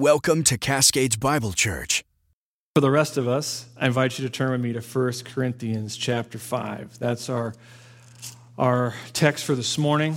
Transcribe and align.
Welcome 0.00 0.44
to 0.44 0.56
Cascades 0.56 1.16
Bible 1.16 1.52
Church. 1.52 2.04
For 2.74 2.80
the 2.80 2.90
rest 2.90 3.18
of 3.18 3.28
us, 3.28 3.66
I 3.78 3.86
invite 3.86 4.18
you 4.18 4.26
to 4.26 4.32
turn 4.32 4.50
with 4.50 4.62
me 4.62 4.72
to 4.72 4.80
1 4.80 5.12
Corinthians 5.26 5.94
chapter 5.94 6.38
5. 6.38 6.98
That's 6.98 7.28
our, 7.28 7.52
our 8.56 8.94
text 9.12 9.44
for 9.44 9.54
this 9.54 9.76
morning. 9.76 10.16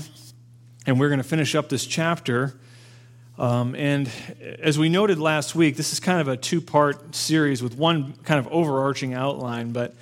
And 0.85 1.01
we're 1.01 1.09
going 1.09 1.19
to 1.19 1.27
finish 1.27 1.53
up 1.53 1.67
this 1.67 1.85
chapter. 1.85 2.53
Um, 3.37 3.75
and 3.75 4.09
as 4.59 4.79
we 4.79 4.87
noted 4.87 5.19
last 5.19 5.53
week, 5.53 5.75
this 5.75 5.91
is 5.91 5.99
kind 5.99 6.21
of 6.21 6.29
a 6.29 6.37
two 6.37 6.61
part 6.61 7.13
series 7.13 7.61
with 7.61 7.77
one 7.77 8.13
kind 8.23 8.39
of 8.39 8.47
overarching 8.53 9.13
outline. 9.13 9.73
But 9.73 9.95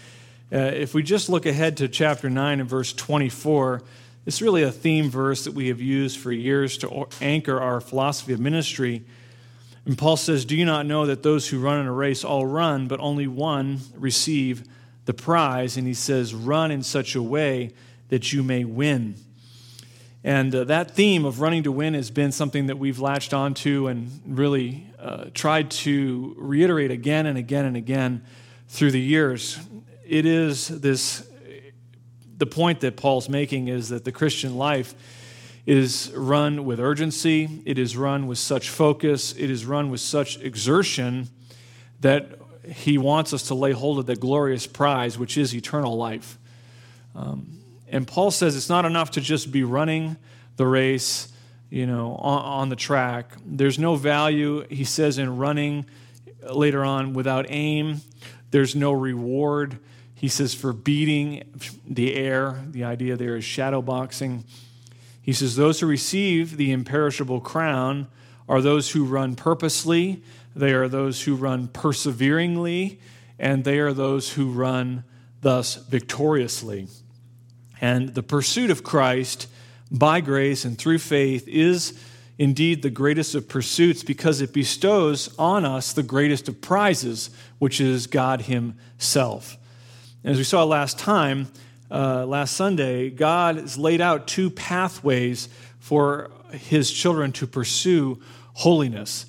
uh, 0.54 0.58
if 0.58 0.94
we 0.94 1.02
just 1.02 1.28
look 1.28 1.48
ahead 1.48 1.78
to 1.78 1.88
chapter 1.88 2.30
9 2.30 2.60
and 2.60 2.70
verse 2.70 2.94
24, 2.94 3.82
it's 4.28 4.44
really 4.44 4.62
a 4.62 4.72
theme 4.72 5.10
verse 5.10 5.46
that 5.46 5.56
we 5.56 5.70
have 5.70 5.82
used 5.82 6.20
for 6.20 6.32
years 6.32 6.78
to 6.78 7.08
anchor 7.20 7.60
our 7.60 7.82
philosophy 7.82 8.34
of 8.34 8.40
ministry. 8.40 9.06
And 9.86 9.98
Paul 9.98 10.18
says, 10.18 10.46
Do 10.46 10.56
you 10.56 10.66
not 10.66 10.86
know 10.86 11.06
that 11.06 11.24
those 11.24 11.48
who 11.48 11.60
run 11.60 11.80
in 11.80 11.88
a 11.88 11.92
race 11.92 12.24
all 12.24 12.46
run, 12.46 12.88
but 12.88 13.00
only 13.00 13.28
one 13.28 13.80
receive 13.96 14.64
the 15.06 15.14
prize? 15.14 15.78
And 15.78 15.88
he 15.88 15.94
says, 15.94 16.34
Run 16.34 16.72
in 16.72 16.84
such 16.84 17.16
a 17.16 17.22
way 17.22 17.74
that 18.10 18.32
you 18.32 18.44
may 18.44 18.64
win. 18.64 19.16
And 20.24 20.54
uh, 20.54 20.66
that 20.66 20.92
theme 20.92 21.26
of 21.26 21.42
running 21.42 21.64
to 21.64 21.72
win 21.72 21.96
has 21.96 22.12
been 22.12 22.32
something 22.32 22.68
that 22.68 22.78
we've 22.78 23.00
latched 23.00 23.34
onto 23.34 23.88
and 23.88 24.22
really 24.28 24.88
uh, 25.00 25.26
tried 25.34 25.72
to 25.72 26.36
reiterate 26.38 26.92
again 26.92 27.26
and 27.26 27.38
again 27.38 27.66
and 27.66 27.76
again 27.76 28.24
through 28.68 28.92
the 28.92 29.00
years. 29.00 29.58
It 30.06 30.28
is 30.28 30.68
this 30.68 31.28
the 32.38 32.46
point 32.46 32.82
that 32.82 32.98
Paul's 32.98 33.30
making 33.30 33.68
is 33.68 33.90
that 33.90 34.04
the 34.04 34.12
Christian 34.12 34.58
life 34.58 34.94
is 35.66 36.12
run 36.16 36.66
with 36.66 36.80
urgency, 36.80 37.62
it 37.66 37.78
is 37.78 37.96
run 37.96 38.28
with 38.28 38.38
such 38.38 38.70
focus, 38.70 39.34
it 39.34 39.50
is 39.50 39.66
run 39.66 39.90
with 39.90 40.00
such 40.00 40.38
exertion 40.40 41.30
that 42.00 42.40
he 42.68 42.98
wants 42.98 43.34
us 43.34 43.44
to 43.48 43.56
lay 43.56 43.72
hold 43.72 44.00
of 44.00 44.06
that 44.08 44.20
glorious 44.20 44.68
prize, 44.68 45.18
which 45.18 45.38
is 45.38 45.54
eternal 45.56 45.96
life. 45.98 46.38
Um, 47.16 47.60
and 47.88 48.08
Paul 48.08 48.32
says 48.32 48.56
it's 48.56 48.70
not 48.70 48.86
enough 48.86 49.12
to 49.12 49.22
just 49.22 49.52
be 49.52 49.64
running 49.64 50.18
the 50.56 50.66
race, 50.66 51.32
you 51.70 51.86
know, 51.86 52.16
on, 52.16 52.42
on 52.44 52.70
the 52.70 52.76
track. 52.76 53.34
There's 53.46 53.78
no 53.78 53.96
value, 53.96 54.66
he 54.70 54.84
says, 54.84 55.18
in 55.18 55.38
running 55.38 55.86
later 56.42 56.84
on 56.84 57.14
without 57.14 57.46
aim. 57.50 58.02
There's 58.52 58.76
no 58.76 58.92
reward. 58.92 59.78
He 60.16 60.28
says, 60.28 60.54
for 60.54 60.74
beating 60.74 61.44
the 61.88 62.16
air, 62.16 62.64
the 62.70 62.84
idea 62.84 63.16
there 63.16 63.36
is 63.36 63.44
shadow 63.44 63.82
boxing. 63.82 64.44
He 65.22 65.34
says, 65.34 65.56
those 65.56 65.80
who 65.80 65.88
receive 65.88 66.58
the 66.58 66.72
imperishable 66.72 67.42
crown 67.42 68.08
are 68.50 68.62
those 68.62 68.92
who 68.92 69.06
run 69.06 69.36
purposely, 69.36 70.24
they 70.56 70.74
are 70.74 70.88
those 70.88 71.24
who 71.24 71.36
run 71.36 71.68
perseveringly, 71.68 73.00
and 73.40 73.64
they 73.64 73.80
are 73.80 73.94
those 73.94 74.34
who 74.34 74.52
run 74.52 75.04
thus 75.42 75.76
victoriously. 75.76 76.88
And 77.80 78.14
the 78.14 78.24
pursuit 78.24 78.70
of 78.70 78.84
Christ 78.84 79.48
by 79.90 80.22
grace 80.22 80.66
and 80.66 80.78
through 80.78 81.00
faith 81.00 81.48
is 81.48 82.00
indeed 82.38 82.82
the 82.82 82.90
greatest 82.90 83.36
of 83.36 83.48
pursuits 83.48 84.04
because 84.04 84.42
it 84.42 84.54
bestows 84.54 85.34
on 85.38 85.66
us 85.66 85.94
the 85.94 86.04
greatest 86.04 86.48
of 86.48 86.62
prizes, 86.62 87.30
which 87.60 87.80
is 87.80 88.08
God 88.08 88.44
Himself. 88.44 89.58
And 90.24 90.32
As 90.32 90.38
we 90.38 90.44
saw 90.44 90.64
last 90.64 90.98
time, 90.98 91.48
uh, 91.92 92.26
last 92.26 92.56
Sunday, 92.56 93.10
God 93.10 93.58
has 93.58 93.78
laid 93.78 94.00
out 94.00 94.26
two 94.26 94.50
pathways 94.50 95.50
for 95.80 96.32
his 96.52 96.92
children 96.92 97.32
to 97.34 97.48
pursue 97.48 98.22
holiness. 98.54 99.26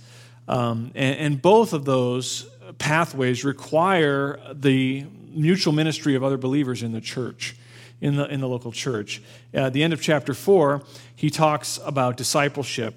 Um, 0.49 0.93
and, 0.95 1.19
and, 1.19 1.43
both 1.43 1.73
of 1.73 1.85
those 1.85 2.49
pathways 2.79 3.45
require 3.45 4.41
the 4.53 5.07
mutual 5.31 5.73
ministry 5.73 6.15
of 6.15 6.23
other 6.25 6.37
believers 6.37 6.83
in 6.83 6.93
the 6.93 7.01
church, 7.01 7.57
in 8.01 8.17
the, 8.17 8.27
in 8.27 8.41
the 8.41 8.49
local 8.49 8.73
church. 8.73 9.23
At 9.55 9.73
the 9.73 9.83
end 9.83 9.93
of 9.93 10.03
chapter 10.03 10.35
4, 10.35 10.83
he 11.15 11.31
talks 11.31 11.79
about 11.85 12.17
discipleship. 12.17 12.95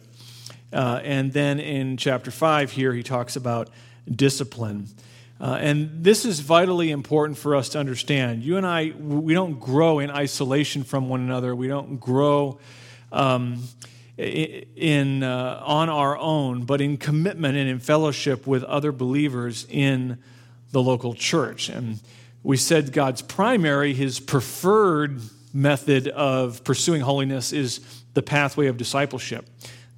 Uh, 0.73 1.01
and 1.03 1.31
then 1.33 1.59
in 1.59 1.97
chapter 1.97 2.31
5 2.31 2.71
here, 2.71 2.93
he 2.93 3.03
talks 3.03 3.35
about 3.35 3.69
discipline. 4.11 4.87
Uh, 5.45 5.57
and 5.57 6.03
this 6.03 6.25
is 6.25 6.39
vitally 6.39 6.89
important 6.89 7.37
for 7.37 7.55
us 7.55 7.69
to 7.69 7.77
understand. 7.77 8.41
You 8.41 8.57
and 8.57 8.65
I, 8.65 8.93
we 8.97 9.35
don't 9.35 9.59
grow 9.59 9.99
in 9.99 10.09
isolation 10.09 10.83
from 10.83 11.07
one 11.07 11.21
another. 11.21 11.55
We 11.55 11.67
don't 11.67 11.99
grow 11.99 12.59
um, 13.11 13.61
in 14.17 15.21
uh, 15.21 15.61
on 15.63 15.87
our 15.89 16.17
own, 16.17 16.63
but 16.63 16.81
in 16.81 16.97
commitment 16.97 17.59
and 17.59 17.69
in 17.69 17.77
fellowship 17.77 18.47
with 18.47 18.63
other 18.63 18.91
believers 18.91 19.67
in 19.69 20.17
the 20.71 20.81
local 20.81 21.13
church. 21.13 21.69
And 21.69 21.99
we 22.41 22.57
said 22.57 22.91
God's 22.91 23.21
primary, 23.21 23.93
His 23.93 24.19
preferred 24.19 25.21
method 25.53 26.07
of 26.07 26.63
pursuing 26.63 27.01
holiness 27.01 27.53
is 27.53 27.81
the 28.15 28.23
pathway 28.23 28.65
of 28.65 28.77
discipleship. 28.77 29.47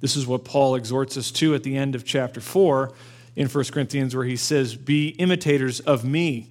This 0.00 0.14
is 0.14 0.26
what 0.26 0.44
Paul 0.44 0.74
exhorts 0.74 1.16
us 1.16 1.30
to 1.30 1.54
at 1.54 1.62
the 1.62 1.74
end 1.74 1.94
of 1.94 2.04
chapter 2.04 2.42
four 2.42 2.92
in 3.38 3.46
1 3.46 3.64
Corinthians 3.66 4.16
where 4.16 4.24
he 4.24 4.36
says, 4.36 4.74
Be 4.74 5.10
imitators 5.10 5.78
of 5.78 6.04
me. 6.04 6.50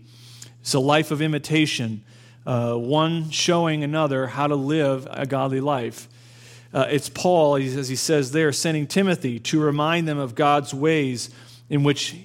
It's 0.61 0.73
a 0.73 0.79
life 0.79 1.11
of 1.11 1.21
imitation, 1.21 2.01
uh, 2.45 2.75
one 2.75 3.29
showing 3.29 3.83
another 3.83 4.27
how 4.27 4.47
to 4.47 4.55
live 4.55 5.05
a 5.11 5.25
godly 5.25 5.59
life. 5.59 6.07
Uh, 6.73 6.87
it's 6.89 7.09
Paul, 7.09 7.57
as 7.57 7.89
he 7.89 7.97
says 7.97 8.31
there, 8.31 8.53
sending 8.53 8.87
Timothy 8.87 9.37
to 9.39 9.59
remind 9.59 10.07
them 10.07 10.17
of 10.17 10.33
God's 10.33 10.73
ways 10.73 11.29
in 11.69 11.83
which, 11.83 12.15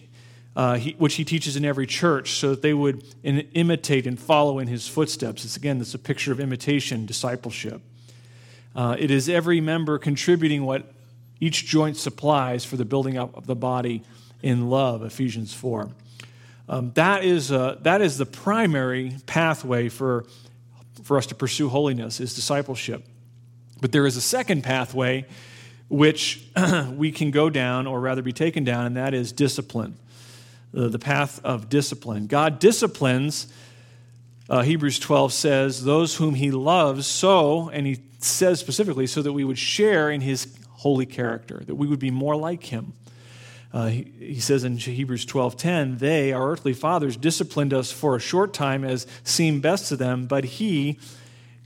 uh, 0.54 0.76
he, 0.76 0.92
which 0.92 1.14
he 1.14 1.24
teaches 1.24 1.56
in 1.56 1.64
every 1.64 1.86
church 1.86 2.34
so 2.34 2.50
that 2.50 2.62
they 2.62 2.72
would 2.72 3.02
in, 3.24 3.40
imitate 3.54 4.06
and 4.06 4.18
follow 4.18 4.60
in 4.60 4.68
his 4.68 4.86
footsteps. 4.86 5.44
It's 5.44 5.56
again, 5.56 5.80
it's 5.80 5.94
a 5.94 5.98
picture 5.98 6.30
of 6.30 6.38
imitation, 6.38 7.04
discipleship. 7.04 7.80
Uh, 8.76 8.94
it 8.96 9.10
is 9.10 9.28
every 9.28 9.60
member 9.60 9.98
contributing 9.98 10.64
what 10.64 10.92
each 11.40 11.66
joint 11.66 11.96
supplies 11.96 12.64
for 12.64 12.76
the 12.76 12.84
building 12.84 13.18
up 13.18 13.36
of 13.36 13.46
the 13.46 13.56
body 13.56 14.04
in 14.42 14.68
love, 14.68 15.02
Ephesians 15.02 15.54
4. 15.54 15.88
Um, 16.68 16.92
that, 16.94 17.24
is, 17.24 17.52
uh, 17.52 17.78
that 17.82 18.00
is 18.00 18.18
the 18.18 18.26
primary 18.26 19.16
pathway 19.26 19.88
for, 19.88 20.24
for 21.02 21.16
us 21.16 21.26
to 21.26 21.34
pursue 21.34 21.68
holiness, 21.68 22.20
is 22.20 22.34
discipleship. 22.34 23.04
But 23.80 23.92
there 23.92 24.06
is 24.06 24.16
a 24.16 24.20
second 24.20 24.62
pathway 24.62 25.26
which 25.88 26.46
we 26.94 27.12
can 27.12 27.30
go 27.30 27.50
down, 27.50 27.86
or 27.86 28.00
rather 28.00 28.22
be 28.22 28.32
taken 28.32 28.64
down, 28.64 28.86
and 28.86 28.96
that 28.96 29.12
is 29.12 29.30
discipline. 29.32 29.96
The, 30.72 30.88
the 30.88 30.98
path 30.98 31.44
of 31.44 31.68
discipline. 31.68 32.26
God 32.26 32.58
disciplines, 32.58 33.52
uh, 34.48 34.62
Hebrews 34.62 34.98
12 34.98 35.32
says, 35.34 35.84
those 35.84 36.16
whom 36.16 36.34
he 36.34 36.50
loves 36.50 37.06
so, 37.06 37.68
and 37.68 37.86
he 37.86 37.98
says 38.20 38.58
specifically, 38.58 39.06
so 39.06 39.20
that 39.20 39.32
we 39.32 39.44
would 39.44 39.58
share 39.58 40.10
in 40.10 40.22
his 40.22 40.56
holy 40.70 41.04
character, 41.04 41.62
that 41.66 41.74
we 41.74 41.86
would 41.86 41.98
be 41.98 42.10
more 42.10 42.36
like 42.36 42.64
him. 42.64 42.94
Uh, 43.72 43.86
he, 43.86 44.12
he, 44.18 44.40
says 44.40 44.64
in 44.64 44.76
Hebrews 44.76 45.24
12:10, 45.24 45.98
"They, 45.98 46.32
our 46.32 46.50
earthly 46.50 46.74
fathers, 46.74 47.16
disciplined 47.16 47.72
us 47.72 47.90
for 47.90 48.14
a 48.14 48.20
short 48.20 48.52
time 48.52 48.84
as 48.84 49.06
seemed 49.24 49.62
best 49.62 49.88
to 49.88 49.96
them, 49.96 50.26
but 50.26 50.44
He, 50.44 50.98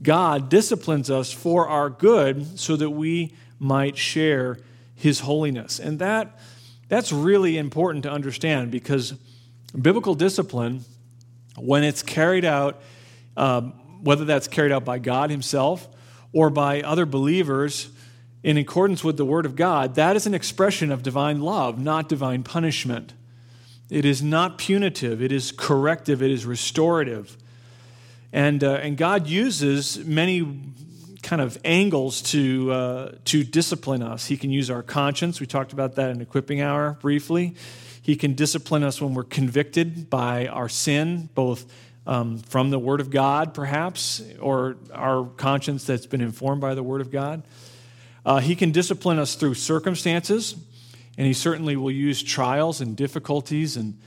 God, 0.01 0.49
disciplines 0.49 1.09
us 1.09 1.33
for 1.33 1.67
our 1.67 1.89
good, 1.89 2.57
so 2.57 2.77
that 2.77 2.91
we 2.91 3.33
might 3.59 3.97
share 3.97 4.59
His 4.95 5.21
holiness." 5.21 5.79
And 5.79 5.99
that 5.99 6.39
that's 6.87 7.11
really 7.11 7.57
important 7.57 8.03
to 8.03 8.11
understand 8.11 8.71
because 8.71 9.13
biblical 9.79 10.15
discipline, 10.15 10.85
when 11.57 11.83
it's 11.83 12.01
carried 12.01 12.45
out, 12.45 12.81
um, 13.35 13.73
whether 14.01 14.23
that's 14.23 14.47
carried 14.47 14.71
out 14.71 14.85
by 14.85 14.97
God 14.97 15.29
Himself 15.29 15.89
or 16.31 16.49
by 16.49 16.81
other 16.81 17.05
believers 17.05 17.89
in 18.47 18.55
accordance 18.55 19.03
with 19.03 19.17
the 19.17 19.25
Word 19.25 19.45
of 19.45 19.57
God, 19.57 19.95
that 19.95 20.15
is 20.15 20.25
an 20.25 20.33
expression 20.33 20.89
of 20.89 21.03
divine 21.03 21.41
love, 21.41 21.77
not 21.77 22.07
divine 22.07 22.43
punishment. 22.43 23.11
It 23.89 24.05
is 24.05 24.23
not 24.23 24.57
punitive, 24.57 25.21
it 25.21 25.33
is 25.33 25.51
corrective, 25.51 26.23
it 26.23 26.31
is 26.31 26.45
restorative. 26.45 27.35
And, 28.31 28.63
uh, 28.63 28.75
and 28.75 28.95
God 28.95 29.27
uses 29.27 29.97
many 29.97 30.61
kind 31.23 31.41
of 31.41 31.57
angles 31.65 32.21
to, 32.21 32.71
uh, 32.71 33.11
to 33.25 33.43
discipline 33.43 34.01
us. 34.01 34.27
He 34.27 34.37
can 34.37 34.49
use 34.49 34.69
our 34.69 34.81
conscience. 34.81 35.41
We 35.41 35.45
talked 35.45 35.73
about 35.73 35.95
that 35.95 36.11
in 36.11 36.21
equipping 36.21 36.61
hour 36.61 36.97
briefly. 37.01 37.53
He 38.01 38.15
can 38.15 38.33
discipline 38.33 38.81
us 38.81 39.01
when 39.01 39.13
we're 39.13 39.25
convicted 39.25 40.09
by 40.09 40.47
our 40.47 40.69
sin, 40.69 41.27
both 41.35 41.65
um, 42.05 42.37
from 42.37 42.69
the 42.69 42.79
Word 42.79 43.01
of 43.01 43.09
God, 43.09 43.53
perhaps, 43.53 44.23
or 44.39 44.77
our 44.93 45.25
conscience 45.35 45.83
that's 45.83 46.05
been 46.05 46.21
informed 46.21 46.61
by 46.61 46.75
the 46.75 46.83
Word 46.83 47.01
of 47.01 47.11
God. 47.11 47.43
Uh, 48.27 48.39
he 48.39 48.57
can 48.57 48.71
discipline 48.73 49.19
us 49.19 49.35
through 49.35 49.53
circumstances, 49.53 50.57
and 51.17 51.25
he 51.25 51.31
certainly 51.31 51.77
will 51.77 51.89
use 51.89 52.21
trials 52.21 52.81
and 52.81 52.97
difficulties 52.97 53.77
and, 53.77 53.97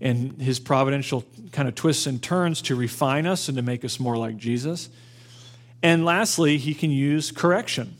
and 0.00 0.42
his 0.42 0.58
providential 0.58 1.24
kind 1.52 1.68
of 1.68 1.76
twists 1.76 2.04
and 2.04 2.20
turns 2.20 2.60
to 2.60 2.74
refine 2.74 3.24
us 3.24 3.48
and 3.48 3.56
to 3.56 3.62
make 3.62 3.84
us 3.84 4.00
more 4.00 4.16
like 4.16 4.36
Jesus. 4.36 4.88
And 5.80 6.04
lastly, 6.04 6.58
he 6.58 6.74
can 6.74 6.90
use 6.90 7.30
correction. 7.30 7.96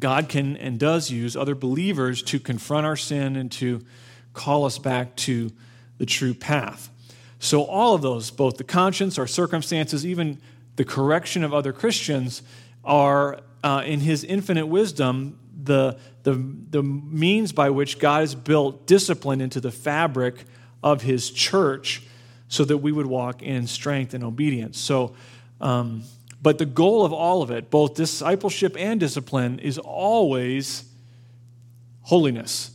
God 0.00 0.28
can 0.28 0.56
and 0.56 0.80
does 0.80 1.12
use 1.12 1.36
other 1.36 1.54
believers 1.54 2.20
to 2.24 2.40
confront 2.40 2.86
our 2.86 2.96
sin 2.96 3.36
and 3.36 3.52
to 3.52 3.84
call 4.32 4.64
us 4.64 4.78
back 4.78 5.14
to 5.14 5.52
the 5.98 6.06
true 6.06 6.34
path. 6.34 6.90
So, 7.38 7.62
all 7.62 7.94
of 7.94 8.02
those, 8.02 8.32
both 8.32 8.56
the 8.56 8.64
conscience, 8.64 9.16
our 9.16 9.28
circumstances, 9.28 10.04
even 10.04 10.38
the 10.74 10.84
correction 10.84 11.44
of 11.44 11.54
other 11.54 11.72
Christians, 11.72 12.42
are 12.86 13.40
uh, 13.62 13.82
in 13.84 14.00
His 14.00 14.24
infinite 14.24 14.66
wisdom 14.66 15.38
the, 15.66 15.98
the, 16.22 16.34
the 16.70 16.82
means 16.82 17.52
by 17.52 17.70
which 17.70 17.98
God 17.98 18.20
has 18.20 18.34
built 18.34 18.86
discipline 18.86 19.40
into 19.40 19.60
the 19.60 19.70
fabric 19.70 20.44
of 20.82 21.02
His 21.02 21.30
church 21.30 22.02
so 22.48 22.64
that 22.64 22.78
we 22.78 22.92
would 22.92 23.06
walk 23.06 23.42
in 23.42 23.66
strength 23.66 24.14
and 24.14 24.22
obedience. 24.22 24.78
So, 24.78 25.14
um, 25.60 26.04
but 26.40 26.58
the 26.58 26.66
goal 26.66 27.04
of 27.04 27.12
all 27.12 27.42
of 27.42 27.50
it, 27.50 27.70
both 27.70 27.94
discipleship 27.94 28.76
and 28.78 29.00
discipline, 29.00 29.58
is 29.58 29.78
always 29.78 30.84
holiness, 32.02 32.70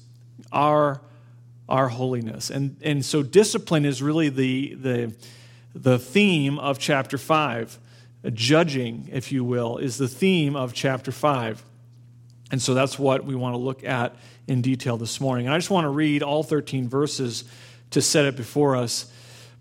our, 0.52 1.02
our 1.70 1.88
holiness. 1.88 2.50
And, 2.50 2.76
and 2.82 3.06
so 3.06 3.24
discipline 3.24 3.86
is 3.86 4.04
really 4.04 4.28
the, 4.28 4.76
the, 4.76 5.16
the 5.74 5.98
theme 5.98 6.60
of 6.60 6.80
chapter 6.80 7.18
5. 7.18 7.80
Judging, 8.30 9.10
if 9.12 9.32
you 9.32 9.44
will, 9.44 9.78
is 9.78 9.98
the 9.98 10.08
theme 10.08 10.56
of 10.56 10.74
chapter 10.74 11.12
5. 11.12 11.64
And 12.52 12.62
so 12.62 12.74
that's 12.74 13.00
what 13.00 13.26
we 13.26 13.34
want 13.34 13.54
to 13.54 13.58
look 13.58 13.84
at 13.84 14.16
in 14.48 14.62
detail 14.62 14.98
this 14.98 15.20
morning. 15.20 15.48
And 15.48 15.56
I 15.56 15.58
just 15.58 15.72
want 15.72 15.86
to 15.86 15.90
read 15.90 16.22
all 16.22 16.44
13 16.44 16.88
verses 16.88 17.46
to 17.92 18.02
set 18.02 18.26
it 18.26 18.36
before 18.36 18.76
us. 18.76 19.12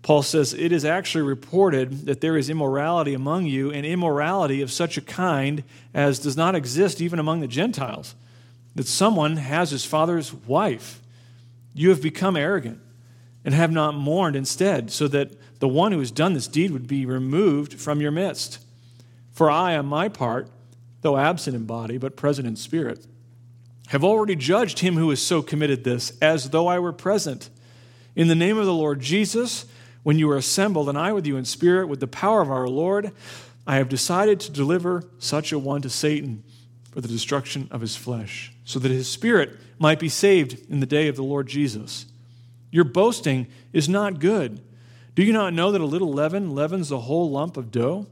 Paul 0.03 0.23
says, 0.23 0.53
It 0.53 0.71
is 0.71 0.83
actually 0.83 1.23
reported 1.23 2.05
that 2.05 2.21
there 2.21 2.37
is 2.37 2.49
immorality 2.49 3.13
among 3.13 3.45
you, 3.45 3.71
and 3.71 3.85
immorality 3.85 4.61
of 4.61 4.71
such 4.71 4.97
a 4.97 5.01
kind 5.01 5.63
as 5.93 6.19
does 6.19 6.35
not 6.35 6.55
exist 6.55 7.01
even 7.01 7.19
among 7.19 7.39
the 7.39 7.47
Gentiles, 7.47 8.15
that 8.75 8.87
someone 8.87 9.37
has 9.37 9.71
his 9.71 9.85
father's 9.85 10.33
wife. 10.33 11.01
You 11.73 11.89
have 11.89 12.01
become 12.01 12.35
arrogant 12.35 12.79
and 13.45 13.53
have 13.53 13.71
not 13.71 13.95
mourned 13.95 14.35
instead, 14.35 14.91
so 14.91 15.07
that 15.07 15.31
the 15.61 15.67
one 15.67 15.91
who 15.91 15.99
has 15.99 16.11
done 16.11 16.33
this 16.33 16.47
deed 16.47 16.71
would 16.71 16.87
be 16.87 17.05
removed 17.05 17.75
from 17.79 18.01
your 18.01 18.11
midst. 18.11 18.59
For 19.31 19.49
I, 19.49 19.77
on 19.77 19.85
my 19.85 20.09
part, 20.09 20.49
though 21.01 21.17
absent 21.17 21.55
in 21.55 21.65
body, 21.65 21.99
but 21.99 22.17
present 22.17 22.47
in 22.47 22.55
spirit, 22.55 23.05
have 23.89 24.03
already 24.03 24.35
judged 24.35 24.79
him 24.79 24.95
who 24.95 25.11
has 25.11 25.21
so 25.21 25.43
committed 25.43 25.83
this, 25.83 26.17
as 26.19 26.49
though 26.49 26.67
I 26.67 26.79
were 26.79 26.91
present. 26.91 27.49
In 28.15 28.27
the 28.27 28.35
name 28.35 28.57
of 28.57 28.65
the 28.65 28.73
Lord 28.73 29.01
Jesus, 29.01 29.65
when 30.01 30.17
you 30.17 30.29
are 30.31 30.37
assembled, 30.37 30.89
and 30.89 30.97
I 30.97 31.13
with 31.13 31.27
you 31.27 31.37
in 31.37 31.45
spirit, 31.45 31.87
with 31.87 31.99
the 31.99 32.07
power 32.07 32.41
of 32.41 32.49
our 32.49 32.67
Lord, 32.67 33.11
I 33.67 33.75
have 33.75 33.87
decided 33.87 34.39
to 34.39 34.51
deliver 34.51 35.03
such 35.19 35.51
a 35.51 35.59
one 35.59 35.83
to 35.83 35.89
Satan 35.91 36.43
for 36.91 37.01
the 37.01 37.07
destruction 37.07 37.67
of 37.69 37.81
his 37.81 37.95
flesh, 37.95 38.51
so 38.65 38.79
that 38.79 38.89
his 38.89 39.07
spirit 39.07 39.59
might 39.77 39.99
be 39.99 40.09
saved 40.09 40.57
in 40.71 40.79
the 40.79 40.87
day 40.87 41.07
of 41.07 41.15
the 41.15 41.23
Lord 41.23 41.45
Jesus. 41.47 42.07
Your 42.71 42.83
boasting 42.83 43.45
is 43.73 43.87
not 43.87 44.19
good. 44.19 44.59
Do 45.15 45.23
you 45.23 45.33
not 45.33 45.53
know 45.53 45.71
that 45.71 45.81
a 45.81 45.85
little 45.85 46.11
leaven 46.11 46.55
leavens 46.55 46.89
the 46.89 46.99
whole 46.99 47.29
lump 47.29 47.57
of 47.57 47.71
dough? 47.71 48.07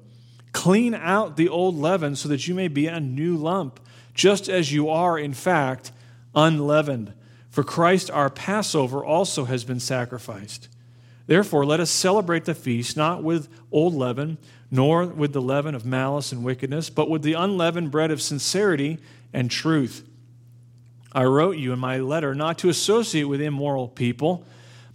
Clean 0.52 0.94
out 0.94 1.38
the 1.38 1.48
old 1.48 1.76
leaven 1.76 2.16
so 2.16 2.28
that 2.30 2.48
you 2.48 2.54
may 2.54 2.68
be 2.68 2.88
a 2.88 3.00
new 3.00 3.38
lump, 3.38 3.80
just 4.14 4.50
as 4.50 4.74
you 4.74 4.90
are, 4.90 5.18
in 5.18 5.34
fact, 5.34 5.92
unleavened. 6.36 7.14
For 7.50 7.64
Christ 7.64 8.12
our 8.12 8.30
Passover 8.30 9.04
also 9.04 9.46
has 9.46 9.64
been 9.64 9.80
sacrificed. 9.80 10.68
Therefore, 11.28 11.66
let 11.66 11.80
us 11.80 11.92
celebrate 11.92 12.46
the 12.46 12.56
feast 12.56 12.98
not 12.98 13.24
with 13.24 13.48
old 13.72 13.94
leaven, 13.94 14.38
nor 14.72 15.06
with 15.06 15.34
the 15.34 15.42
leaven 15.42 15.76
of 15.76 15.86
malice 15.86 16.32
and 16.32 16.44
wickedness, 16.44 16.90
but 16.90 17.10
with 17.10 17.22
the 17.22 17.34
unleavened 17.34 17.92
bread 17.92 18.12
of 18.12 18.22
sincerity 18.22 18.98
and 19.32 19.50
truth. 19.50 20.08
I 21.12 21.24
wrote 21.24 21.58
you 21.58 21.72
in 21.72 21.80
my 21.80 21.98
letter 21.98 22.36
not 22.36 22.58
to 22.60 22.70
associate 22.70 23.24
with 23.24 23.42
immoral 23.42 23.88
people, 23.88 24.46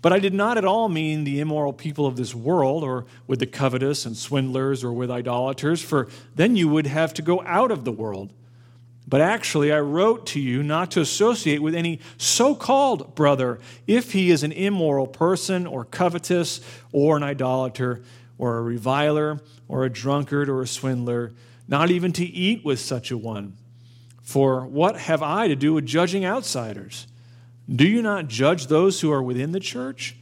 but 0.05 0.13
I 0.13 0.19
did 0.19 0.35
not 0.35 0.59
at 0.59 0.67
all 0.67 0.91
mean 0.91 1.25
the 1.25 1.41
immoral 1.41 1.73
people 1.73 2.05
of 2.05 2.17
this 2.17 2.35
world, 2.35 2.85
or 2.85 3.07
with 3.27 3.39
the 3.39 3.47
covetous 3.47 4.05
and 4.05 4.15
swindlers, 4.15 4.85
or 4.85 4.93
with 4.93 5.11
idolaters, 5.11 5.81
for 5.81 6.09
then 6.35 6.57
you 6.57 6.69
would 6.69 6.87
have 6.87 7.15
to 7.15 7.23
go 7.23 7.43
out 7.45 7.71
of 7.71 7.87
the 7.87 7.91
world. 7.91 8.31
But 9.09 9.23
actually, 9.23 9.73
I 9.73 9.81
wrote 9.81 10.27
to 10.27 10.41
you 10.41 10.63
not 10.63 10.91
to 10.91 11.01
associate 11.01 11.63
with 11.63 11.75
any 11.75 12.01
so 12.19 12.55
called 12.55 13.15
brother 13.15 13.61
if 13.87 14.13
he 14.13 14.31
is 14.31 14.43
an 14.43 14.53
immoral 14.53 15.07
person, 15.07 15.67
or 15.67 15.87
covetous, 15.87 16.61
or 16.93 17.17
an 17.17 17.23
idolater, 17.23 18.03
or 18.37 18.59
a 18.59 18.63
reviler, 18.63 19.41
or 19.69 19.87
a 19.87 19.91
drunkard, 19.91 20.51
or 20.51 20.61
a 20.61 20.67
swindler, 20.67 21.33
not 21.67 21.91
even 21.91 22.13
to 22.13 22.27
eat 22.27 22.63
with 22.63 22.79
such 22.79 23.11
a 23.11 23.17
one. 23.17 23.57
For 24.23 24.67
what 24.67 24.99
have 24.99 25.23
I 25.23 25.49
to 25.49 25.57
do 25.57 25.73
with 25.73 25.87
judging 25.87 26.27
outsiders? 26.27 27.07
Do 27.73 27.87
you 27.87 28.03
not 28.03 28.29
judge 28.29 28.67
those 28.67 29.01
who 29.01 29.11
are 29.11 29.23
within 29.23 29.53
the 29.53 29.61
church? 29.61 30.17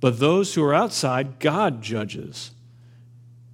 But 0.00 0.18
those 0.18 0.54
who 0.54 0.62
are 0.62 0.74
outside, 0.74 1.38
God 1.38 1.82
judges. 1.82 2.50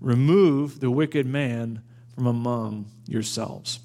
Remove 0.01 0.81
the 0.81 0.91
wicked 0.91 1.27
man 1.27 1.83
from 2.15 2.27
among 2.27 2.87
yourselves. 3.07 3.81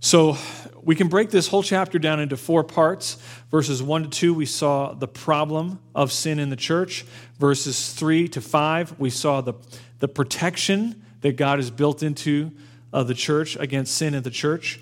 So 0.00 0.36
we 0.82 0.94
can 0.94 1.08
break 1.08 1.30
this 1.30 1.48
whole 1.48 1.62
chapter 1.62 1.98
down 1.98 2.20
into 2.20 2.36
four 2.36 2.62
parts. 2.62 3.14
Verses 3.50 3.82
1 3.82 4.04
to 4.04 4.08
2, 4.10 4.34
we 4.34 4.46
saw 4.46 4.92
the 4.92 5.08
problem 5.08 5.78
of 5.94 6.12
sin 6.12 6.38
in 6.38 6.50
the 6.50 6.56
church. 6.56 7.06
Verses 7.38 7.92
3 7.92 8.28
to 8.28 8.40
5, 8.40 8.98
we 8.98 9.08
saw 9.08 9.40
the, 9.40 9.54
the 10.00 10.08
protection 10.08 11.02
that 11.22 11.36
God 11.36 11.58
has 11.58 11.70
built 11.70 12.02
into 12.02 12.52
uh, 12.92 13.02
the 13.02 13.14
church 13.14 13.56
against 13.56 13.94
sin 13.94 14.14
in 14.14 14.22
the 14.22 14.30
church. 14.30 14.78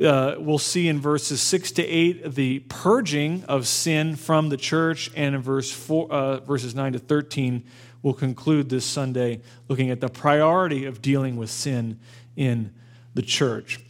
Uh, 0.00 0.36
we'll 0.38 0.58
see 0.58 0.88
in 0.88 1.00
verses 1.00 1.40
6 1.42 1.72
to 1.72 1.86
8 1.86 2.34
the 2.34 2.60
purging 2.60 3.44
of 3.44 3.66
sin 3.66 4.16
from 4.16 4.48
the 4.48 4.56
church. 4.56 5.10
And 5.14 5.34
in 5.34 5.42
verse 5.42 5.70
four, 5.70 6.10
uh, 6.10 6.40
verses 6.40 6.74
9 6.74 6.94
to 6.94 6.98
13, 6.98 7.64
we'll 8.02 8.14
conclude 8.14 8.68
this 8.68 8.84
Sunday 8.84 9.40
looking 9.68 9.90
at 9.90 10.00
the 10.00 10.08
priority 10.08 10.86
of 10.86 11.02
dealing 11.02 11.36
with 11.36 11.50
sin 11.50 12.00
in 12.36 12.72
the 13.14 13.22
church. 13.22 13.80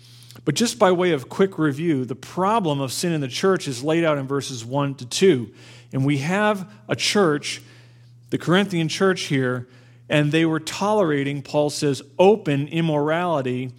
But 0.44 0.54
just 0.54 0.78
by 0.78 0.93
way 0.93 1.12
of 1.12 1.28
quick 1.28 1.58
review, 1.58 2.04
the 2.04 2.14
problem 2.14 2.81
of 2.81 2.93
sin 2.93 3.12
in 3.12 3.20
the 3.20 3.28
church 3.28 3.69
is 3.69 3.84
laid 3.84 4.04
out 4.04 4.19
in 4.19 4.26
verses 4.26 4.64
1 4.64 4.96
to 4.96 5.06
2. 5.06 5.52
And 5.93 6.04
we 6.04 6.19
have 6.19 6.70
a 6.88 6.96
church, 6.96 7.62
the 8.31 8.38
Corinthian 8.38 8.88
church 8.88 9.22
here, 9.22 9.69
and 10.08 10.32
they 10.32 10.44
were 10.44 10.60
tolerating, 10.60 11.43
Paul 11.43 11.70
says, 11.70 12.02
open 12.19 12.69
immorality. 12.69 13.72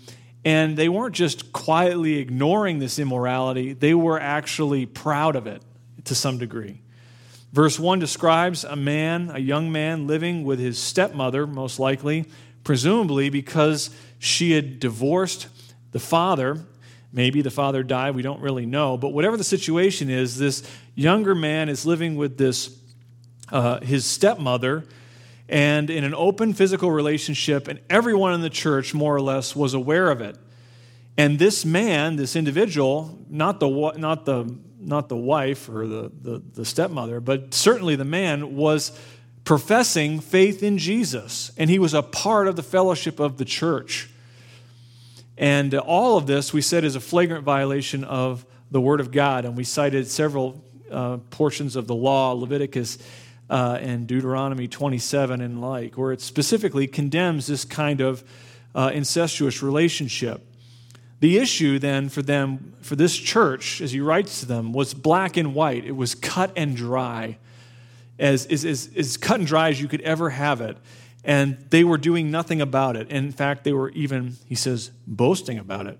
And 0.45 0.77
they 0.77 0.89
weren't 0.89 1.15
just 1.15 1.53
quietly 1.53 2.17
ignoring 2.17 2.79
this 2.79 2.99
immorality, 2.99 3.73
they 3.73 3.93
were 3.93 4.19
actually 4.19 4.85
proud 4.85 5.35
of 5.35 5.47
it 5.47 5.61
to 6.05 6.15
some 6.15 6.37
degree. 6.37 6.81
Verse 7.53 7.79
1 7.79 7.99
describes 7.99 8.63
a 8.63 8.75
man, 8.75 9.31
a 9.33 9.39
young 9.39 9.71
man, 9.71 10.07
living 10.07 10.43
with 10.43 10.59
his 10.59 10.79
stepmother, 10.79 11.45
most 11.45 11.79
likely, 11.79 12.25
presumably 12.63 13.29
because 13.29 13.91
she 14.17 14.51
had 14.53 14.79
divorced 14.79 15.47
the 15.91 15.99
father, 15.99 16.57
maybe 17.11 17.43
the 17.43 17.51
father 17.51 17.83
died, 17.83 18.15
we 18.15 18.23
don't 18.23 18.41
really 18.41 18.65
know, 18.65 18.97
but 18.97 19.09
whatever 19.09 19.37
the 19.37 19.43
situation 19.43 20.09
is, 20.09 20.39
this 20.39 20.63
younger 20.95 21.35
man 21.35 21.69
is 21.69 21.85
living 21.85 22.15
with 22.15 22.37
this, 22.37 22.75
uh, 23.51 23.79
his 23.81 24.03
stepmother, 24.03 24.83
and 25.53 25.91
in 25.91 26.03
an 26.03 26.15
open 26.15 26.51
physical 26.55 26.89
relationship, 26.89 27.67
and 27.67 27.79
everyone 27.87 28.33
in 28.33 28.41
the 28.41 28.49
church, 28.49 28.95
more 28.95 29.15
or 29.15 29.21
less, 29.21 29.55
was 29.55 29.75
aware 29.75 30.09
of 30.09 30.19
it. 30.19 30.35
And 31.15 31.37
this 31.37 31.63
man, 31.63 32.15
this 32.15 32.35
individual, 32.35 33.19
not 33.29 33.59
the, 33.59 33.69
not 33.95 34.25
the, 34.25 34.51
not 34.79 35.09
the 35.09 35.15
wife 35.15 35.69
or 35.69 35.85
the, 35.85 36.11
the, 36.19 36.41
the 36.55 36.65
stepmother, 36.65 37.19
but 37.19 37.53
certainly 37.53 37.95
the 37.95 38.03
man, 38.03 38.55
was 38.55 38.99
professing 39.43 40.19
faith 40.21 40.63
in 40.63 40.79
Jesus, 40.79 41.51
and 41.55 41.69
he 41.69 41.77
was 41.77 41.93
a 41.93 42.01
part 42.01 42.47
of 42.47 42.55
the 42.55 42.63
fellowship 42.63 43.19
of 43.19 43.37
the 43.37 43.45
church. 43.45 44.09
And 45.37 45.75
all 45.75 46.17
of 46.17 46.25
this, 46.25 46.51
we 46.51 46.61
said, 46.61 46.83
is 46.83 46.95
a 46.95 46.99
flagrant 46.99 47.43
violation 47.43 48.03
of 48.03 48.43
the 48.71 48.81
Word 48.81 48.99
of 48.99 49.11
God. 49.11 49.45
And 49.45 49.55
we 49.55 49.65
cited 49.65 50.07
several 50.07 50.65
uh, 50.89 51.17
portions 51.29 51.75
of 51.75 51.85
the 51.85 51.93
law, 51.93 52.31
Leviticus 52.31 52.97
uh, 53.53 53.77
and 53.79 54.07
Deuteronomy 54.07 54.67
27 54.67 55.39
and 55.39 55.61
like, 55.61 55.97
where 55.97 56.11
it 56.11 56.19
specifically 56.21 56.87
condemns 56.87 57.47
this 57.47 57.63
kind 57.63 58.01
of 58.01 58.23
uh, 58.73 58.91
incestuous 58.93 59.61
relationship. 59.61 60.41
The 61.19 61.37
issue 61.37 61.79
then 61.79 62.09
for 62.09 62.21
them, 62.21 62.73
for 62.81 62.95
this 62.95 63.15
church, 63.15 63.79
as 63.79 63.91
he 63.91 63.99
writes 64.01 64.39
to 64.41 64.45
them, 64.45 64.73
was 64.73 64.93
black 64.93 65.37
and 65.37 65.53
white. 65.53 65.85
It 65.85 65.95
was 65.95 66.15
cut 66.15 66.51
and 66.57 66.75
dry, 66.75 67.37
as, 68.19 68.45
as, 68.47 68.65
as, 68.65 68.89
as 68.97 69.17
cut 69.17 69.39
and 69.39 69.47
dry 69.47 69.69
as 69.69 69.79
you 69.79 69.87
could 69.87 70.01
ever 70.01 70.31
have 70.31 70.59
it 70.59 70.77
and 71.23 71.57
they 71.69 71.83
were 71.83 71.97
doing 71.97 72.31
nothing 72.31 72.59
about 72.59 72.95
it. 72.95 73.09
In 73.09 73.31
fact, 73.31 73.63
they 73.63 73.73
were 73.73 73.89
even, 73.91 74.35
he 74.45 74.55
says, 74.55 74.91
boasting 75.07 75.57
about 75.57 75.87
it. 75.87 75.97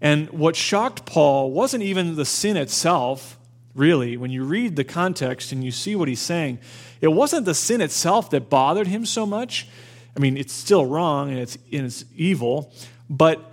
And 0.00 0.28
what 0.30 0.56
shocked 0.56 1.06
Paul 1.06 1.52
wasn't 1.52 1.84
even 1.84 2.16
the 2.16 2.24
sin 2.24 2.56
itself, 2.56 3.38
really. 3.74 4.16
When 4.16 4.30
you 4.30 4.44
read 4.44 4.76
the 4.76 4.84
context 4.84 5.52
and 5.52 5.64
you 5.64 5.70
see 5.70 5.96
what 5.96 6.08
he's 6.08 6.20
saying, 6.20 6.58
it 7.00 7.08
wasn't 7.08 7.46
the 7.46 7.54
sin 7.54 7.80
itself 7.80 8.30
that 8.30 8.50
bothered 8.50 8.86
him 8.86 9.06
so 9.06 9.26
much. 9.26 9.68
I 10.16 10.20
mean, 10.20 10.36
it's 10.36 10.52
still 10.52 10.84
wrong 10.84 11.30
and 11.30 11.38
it's, 11.38 11.56
and 11.72 11.86
it's 11.86 12.04
evil, 12.16 12.72
but 13.08 13.50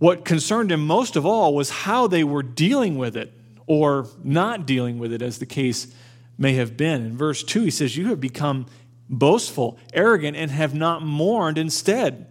What 0.00 0.24
concerned 0.24 0.72
him 0.72 0.86
most 0.86 1.14
of 1.14 1.26
all 1.26 1.54
was 1.54 1.68
how 1.68 2.06
they 2.06 2.24
were 2.24 2.42
dealing 2.42 2.96
with 2.96 3.18
it 3.18 3.34
or 3.66 4.08
not 4.24 4.66
dealing 4.66 4.98
with 4.98 5.12
it, 5.12 5.20
as 5.20 5.38
the 5.38 5.46
case 5.46 5.94
may 6.38 6.54
have 6.54 6.74
been. 6.74 7.04
In 7.04 7.16
verse 7.18 7.44
2, 7.44 7.64
he 7.64 7.70
says, 7.70 7.98
You 7.98 8.08
have 8.08 8.18
become 8.18 8.64
boastful, 9.10 9.78
arrogant, 9.92 10.38
and 10.38 10.50
have 10.50 10.74
not 10.74 11.02
mourned 11.02 11.58
instead, 11.58 12.26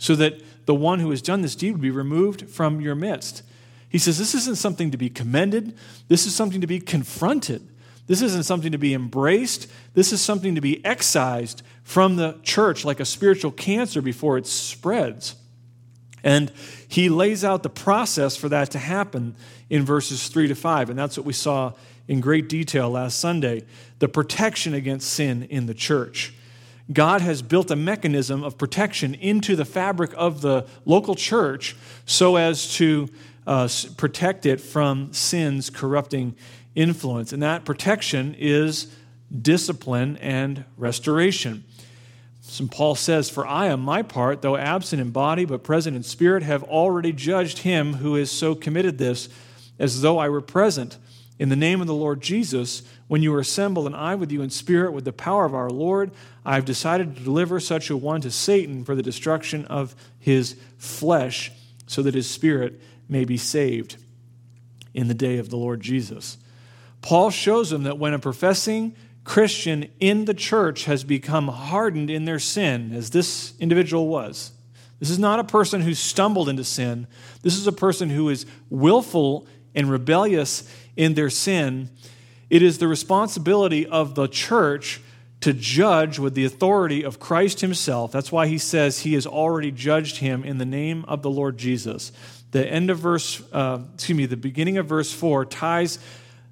so 0.00 0.16
that 0.16 0.42
the 0.66 0.74
one 0.74 0.98
who 0.98 1.10
has 1.10 1.22
done 1.22 1.42
this 1.42 1.54
deed 1.54 1.70
would 1.70 1.80
be 1.80 1.92
removed 1.92 2.50
from 2.50 2.80
your 2.80 2.96
midst. 2.96 3.44
He 3.92 3.98
says, 3.98 4.18
This 4.18 4.34
isn't 4.34 4.56
something 4.56 4.90
to 4.90 4.96
be 4.96 5.10
commended, 5.10 5.76
this 6.08 6.26
is 6.26 6.34
something 6.34 6.62
to 6.62 6.66
be 6.66 6.80
confronted. 6.80 7.68
This 8.08 8.20
isn't 8.20 8.42
something 8.42 8.72
to 8.72 8.78
be 8.78 8.94
embraced. 8.94 9.68
This 9.94 10.12
is 10.12 10.20
something 10.20 10.56
to 10.56 10.60
be 10.60 10.84
excised 10.84 11.62
from 11.84 12.16
the 12.16 12.36
church 12.42 12.84
like 12.84 12.98
a 12.98 13.04
spiritual 13.04 13.52
cancer 13.52 14.02
before 14.02 14.36
it 14.36 14.46
spreads. 14.48 15.36
And 16.24 16.50
he 16.88 17.08
lays 17.08 17.44
out 17.44 17.62
the 17.62 17.70
process 17.70 18.36
for 18.36 18.48
that 18.48 18.72
to 18.72 18.78
happen 18.78 19.36
in 19.70 19.84
verses 19.84 20.26
3 20.28 20.48
to 20.48 20.54
5. 20.56 20.90
And 20.90 20.98
that's 20.98 21.16
what 21.16 21.24
we 21.24 21.32
saw 21.32 21.74
in 22.08 22.20
great 22.20 22.48
detail 22.48 22.90
last 22.90 23.20
Sunday 23.20 23.62
the 24.00 24.08
protection 24.08 24.74
against 24.74 25.08
sin 25.08 25.44
in 25.44 25.66
the 25.66 25.74
church. 25.74 26.34
God 26.92 27.20
has 27.20 27.40
built 27.40 27.70
a 27.70 27.76
mechanism 27.76 28.42
of 28.42 28.58
protection 28.58 29.14
into 29.14 29.54
the 29.54 29.64
fabric 29.64 30.10
of 30.16 30.40
the 30.40 30.66
local 30.84 31.14
church 31.14 31.76
so 32.04 32.34
as 32.34 32.74
to 32.74 33.08
uh, 33.46 33.68
protect 33.96 34.46
it 34.46 34.60
from 34.60 35.12
sin's 35.12 35.70
corrupting 35.70 36.36
influence. 36.74 37.32
And 37.32 37.42
that 37.42 37.64
protection 37.64 38.34
is 38.38 38.94
discipline 39.40 40.16
and 40.18 40.64
restoration. 40.76 41.64
St. 42.40 42.70
Paul 42.70 42.94
says, 42.94 43.30
For 43.30 43.46
I, 43.46 43.70
on 43.70 43.80
my 43.80 44.02
part, 44.02 44.42
though 44.42 44.56
absent 44.56 45.00
in 45.00 45.10
body 45.10 45.44
but 45.44 45.62
present 45.62 45.96
in 45.96 46.02
spirit, 46.02 46.42
have 46.42 46.62
already 46.64 47.12
judged 47.12 47.58
him 47.58 47.94
who 47.94 48.16
has 48.16 48.30
so 48.30 48.54
committed 48.54 48.98
this, 48.98 49.28
as 49.78 50.02
though 50.02 50.18
I 50.18 50.28
were 50.28 50.40
present. 50.40 50.98
In 51.38 51.48
the 51.48 51.56
name 51.56 51.80
of 51.80 51.86
the 51.86 51.94
Lord 51.94 52.20
Jesus, 52.20 52.82
when 53.08 53.22
you 53.22 53.34
are 53.34 53.40
assembled, 53.40 53.86
and 53.86 53.96
I 53.96 54.14
with 54.14 54.30
you 54.30 54.42
in 54.42 54.50
spirit, 54.50 54.92
with 54.92 55.04
the 55.04 55.12
power 55.12 55.44
of 55.44 55.54
our 55.54 55.70
Lord, 55.70 56.10
I 56.44 56.56
have 56.56 56.64
decided 56.64 57.16
to 57.16 57.22
deliver 57.22 57.58
such 57.58 57.90
a 57.90 57.96
one 57.96 58.20
to 58.20 58.30
Satan 58.30 58.84
for 58.84 58.94
the 58.94 59.02
destruction 59.02 59.64
of 59.66 59.94
his 60.18 60.56
flesh, 60.78 61.50
so 61.92 62.02
that 62.02 62.14
his 62.14 62.28
spirit 62.28 62.80
may 63.08 63.24
be 63.24 63.36
saved 63.36 63.96
in 64.94 65.08
the 65.08 65.14
day 65.14 65.36
of 65.36 65.50
the 65.50 65.56
Lord 65.56 65.80
Jesus. 65.82 66.38
Paul 67.02 67.30
shows 67.30 67.70
him 67.70 67.82
that 67.82 67.98
when 67.98 68.14
a 68.14 68.18
professing 68.18 68.96
Christian 69.24 69.88
in 70.00 70.24
the 70.24 70.34
church 70.34 70.84
has 70.86 71.04
become 71.04 71.48
hardened 71.48 72.10
in 72.10 72.24
their 72.24 72.38
sin, 72.38 72.92
as 72.94 73.10
this 73.10 73.52
individual 73.58 74.08
was, 74.08 74.52
this 75.00 75.10
is 75.10 75.18
not 75.18 75.38
a 75.38 75.44
person 75.44 75.82
who 75.82 75.94
stumbled 75.94 76.48
into 76.48 76.64
sin. 76.64 77.06
This 77.42 77.56
is 77.56 77.66
a 77.66 77.72
person 77.72 78.08
who 78.08 78.28
is 78.28 78.46
willful 78.70 79.46
and 79.74 79.90
rebellious 79.90 80.66
in 80.96 81.14
their 81.14 81.28
sin. 81.28 81.90
It 82.48 82.62
is 82.62 82.78
the 82.78 82.88
responsibility 82.88 83.86
of 83.86 84.14
the 84.14 84.28
church 84.28 85.00
to 85.42 85.52
judge 85.52 86.18
with 86.18 86.34
the 86.34 86.44
authority 86.44 87.04
of 87.04 87.20
Christ 87.20 87.60
Himself. 87.60 88.10
That's 88.10 88.32
why 88.32 88.46
He 88.46 88.58
says 88.58 89.00
He 89.00 89.14
has 89.14 89.26
already 89.26 89.70
judged 89.70 90.18
him 90.18 90.44
in 90.44 90.58
the 90.58 90.64
name 90.64 91.04
of 91.06 91.22
the 91.22 91.30
Lord 91.30 91.58
Jesus. 91.58 92.12
The 92.52 92.66
end 92.66 92.90
of 92.90 92.98
verse, 92.98 93.42
uh, 93.52 93.80
excuse 93.94 94.16
me, 94.16 94.26
the 94.26 94.36
beginning 94.36 94.78
of 94.78 94.86
verse 94.86 95.12
4 95.12 95.46
ties 95.46 95.98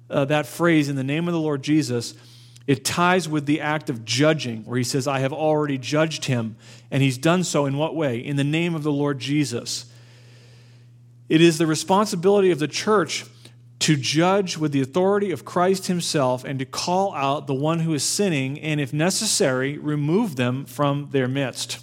uh, 0.09 0.25
that 0.25 0.45
phrase 0.45 0.89
in 0.89 0.95
the 0.95 1.03
name 1.03 1.27
of 1.27 1.33
the 1.33 1.39
Lord 1.39 1.63
Jesus, 1.63 2.13
it 2.67 2.83
ties 2.83 3.29
with 3.29 3.45
the 3.45 3.61
act 3.61 3.89
of 3.89 4.05
judging, 4.05 4.63
where 4.65 4.77
he 4.77 4.83
says, 4.83 5.07
I 5.07 5.19
have 5.19 5.33
already 5.33 5.77
judged 5.77 6.25
him. 6.25 6.57
And 6.91 7.01
he's 7.01 7.17
done 7.17 7.43
so 7.43 7.65
in 7.65 7.77
what 7.77 7.95
way? 7.95 8.19
In 8.19 8.35
the 8.35 8.43
name 8.43 8.75
of 8.75 8.83
the 8.83 8.91
Lord 8.91 9.19
Jesus. 9.19 9.85
It 11.29 11.41
is 11.41 11.57
the 11.57 11.65
responsibility 11.65 12.51
of 12.51 12.59
the 12.59 12.67
church 12.67 13.25
to 13.81 13.95
judge 13.95 14.57
with 14.57 14.71
the 14.71 14.81
authority 14.81 15.31
of 15.31 15.43
Christ 15.43 15.87
himself 15.87 16.43
and 16.43 16.59
to 16.59 16.65
call 16.65 17.13
out 17.15 17.47
the 17.47 17.53
one 17.53 17.79
who 17.79 17.93
is 17.93 18.03
sinning 18.03 18.59
and, 18.59 18.79
if 18.79 18.93
necessary, 18.93 19.77
remove 19.77 20.35
them 20.35 20.65
from 20.65 21.09
their 21.11 21.27
midst. 21.27 21.79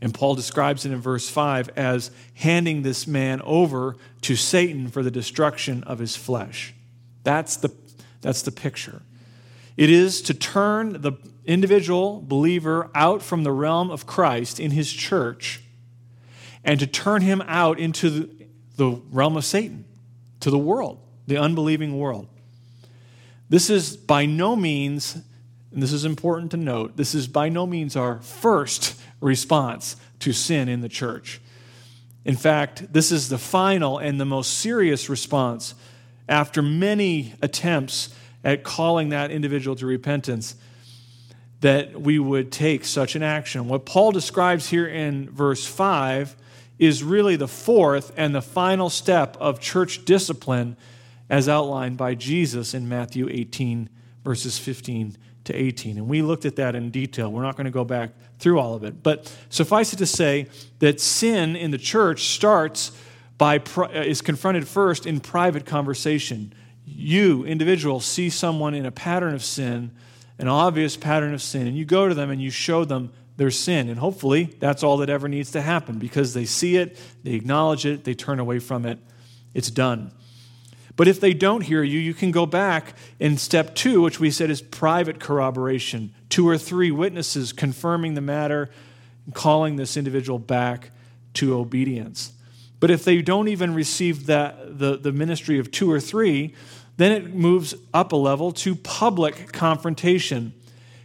And 0.00 0.14
Paul 0.14 0.36
describes 0.36 0.86
it 0.86 0.92
in 0.92 1.00
verse 1.00 1.28
5 1.28 1.70
as 1.76 2.12
handing 2.34 2.82
this 2.82 3.06
man 3.08 3.42
over 3.42 3.96
to 4.22 4.36
Satan 4.36 4.88
for 4.88 5.02
the 5.02 5.10
destruction 5.10 5.82
of 5.84 5.98
his 5.98 6.14
flesh. 6.14 6.72
That's 7.24 7.56
the, 7.56 7.74
that's 8.20 8.42
the 8.42 8.52
picture. 8.52 9.02
It 9.76 9.90
is 9.90 10.22
to 10.22 10.34
turn 10.34 11.02
the 11.02 11.12
individual 11.44 12.22
believer 12.24 12.90
out 12.94 13.22
from 13.22 13.42
the 13.42 13.52
realm 13.52 13.90
of 13.90 14.06
Christ 14.06 14.60
in 14.60 14.70
his 14.70 14.92
church 14.92 15.60
and 16.62 16.78
to 16.78 16.86
turn 16.86 17.22
him 17.22 17.42
out 17.46 17.80
into 17.80 18.10
the, 18.10 18.46
the 18.76 18.90
realm 19.10 19.36
of 19.36 19.44
Satan, 19.44 19.84
to 20.40 20.50
the 20.50 20.58
world, 20.58 20.98
the 21.26 21.36
unbelieving 21.36 21.98
world. 21.98 22.28
This 23.48 23.70
is 23.70 23.96
by 23.96 24.26
no 24.26 24.56
means, 24.56 25.14
and 25.72 25.82
this 25.82 25.92
is 25.92 26.04
important 26.04 26.50
to 26.50 26.56
note, 26.56 26.96
this 26.96 27.14
is 27.14 27.26
by 27.26 27.48
no 27.48 27.66
means 27.66 27.96
our 27.96 28.20
first 28.20 29.00
response 29.20 29.96
to 30.20 30.32
sin 30.32 30.68
in 30.68 30.80
the 30.80 30.88
church. 30.88 31.40
In 32.24 32.36
fact, 32.36 32.92
this 32.92 33.10
is 33.10 33.28
the 33.28 33.38
final 33.38 33.98
and 33.98 34.20
the 34.20 34.26
most 34.26 34.58
serious 34.58 35.08
response 35.08 35.74
after 36.28 36.60
many 36.60 37.34
attempts 37.40 38.14
at 38.44 38.62
calling 38.62 39.08
that 39.08 39.30
individual 39.30 39.74
to 39.76 39.86
repentance, 39.86 40.54
that 41.60 42.00
we 42.00 42.18
would 42.18 42.52
take 42.52 42.84
such 42.84 43.16
an 43.16 43.22
action. 43.22 43.66
What 43.66 43.84
Paul 43.84 44.12
describes 44.12 44.68
here 44.68 44.86
in 44.86 45.28
verse 45.30 45.66
5 45.66 46.36
is 46.78 47.02
really 47.02 47.36
the 47.36 47.48
fourth 47.48 48.12
and 48.16 48.34
the 48.34 48.42
final 48.42 48.90
step 48.90 49.36
of 49.38 49.60
church 49.60 50.04
discipline 50.04 50.76
as 51.28 51.48
outlined 51.48 51.96
by 51.96 52.14
Jesus 52.14 52.74
in 52.74 52.88
Matthew 52.88 53.28
18, 53.28 53.88
verses 54.24 54.58
15 54.58 55.16
to 55.44 55.54
18. 55.54 55.98
And 55.98 56.08
we 56.08 56.22
looked 56.22 56.44
at 56.44 56.56
that 56.56 56.74
in 56.74 56.90
detail. 56.90 57.30
We're 57.30 57.42
not 57.42 57.56
going 57.56 57.66
to 57.66 57.70
go 57.70 57.84
back 57.84 58.10
through 58.38 58.58
all 58.58 58.74
of 58.74 58.84
it. 58.84 59.02
But 59.02 59.34
suffice 59.50 59.92
it 59.92 59.96
to 59.96 60.06
say 60.06 60.46
that 60.78 61.00
sin 61.00 61.56
in 61.56 61.70
the 61.70 61.78
church 61.78 62.28
starts 62.28 62.92
by, 63.36 63.58
uh, 63.76 63.88
is 63.92 64.20
confronted 64.20 64.66
first 64.66 65.06
in 65.06 65.20
private 65.20 65.66
conversation. 65.66 66.52
You, 66.84 67.44
individual, 67.44 68.00
see 68.00 68.30
someone 68.30 68.74
in 68.74 68.86
a 68.86 68.90
pattern 68.90 69.34
of 69.34 69.44
sin, 69.44 69.92
an 70.38 70.48
obvious 70.48 70.96
pattern 70.96 71.34
of 71.34 71.42
sin, 71.42 71.66
and 71.66 71.76
you 71.76 71.84
go 71.84 72.08
to 72.08 72.14
them 72.14 72.30
and 72.30 72.40
you 72.40 72.50
show 72.50 72.84
them 72.84 73.12
their 73.38 73.50
sin. 73.50 73.88
And 73.88 73.98
hopefully, 73.98 74.56
that's 74.58 74.82
all 74.82 74.98
that 74.98 75.08
ever 75.08 75.28
needs 75.28 75.52
to 75.52 75.62
happen 75.62 75.98
because 75.98 76.34
they 76.34 76.44
see 76.44 76.76
it, 76.76 77.00
they 77.22 77.32
acknowledge 77.32 77.86
it, 77.86 78.04
they 78.04 78.12
turn 78.12 78.40
away 78.40 78.58
from 78.58 78.84
it. 78.84 78.98
It's 79.54 79.70
done. 79.70 80.12
But 80.96 81.06
if 81.06 81.20
they 81.20 81.32
don't 81.32 81.60
hear 81.60 81.84
you, 81.84 82.00
you 82.00 82.12
can 82.12 82.32
go 82.32 82.44
back 82.44 82.94
in 83.20 83.38
step 83.38 83.76
two, 83.76 84.02
which 84.02 84.18
we 84.18 84.32
said 84.32 84.50
is 84.50 84.60
private 84.60 85.20
corroboration. 85.20 86.12
Two 86.28 86.48
or 86.48 86.58
three 86.58 86.90
witnesses 86.90 87.52
confirming 87.52 88.14
the 88.14 88.20
matter, 88.20 88.70
and 89.24 89.32
calling 89.32 89.76
this 89.76 89.96
individual 89.96 90.40
back 90.40 90.90
to 91.34 91.54
obedience. 91.54 92.32
But 92.80 92.90
if 92.90 93.04
they 93.04 93.22
don't 93.22 93.46
even 93.46 93.72
receive 93.72 94.26
that, 94.26 94.80
the, 94.80 94.96
the 94.96 95.12
ministry 95.12 95.60
of 95.60 95.70
two 95.70 95.90
or 95.90 96.00
three, 96.00 96.54
then 96.96 97.12
it 97.12 97.32
moves 97.32 97.76
up 97.94 98.10
a 98.10 98.16
level 98.16 98.50
to 98.50 98.74
public 98.74 99.52
confrontation. 99.52 100.52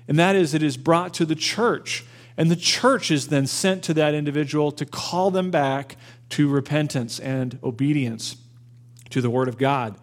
And 0.08 0.18
that 0.18 0.36
is, 0.36 0.56
it 0.56 0.64
is 0.64 0.78
brought 0.78 1.14
to 1.16 1.26
the 1.26 1.36
church. 1.36 2.04
And 2.38 2.50
the 2.50 2.56
church 2.56 3.12
is 3.12 3.28
then 3.28 3.48
sent 3.48 3.84
to 3.84 3.94
that 3.96 4.14
individual 4.14 4.72
to 4.74 4.86
call 4.86 5.32
them 5.32 5.52
back 5.52 5.98
to 6.30 6.48
repentance 6.48 7.20
and 7.20 7.60
obedience 7.64 8.38
to 9.12 9.22
the 9.22 9.30
Word 9.30 9.48
of 9.48 9.58
God. 9.58 9.96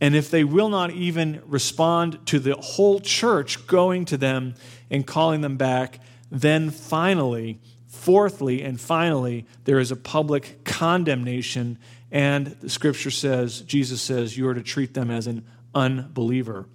And 0.00 0.14
if 0.14 0.30
they 0.30 0.44
will 0.44 0.68
not 0.68 0.92
even 0.92 1.42
respond 1.44 2.24
to 2.26 2.38
the 2.38 2.54
whole 2.54 3.00
church 3.00 3.66
going 3.66 4.04
to 4.06 4.16
them 4.16 4.54
and 4.90 5.06
calling 5.06 5.40
them 5.40 5.56
back, 5.56 6.00
then 6.30 6.70
finally 6.70 7.58
Fourthly 7.88 8.62
and 8.62 8.80
finally, 8.80 9.44
there 9.64 9.80
is 9.80 9.90
a 9.90 9.96
public 9.96 10.62
condemnation, 10.62 11.78
and 12.12 12.46
the 12.46 12.70
scripture 12.70 13.10
says, 13.10 13.62
Jesus 13.62 14.00
says, 14.00 14.36
you 14.36 14.46
are 14.46 14.54
to 14.54 14.62
treat 14.62 14.94
them 14.94 15.10
as 15.10 15.26
an 15.26 15.44
unbeliever. 15.74 16.66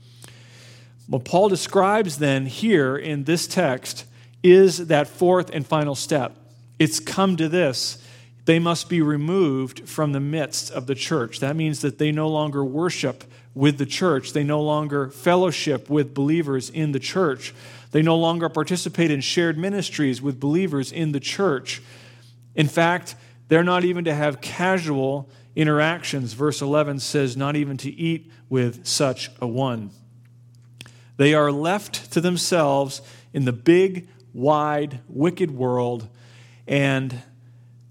What 1.07 1.23
Paul 1.23 1.49
describes 1.49 2.17
then 2.17 2.47
here 2.47 2.97
in 2.97 3.23
this 3.23 3.47
text 3.47 4.05
is 4.43 4.87
that 4.87 5.07
fourth 5.07 5.49
and 5.51 5.65
final 5.65 5.95
step. 5.95 6.35
It's 6.77 6.99
come 6.99 7.37
to 7.37 7.47
this. 7.47 7.97
They 8.45 8.59
must 8.59 8.89
be 8.89 9.01
removed 9.01 9.87
from 9.87 10.11
the 10.11 10.19
midst 10.19 10.69
of 10.71 10.85
the 10.85 10.95
church. 10.95 11.39
That 11.39 11.55
means 11.55 11.81
that 11.81 11.97
they 11.97 12.11
no 12.11 12.27
longer 12.27 12.63
worship 12.63 13.23
with 13.55 13.77
the 13.77 13.85
church, 13.85 14.33
they 14.33 14.43
no 14.43 14.61
longer 14.61 15.09
fellowship 15.09 15.87
with 15.87 16.13
believers 16.13 16.69
in 16.71 16.91
the 16.91 16.99
church. 16.99 17.53
They 17.91 18.01
no 18.01 18.17
longer 18.17 18.49
participate 18.49 19.11
in 19.11 19.21
shared 19.21 19.59
ministries 19.59 20.19
with 20.19 20.39
believers 20.39 20.91
in 20.91 21.11
the 21.11 21.19
church. 21.19 21.79
In 22.55 22.67
fact, 22.67 23.15
they're 23.47 23.63
not 23.63 23.83
even 23.83 24.05
to 24.05 24.15
have 24.15 24.41
casual 24.41 25.29
interactions. 25.55 26.33
Verse 26.33 26.63
11 26.63 26.99
says, 26.99 27.37
not 27.37 27.55
even 27.55 27.77
to 27.77 27.91
eat 27.91 28.31
with 28.49 28.87
such 28.87 29.29
a 29.39 29.45
one. 29.45 29.91
They 31.17 31.35
are 31.35 31.51
left 31.51 32.11
to 32.13 32.21
themselves 32.21 33.03
in 33.31 33.45
the 33.45 33.53
big, 33.53 34.07
wide, 34.33 34.99
wicked 35.07 35.51
world, 35.51 36.07
and 36.67 37.21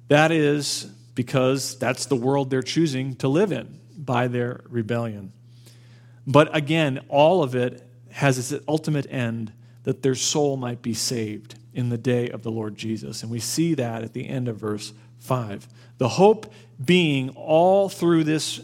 that 0.08 0.30
is 0.30 0.84
because 1.14 1.78
that's 1.78 2.06
the 2.06 2.16
world 2.16 2.50
they're 2.50 2.62
choosing 2.62 3.14
to 3.16 3.28
live 3.28 3.52
in 3.52 3.78
by 3.96 4.28
their 4.28 4.62
rebellion. 4.68 5.32
But 6.26 6.54
again, 6.56 7.00
all 7.08 7.42
of 7.42 7.54
it 7.54 7.86
has 8.10 8.38
its 8.38 8.64
ultimate 8.68 9.06
end 9.10 9.52
that 9.84 10.02
their 10.02 10.14
soul 10.14 10.56
might 10.56 10.82
be 10.82 10.94
saved 10.94 11.58
in 11.74 11.88
the 11.88 11.98
day 11.98 12.28
of 12.28 12.42
the 12.42 12.50
Lord 12.50 12.76
Jesus. 12.76 13.22
And 13.22 13.30
we 13.30 13.40
see 13.40 13.74
that 13.74 14.02
at 14.02 14.12
the 14.12 14.28
end 14.28 14.48
of 14.48 14.56
verse 14.56 14.92
5. 15.20 15.66
The 15.98 16.08
hope 16.08 16.52
being 16.82 17.30
all 17.30 17.88
through 17.88 18.24
this, 18.24 18.60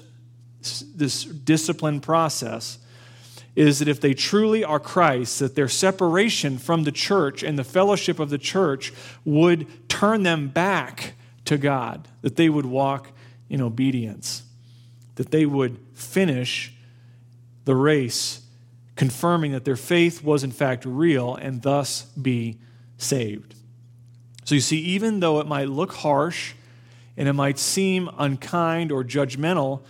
this 0.61 1.25
discipline 1.25 2.01
process 2.01 2.79
is 3.59 3.81
that 3.81 3.89
if 3.89 4.01
they 4.01 4.15
truly 4.15 4.63
are 4.63 4.79
Christ, 4.79 5.41
that 5.41 5.57
their 5.57 5.67
separation 5.67 6.59
from 6.59 6.85
the 6.85 6.93
church 6.93 7.43
and 7.43 7.59
the 7.59 7.65
fellowship 7.65 8.21
of 8.21 8.31
the 8.31 8.39
church 8.39 8.93
would 9.25 9.67
turn 9.89 10.23
them 10.23 10.47
back 10.47 11.15
to 11.45 11.59
God, 11.59 12.07
that 12.23 12.37
they 12.37 12.49
would 12.49 12.67
walk 12.67 13.11
in 13.51 13.61
obedience, 13.61 14.45
that 15.17 15.33
they 15.33 15.45
would 15.45 15.77
finish 15.93 16.73
the 17.65 17.75
race, 17.75 18.43
confirming 18.95 19.51
that 19.51 19.65
their 19.65 19.75
faith 19.75 20.23
was 20.23 20.45
in 20.45 20.53
fact 20.53 20.85
real 20.85 21.35
and 21.35 21.63
thus 21.63 22.03
be 22.03 22.59
saved. 22.97 23.57
So 24.45 24.55
you 24.55 24.61
see, 24.61 24.79
even 24.79 25.19
though 25.19 25.41
it 25.41 25.49
might 25.49 25.69
look 25.69 25.95
harsh 25.95 26.55
and 27.17 27.27
it 27.27 27.33
might 27.33 27.59
seem 27.59 28.09
unkind 28.19 28.93
or 28.93 29.03
judgmental 29.03 29.81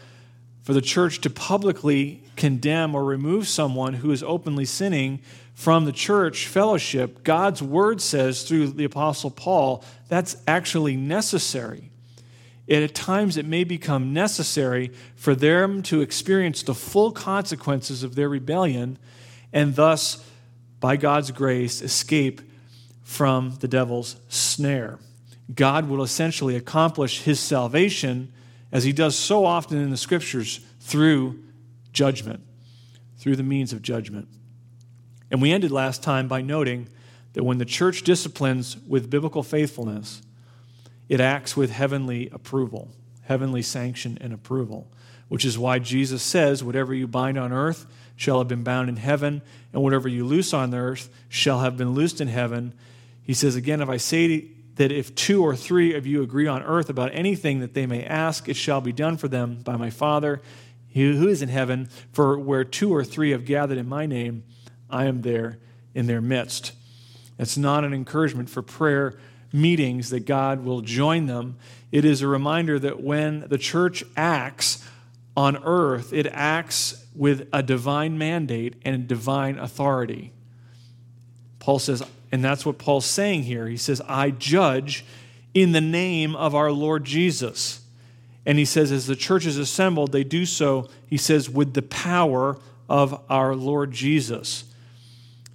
for 0.62 0.72
the 0.72 0.80
church 0.80 1.20
to 1.20 1.28
publicly 1.28 2.22
condemn 2.38 2.94
or 2.94 3.04
remove 3.04 3.46
someone 3.46 3.94
who 3.94 4.10
is 4.10 4.22
openly 4.22 4.64
sinning 4.64 5.20
from 5.52 5.84
the 5.84 5.92
church 5.92 6.46
fellowship, 6.46 7.24
God's 7.24 7.62
word 7.62 8.00
says 8.00 8.44
through 8.44 8.68
the 8.68 8.84
Apostle 8.84 9.30
Paul 9.30 9.84
that's 10.08 10.36
actually 10.46 10.96
necessary. 10.96 11.90
At 12.70 12.94
times, 12.94 13.36
it 13.36 13.46
may 13.46 13.64
become 13.64 14.12
necessary 14.12 14.92
for 15.16 15.34
them 15.34 15.82
to 15.84 16.00
experience 16.00 16.62
the 16.62 16.74
full 16.74 17.12
consequences 17.12 18.02
of 18.02 18.14
their 18.14 18.28
rebellion 18.28 18.98
and 19.52 19.74
thus, 19.74 20.24
by 20.78 20.96
God's 20.96 21.30
grace, 21.30 21.82
escape 21.82 22.40
from 23.02 23.56
the 23.60 23.68
devil's 23.68 24.16
snare. 24.28 24.98
God 25.54 25.88
will 25.88 26.02
essentially 26.02 26.56
accomplish 26.56 27.22
his 27.22 27.40
salvation, 27.40 28.30
as 28.70 28.84
he 28.84 28.92
does 28.92 29.16
so 29.16 29.46
often 29.46 29.78
in 29.78 29.90
the 29.90 29.96
scriptures, 29.96 30.60
through 30.80 31.42
judgment, 31.98 32.40
through 33.16 33.34
the 33.34 33.42
means 33.42 33.72
of 33.72 33.82
judgment. 33.82 34.28
And 35.32 35.42
we 35.42 35.50
ended 35.50 35.72
last 35.72 36.00
time 36.00 36.28
by 36.28 36.42
noting 36.42 36.86
that 37.32 37.42
when 37.42 37.58
the 37.58 37.64
church 37.64 38.02
disciplines 38.02 38.76
with 38.86 39.10
biblical 39.10 39.42
faithfulness, 39.42 40.22
it 41.08 41.20
acts 41.20 41.56
with 41.56 41.72
heavenly 41.72 42.28
approval, 42.30 42.92
heavenly 43.22 43.62
sanction 43.62 44.16
and 44.20 44.32
approval, 44.32 44.92
which 45.26 45.44
is 45.44 45.58
why 45.58 45.80
Jesus 45.80 46.22
says, 46.22 46.62
Whatever 46.62 46.94
you 46.94 47.08
bind 47.08 47.36
on 47.36 47.52
earth 47.52 47.84
shall 48.14 48.38
have 48.38 48.46
been 48.46 48.62
bound 48.62 48.88
in 48.88 48.96
heaven, 48.96 49.42
and 49.72 49.82
whatever 49.82 50.08
you 50.08 50.24
loose 50.24 50.54
on 50.54 50.72
earth 50.72 51.10
shall 51.28 51.58
have 51.58 51.76
been 51.76 51.94
loosed 51.94 52.20
in 52.20 52.28
heaven. 52.28 52.72
He 53.24 53.34
says, 53.34 53.56
Again, 53.56 53.82
if 53.82 53.88
I 53.88 53.96
say 53.96 54.50
that 54.76 54.92
if 54.92 55.16
two 55.16 55.42
or 55.42 55.56
three 55.56 55.96
of 55.96 56.06
you 56.06 56.22
agree 56.22 56.46
on 56.46 56.62
earth 56.62 56.88
about 56.88 57.10
anything 57.12 57.58
that 57.58 57.74
they 57.74 57.86
may 57.86 58.04
ask, 58.04 58.48
it 58.48 58.54
shall 58.54 58.80
be 58.80 58.92
done 58.92 59.16
for 59.16 59.26
them 59.26 59.62
by 59.64 59.76
my 59.76 59.90
Father 59.90 60.40
who 60.98 61.28
is 61.28 61.42
in 61.42 61.48
heaven. 61.48 61.88
For 62.12 62.38
where 62.38 62.64
two 62.64 62.94
or 62.94 63.04
three 63.04 63.30
have 63.30 63.44
gathered 63.44 63.78
in 63.78 63.88
my 63.88 64.06
name, 64.06 64.44
I 64.90 65.06
am 65.06 65.22
there 65.22 65.58
in 65.94 66.06
their 66.06 66.20
midst. 66.20 66.72
It's 67.38 67.56
not 67.56 67.84
an 67.84 67.94
encouragement 67.94 68.50
for 68.50 68.62
prayer 68.62 69.18
meetings 69.52 70.10
that 70.10 70.26
God 70.26 70.64
will 70.64 70.80
join 70.80 71.26
them. 71.26 71.56
It 71.92 72.04
is 72.04 72.20
a 72.20 72.28
reminder 72.28 72.78
that 72.78 73.02
when 73.02 73.48
the 73.48 73.58
church 73.58 74.04
acts 74.16 74.84
on 75.36 75.56
earth, 75.64 76.12
it 76.12 76.26
acts 76.26 77.06
with 77.14 77.48
a 77.52 77.62
divine 77.62 78.18
mandate 78.18 78.74
and 78.84 79.08
divine 79.08 79.58
authority. 79.58 80.32
Paul 81.58 81.78
says, 81.78 82.02
and 82.30 82.44
that's 82.44 82.66
what 82.66 82.78
Paul's 82.78 83.06
saying 83.06 83.44
here. 83.44 83.66
He 83.66 83.76
says, 83.76 84.02
I 84.06 84.30
judge 84.30 85.04
in 85.54 85.72
the 85.72 85.80
name 85.80 86.36
of 86.36 86.54
our 86.54 86.70
Lord 86.70 87.04
Jesus. 87.04 87.80
And 88.48 88.58
he 88.58 88.64
says, 88.64 88.90
as 88.90 89.06
the 89.06 89.14
church 89.14 89.44
is 89.44 89.58
assembled, 89.58 90.10
they 90.10 90.24
do 90.24 90.46
so, 90.46 90.88
he 91.06 91.18
says, 91.18 91.50
with 91.50 91.74
the 91.74 91.82
power 91.82 92.58
of 92.88 93.22
our 93.28 93.54
Lord 93.54 93.92
Jesus. 93.92 94.64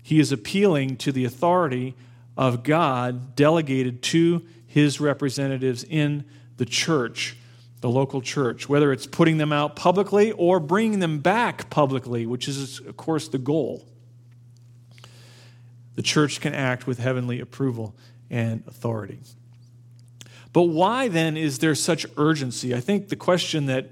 He 0.04 0.20
is 0.20 0.32
appealing 0.32 0.98
to 0.98 1.12
the 1.12 1.26
authority 1.26 1.96
of 2.38 2.62
God 2.62 3.36
delegated 3.36 4.04
to 4.04 4.46
his 4.68 5.02
representatives 5.02 5.84
in 5.84 6.24
the 6.58 6.68
church, 6.68 7.36
the 7.82 7.90
local 7.90 8.22
church, 8.22 8.70
whether 8.70 8.92
it's 8.92 9.08
putting 9.08 9.40
them 9.40 9.52
out 9.52 9.76
publicly 9.76 10.32
or 10.32 10.60
bringing 10.60 11.00
them 11.00 11.18
back 11.18 11.72
publicly, 11.72 12.28
which 12.28 12.48
is, 12.48 12.80
of 12.82 12.96
course, 12.96 13.28
the 13.28 13.40
goal. 13.40 13.88
The 15.96 16.04
church 16.04 16.42
can 16.42 16.54
act 16.54 16.86
with 16.86 17.00
heavenly 17.00 17.40
approval 17.40 17.96
and 18.30 18.64
authority. 18.68 19.18
But 20.54 20.64
why 20.64 21.08
then 21.08 21.36
is 21.36 21.58
there 21.60 21.76
such 21.76 22.06
urgency? 22.16 22.74
I 22.76 22.80
think 22.80 23.10
the 23.10 23.16
question 23.16 23.66
that 23.66 23.90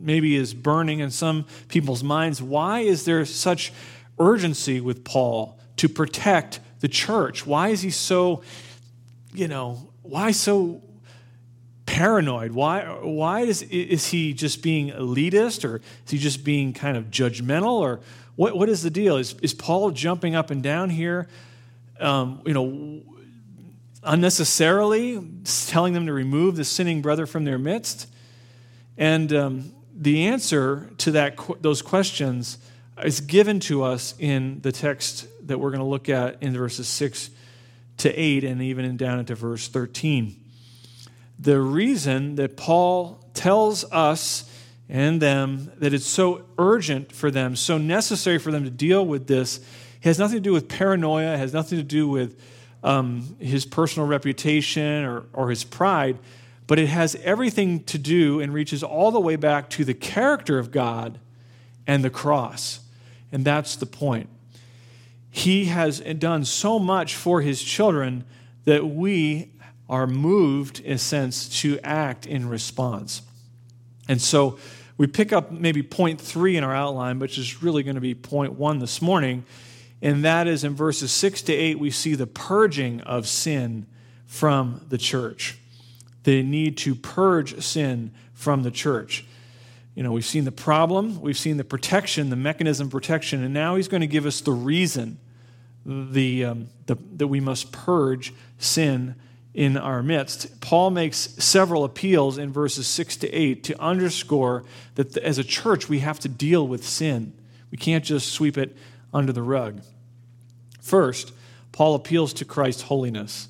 maybe 0.00 0.34
is 0.34 0.52
burning 0.54 0.98
in 0.98 1.10
some 1.10 1.44
people's 1.68 2.02
minds 2.02 2.42
why 2.42 2.80
is 2.80 3.04
there 3.04 3.24
such 3.24 3.72
urgency 4.18 4.80
with 4.80 5.04
Paul 5.04 5.58
to 5.76 5.88
protect 5.88 6.60
the 6.80 6.88
church? 6.88 7.46
Why 7.46 7.68
is 7.68 7.82
he 7.82 7.90
so, 7.90 8.42
you 9.32 9.46
know, 9.46 9.92
why 10.02 10.32
so 10.32 10.82
paranoid? 11.86 12.52
Why, 12.52 12.84
why 12.84 13.40
is, 13.40 13.62
is 13.62 14.08
he 14.08 14.32
just 14.32 14.62
being 14.62 14.90
elitist 14.90 15.64
or 15.64 15.76
is 15.76 16.10
he 16.10 16.18
just 16.18 16.44
being 16.44 16.72
kind 16.72 16.96
of 16.96 17.04
judgmental 17.04 17.72
or 17.72 18.00
what, 18.36 18.56
what 18.56 18.68
is 18.68 18.82
the 18.82 18.90
deal? 18.90 19.16
Is, 19.16 19.34
is 19.42 19.54
Paul 19.54 19.90
jumping 19.90 20.34
up 20.34 20.50
and 20.50 20.62
down 20.62 20.90
here, 20.90 21.28
um, 21.98 22.42
you 22.46 22.54
know, 22.54 23.02
unnecessarily 24.02 25.22
telling 25.66 25.92
them 25.92 26.06
to 26.06 26.12
remove 26.12 26.56
the 26.56 26.64
sinning 26.64 27.02
brother 27.02 27.26
from 27.26 27.44
their 27.44 27.58
midst? 27.58 28.06
And 28.96 29.32
um, 29.32 29.72
the 29.94 30.26
answer 30.26 30.90
to 30.98 31.10
that, 31.12 31.38
those 31.60 31.82
questions 31.82 32.58
is 33.04 33.20
given 33.20 33.60
to 33.60 33.82
us 33.82 34.14
in 34.18 34.60
the 34.60 34.72
text 34.72 35.26
that 35.46 35.58
we're 35.58 35.70
going 35.70 35.80
to 35.80 35.86
look 35.86 36.08
at 36.08 36.42
in 36.42 36.52
verses 36.54 36.88
6 36.88 37.30
to 37.98 38.14
8 38.14 38.44
and 38.44 38.62
even 38.62 38.96
down 38.96 39.18
into 39.18 39.34
verse 39.34 39.68
13. 39.68 40.36
The 41.38 41.60
reason 41.60 42.34
that 42.36 42.56
Paul 42.56 43.24
tells 43.34 43.84
us 43.90 44.50
and 44.88 45.22
them 45.22 45.70
that 45.78 45.94
it's 45.94 46.06
so 46.06 46.44
urgent 46.58 47.12
for 47.12 47.30
them, 47.30 47.56
so 47.56 47.78
necessary 47.78 48.38
for 48.38 48.50
them 48.50 48.64
to 48.64 48.70
deal 48.70 49.06
with 49.06 49.26
this, 49.26 49.60
has 50.02 50.18
nothing 50.18 50.36
to 50.36 50.42
do 50.42 50.52
with 50.52 50.68
paranoia, 50.68 51.36
has 51.36 51.54
nothing 51.54 51.78
to 51.78 51.84
do 51.84 52.08
with 52.08 52.40
um, 52.82 53.36
his 53.38 53.66
personal 53.66 54.08
reputation 54.08 55.04
or, 55.04 55.24
or 55.32 55.50
his 55.50 55.64
pride, 55.64 56.18
but 56.66 56.78
it 56.78 56.86
has 56.86 57.16
everything 57.16 57.82
to 57.84 57.98
do 57.98 58.40
and 58.40 58.54
reaches 58.54 58.82
all 58.82 59.10
the 59.10 59.20
way 59.20 59.36
back 59.36 59.68
to 59.70 59.84
the 59.84 59.94
character 59.94 60.58
of 60.58 60.70
God 60.70 61.18
and 61.86 62.04
the 62.04 62.10
cross. 62.10 62.80
And 63.32 63.44
that's 63.44 63.76
the 63.76 63.86
point. 63.86 64.28
He 65.30 65.66
has 65.66 66.00
done 66.00 66.44
so 66.44 66.78
much 66.78 67.14
for 67.14 67.40
his 67.40 67.62
children 67.62 68.24
that 68.64 68.86
we 68.86 69.52
are 69.88 70.06
moved, 70.06 70.80
in 70.80 70.92
a 70.92 70.98
sense, 70.98 71.48
to 71.60 71.78
act 71.80 72.26
in 72.26 72.48
response. 72.48 73.22
And 74.08 74.20
so 74.20 74.58
we 74.96 75.06
pick 75.06 75.32
up 75.32 75.50
maybe 75.50 75.82
point 75.82 76.20
three 76.20 76.56
in 76.56 76.64
our 76.64 76.74
outline, 76.74 77.18
which 77.18 77.38
is 77.38 77.62
really 77.62 77.82
going 77.82 77.94
to 77.94 78.00
be 78.00 78.14
point 78.14 78.52
one 78.52 78.78
this 78.78 79.00
morning. 79.00 79.44
And 80.02 80.24
that 80.24 80.46
is 80.46 80.64
in 80.64 80.74
verses 80.74 81.12
six 81.12 81.42
to 81.42 81.52
eight, 81.52 81.78
we 81.78 81.90
see 81.90 82.14
the 82.14 82.26
purging 82.26 83.00
of 83.02 83.28
sin 83.28 83.86
from 84.26 84.84
the 84.88 84.98
church. 84.98 85.58
The 86.24 86.42
need 86.42 86.76
to 86.78 86.94
purge 86.94 87.62
sin 87.62 88.12
from 88.32 88.62
the 88.62 88.70
church. 88.70 89.26
You 89.94 90.02
know, 90.02 90.12
we've 90.12 90.24
seen 90.24 90.44
the 90.44 90.52
problem, 90.52 91.20
we've 91.20 91.36
seen 91.36 91.56
the 91.56 91.64
protection, 91.64 92.30
the 92.30 92.36
mechanism 92.36 92.86
of 92.86 92.92
protection, 92.92 93.44
and 93.44 93.52
now 93.52 93.76
he's 93.76 93.88
going 93.88 94.00
to 94.00 94.06
give 94.06 94.24
us 94.24 94.40
the 94.40 94.52
reason 94.52 95.18
the, 95.84 96.44
um, 96.44 96.68
the, 96.86 96.96
that 97.16 97.26
we 97.26 97.40
must 97.40 97.72
purge 97.72 98.32
sin 98.58 99.16
in 99.52 99.76
our 99.76 100.02
midst. 100.02 100.60
Paul 100.60 100.90
makes 100.90 101.16
several 101.16 101.84
appeals 101.84 102.38
in 102.38 102.52
verses 102.52 102.86
6 102.86 103.16
to 103.18 103.30
8 103.30 103.64
to 103.64 103.80
underscore 103.80 104.64
that 104.94 105.16
as 105.18 105.38
a 105.38 105.44
church 105.44 105.88
we 105.88 105.98
have 106.00 106.20
to 106.20 106.28
deal 106.28 106.66
with 106.66 106.86
sin. 106.86 107.32
We 107.70 107.78
can't 107.78 108.04
just 108.04 108.32
sweep 108.32 108.56
it 108.56 108.76
under 109.12 109.32
the 109.32 109.42
rug. 109.42 109.82
First, 110.80 111.32
Paul 111.72 111.94
appeals 111.94 112.32
to 112.34 112.44
Christ's 112.44 112.82
holiness. 112.82 113.48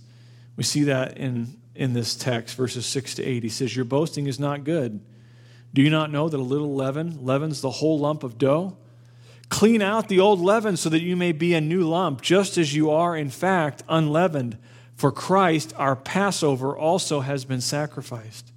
We 0.57 0.65
see 0.65 0.85
that 0.85 1.17
in, 1.17 1.57
in 1.75 1.93
this 1.93 2.15
text, 2.15 2.57
verses 2.57 2.87
6 2.87 3.17
to 3.17 3.25
8. 3.25 3.43
He 3.43 3.49
says, 3.49 3.75
Your 3.75 3.85
boasting 3.85 4.27
is 4.27 4.39
not 4.39 4.65
good. 4.65 5.01
Do 5.73 5.83
you 5.83 5.91
not 5.91 6.11
know 6.11 6.29
that 6.29 6.39
a 6.39 6.43
little 6.43 6.75
leaven 6.75 7.25
leavens 7.25 7.61
the 7.61 7.71
whole 7.71 7.99
lump 7.99 8.25
of 8.25 8.39
dough? 8.39 8.77
Clean 9.49 9.83
out 9.83 10.09
the 10.09 10.21
old 10.21 10.41
leaven 10.41 10.77
so 10.77 10.89
that 10.89 11.03
you 11.03 11.17
may 11.17 11.33
be 11.33 11.55
a 11.55 11.61
new 11.61 11.89
lump, 11.89 12.23
just 12.23 12.57
as 12.57 12.75
you 12.75 12.91
are, 12.91 13.17
in 13.17 13.31
fact, 13.31 13.83
unleavened. 13.89 14.59
For 14.95 15.11
Christ, 15.11 15.73
our 15.77 15.97
Passover, 15.97 16.77
also 16.77 17.21
has 17.21 17.45
been 17.45 17.61
sacrificed. 17.61 18.53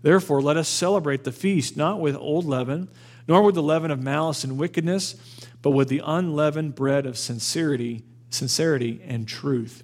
Therefore, 0.00 0.40
let 0.40 0.56
us 0.56 0.68
celebrate 0.68 1.24
the 1.24 1.32
feast 1.32 1.76
not 1.76 2.00
with 2.00 2.16
old 2.16 2.44
leaven, 2.44 2.88
nor 3.28 3.42
with 3.42 3.54
the 3.54 3.62
leaven 3.62 3.90
of 3.90 4.00
malice 4.00 4.42
and 4.42 4.58
wickedness, 4.58 5.14
but 5.60 5.70
with 5.70 5.88
the 5.88 6.02
unleavened 6.04 6.74
bread 6.74 7.04
of 7.04 7.18
sincerity, 7.18 8.02
sincerity 8.30 9.00
and 9.06 9.28
truth. 9.28 9.82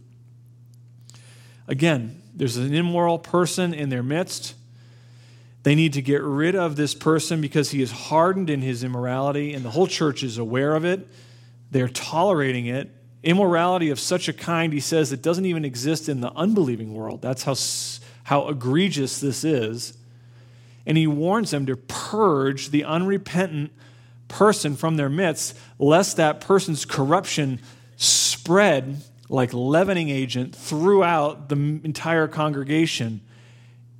Again, 1.69 2.23
there's 2.35 2.57
an 2.57 2.75
immoral 2.75 3.19
person 3.19 3.75
in 3.75 3.91
their 3.91 4.03
midst. 4.03 4.55
They 5.63 5.75
need 5.75 5.93
to 5.93 6.03
get 6.03 6.23
rid 6.23 6.55
of 6.57 6.77
this 6.77 6.95
person 6.95 7.41
because 7.41 7.71
he 7.71 7.81
is 7.83 7.91
hardened 7.91 8.51
in 8.51 8.63
his 8.63 8.83
immorality, 8.83 9.55
and 9.55 9.65
the 9.65 9.71
whole 9.71 9.87
church 9.87 10.23
is 10.23 10.39
aware 10.39 10.75
of 10.75 10.85
it. 10.85 11.07
They're 11.71 11.89
tolerating 11.89 12.67
it. 12.67 12.91
Immorality 13.23 13.91
of 13.91 13.99
such 13.99 14.29
a 14.29 14.33
kind, 14.33 14.73
he 14.73 14.81
says, 14.81 15.13
it 15.13 15.23
doesn't 15.23 15.47
even 15.47 15.65
exist 15.65 16.09
in 16.09 16.21
the 16.21 16.33
unbelieving 16.33 16.93
world. 16.93 17.23
That's 17.23 17.45
how, 17.45 17.55
how 18.25 18.49
egregious 18.49 19.21
this 19.21 19.45
is. 19.45 19.97
And 20.87 20.99
he 20.99 21.07
warns 21.07 21.51
them 21.51 21.67
to 21.67 21.77
purge 21.77 22.71
the 22.71 22.85
unrepentant 22.85 23.73
person 24.29 24.77
from 24.77 24.97
their 24.97 25.09
midst, 25.09 25.57
lest 25.79 26.17
that 26.17 26.41
person's 26.41 26.85
corruption 26.85 27.61
spread 27.97 29.03
like 29.29 29.53
leavening 29.53 30.11
agent 30.11 30.55
throughout 30.55 31.49
the 31.49 31.57
entire 31.57 32.29
congregation 32.29 33.21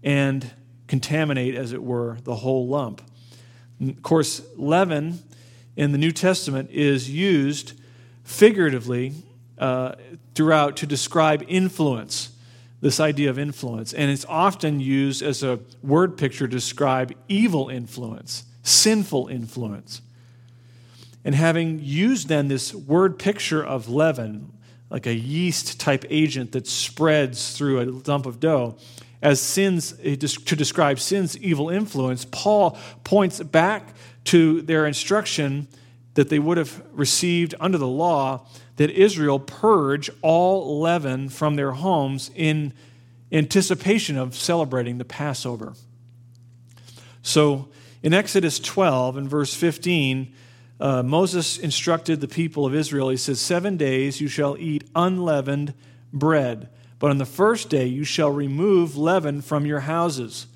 and 0.03 0.51
contaminate, 0.87 1.55
as 1.55 1.73
it 1.73 1.83
were, 1.83 2.19
the 2.25 2.37
whole 2.37 2.69
lump. 2.69 3.03
Of 3.81 4.03
course, 4.03 4.43
leaven 4.57 5.21
in 5.77 5.93
the 5.93 5.99
New 5.99 6.13
Testament 6.13 6.71
is 6.71 7.11
used 7.11 7.73
figuratively 8.23 9.15
uh, 9.59 9.95
throughout 10.35 10.77
to 10.79 10.87
describe 10.87 11.45
influence, 11.49 12.31
this 12.85 13.01
idea 13.01 13.31
of 13.31 13.39
influence. 13.39 13.95
And 13.95 14.11
it's 14.11 14.27
often 14.27 14.79
used 14.79 15.23
as 15.23 15.43
a 15.43 15.59
word 15.83 16.19
picture 16.19 16.47
to 16.47 16.55
describe 16.55 17.15
evil 17.29 17.71
influence, 17.71 18.45
sinful 18.63 19.29
influence. 19.29 20.03
And 21.25 21.35
having 21.35 21.81
used 21.83 22.29
then 22.29 22.49
this 22.49 22.75
word 22.75 23.19
picture 23.19 23.65
of 23.65 23.89
leaven, 23.89 24.53
like 24.91 25.07
a 25.07 25.15
yeast 25.15 25.81
type 25.81 26.05
agent 26.11 26.53
that 26.53 26.67
spreads 26.67 27.57
through 27.57 27.81
a 27.81 27.85
lump 28.07 28.27
of 28.27 28.39
dough, 28.39 28.77
as 29.23 29.41
sins, 29.41 29.95
eh, 30.03 30.17
to 30.17 30.55
describe 30.55 31.01
sin's 31.01 31.39
evil 31.39 31.71
influence, 31.71 32.27
Paul 32.31 32.77
points 33.03 33.43
back 33.43 33.95
to 34.25 34.61
their 34.61 34.85
instruction 34.85 35.69
that 36.17 36.29
they 36.29 36.39
would 36.39 36.59
have 36.59 36.83
received 36.93 37.55
under 37.59 37.79
the 37.79 37.89
law 37.89 38.47
that 38.77 38.91
Israel 38.91 39.39
purge 39.39 40.11
all 40.23 40.81
leaven 40.81 41.29
from 41.29 41.57
their 41.57 41.73
homes 41.73 42.31
in 42.35 42.73
anticipation 43.31 44.17
of 44.17 44.35
celebrating 44.35 44.99
the 44.99 45.05
Passover. 45.05 45.75
So 47.23 47.69
in 48.03 48.13
Exodus 48.13 48.59
12 48.59 49.17
and 49.17 49.29
verse 49.29 49.55
15, 49.55 50.33
uh, 50.81 51.03
Moses 51.03 51.57
instructed 51.57 52.21
the 52.21 52.29
people 52.29 52.67
of 52.67 52.75
Israel, 52.75 53.09
he 53.09 53.17
says, 53.17 53.41
Seven 53.41 53.77
days 53.77 54.21
you 54.21 54.29
shall 54.29 54.57
eat 54.59 54.85
unleavened 54.95 55.73
bread, 56.13 56.69
but 56.99 57.11
on 57.11 57.19
the 57.19 57.25
first 57.25 57.71
day 57.71 57.87
you 57.87 58.05
shall 58.05 58.31
remove 58.31 58.97
leaven 58.97 59.41
from 59.41 59.67
your 59.67 59.81
houses. 59.81 60.47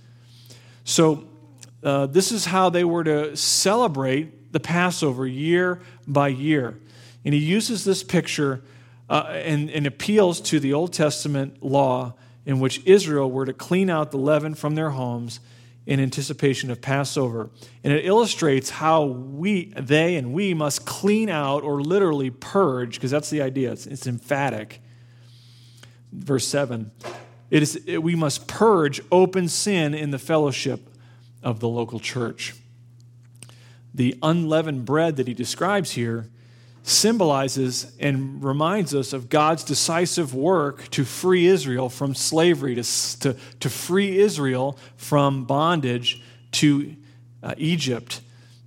So, 0.84 1.24
uh, 1.82 2.06
this 2.06 2.32
is 2.32 2.46
how 2.46 2.70
they 2.70 2.82
were 2.82 3.04
to 3.04 3.36
celebrate 3.36 4.52
the 4.52 4.58
Passover 4.58 5.26
year 5.26 5.80
by 6.06 6.28
year. 6.28 6.76
And 7.28 7.34
he 7.34 7.40
uses 7.42 7.84
this 7.84 8.02
picture 8.02 8.62
uh, 9.10 9.24
and, 9.28 9.68
and 9.68 9.86
appeals 9.86 10.40
to 10.40 10.58
the 10.58 10.72
Old 10.72 10.94
Testament 10.94 11.62
law 11.62 12.14
in 12.46 12.58
which 12.58 12.80
Israel 12.86 13.30
were 13.30 13.44
to 13.44 13.52
clean 13.52 13.90
out 13.90 14.12
the 14.12 14.16
leaven 14.16 14.54
from 14.54 14.76
their 14.76 14.88
homes 14.88 15.38
in 15.84 16.00
anticipation 16.00 16.70
of 16.70 16.80
Passover. 16.80 17.50
And 17.84 17.92
it 17.92 18.06
illustrates 18.06 18.70
how 18.70 19.04
we, 19.04 19.74
they 19.76 20.16
and 20.16 20.32
we 20.32 20.54
must 20.54 20.86
clean 20.86 21.28
out 21.28 21.64
or 21.64 21.82
literally 21.82 22.30
purge, 22.30 22.94
because 22.94 23.10
that's 23.10 23.28
the 23.28 23.42
idea, 23.42 23.72
it's, 23.72 23.86
it's 23.86 24.06
emphatic. 24.06 24.80
Verse 26.10 26.48
7 26.48 26.90
it 27.50 27.62
is, 27.62 27.76
it, 27.84 28.02
we 28.02 28.14
must 28.14 28.48
purge 28.48 29.02
open 29.12 29.48
sin 29.48 29.92
in 29.92 30.12
the 30.12 30.18
fellowship 30.18 30.88
of 31.42 31.60
the 31.60 31.68
local 31.68 32.00
church. 32.00 32.54
The 33.92 34.16
unleavened 34.22 34.86
bread 34.86 35.16
that 35.16 35.28
he 35.28 35.34
describes 35.34 35.90
here 35.90 36.30
symbolizes 36.88 37.92
and 38.00 38.42
reminds 38.42 38.94
us 38.94 39.12
of 39.12 39.28
God's 39.28 39.62
decisive 39.62 40.34
work 40.34 40.88
to 40.88 41.04
free 41.04 41.46
Israel 41.46 41.88
from 41.88 42.14
slavery, 42.14 42.74
to, 42.74 42.82
to, 43.20 43.36
to 43.60 43.70
free 43.70 44.18
Israel 44.18 44.78
from 44.96 45.44
bondage 45.44 46.22
to 46.52 46.94
uh, 47.42 47.54
Egypt. 47.58 48.20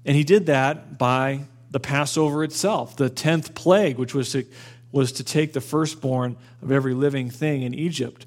And 0.05 0.15
he 0.15 0.23
did 0.23 0.45
that 0.45 0.97
by 0.97 1.41
the 1.71 1.79
Passover 1.79 2.43
itself, 2.43 2.95
the 2.95 3.09
10th 3.09 3.55
plague, 3.55 3.97
which 3.97 4.13
was 4.13 4.33
to, 4.33 4.45
was 4.91 5.11
to 5.13 5.23
take 5.23 5.53
the 5.53 5.61
firstborn 5.61 6.35
of 6.61 6.71
every 6.71 6.93
living 6.93 7.29
thing 7.29 7.63
in 7.63 7.73
Egypt. 7.73 8.25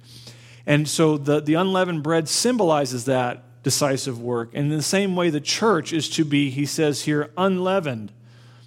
And 0.67 0.89
so 0.89 1.19
the, 1.19 1.41
the 1.41 1.55
unleavened 1.55 2.03
bread 2.03 2.29
symbolizes 2.29 3.05
that 3.05 3.63
decisive 3.63 4.21
work. 4.21 4.51
And 4.55 4.71
in 4.71 4.77
the 4.77 4.83
same 4.83 5.15
way, 5.15 5.31
the 5.31 5.41
church 5.41 5.93
is 5.93 6.09
to 6.11 6.25
be, 6.25 6.51
he 6.51 6.67
says 6.67 7.03
here, 7.03 7.31
unleavened 7.37 8.13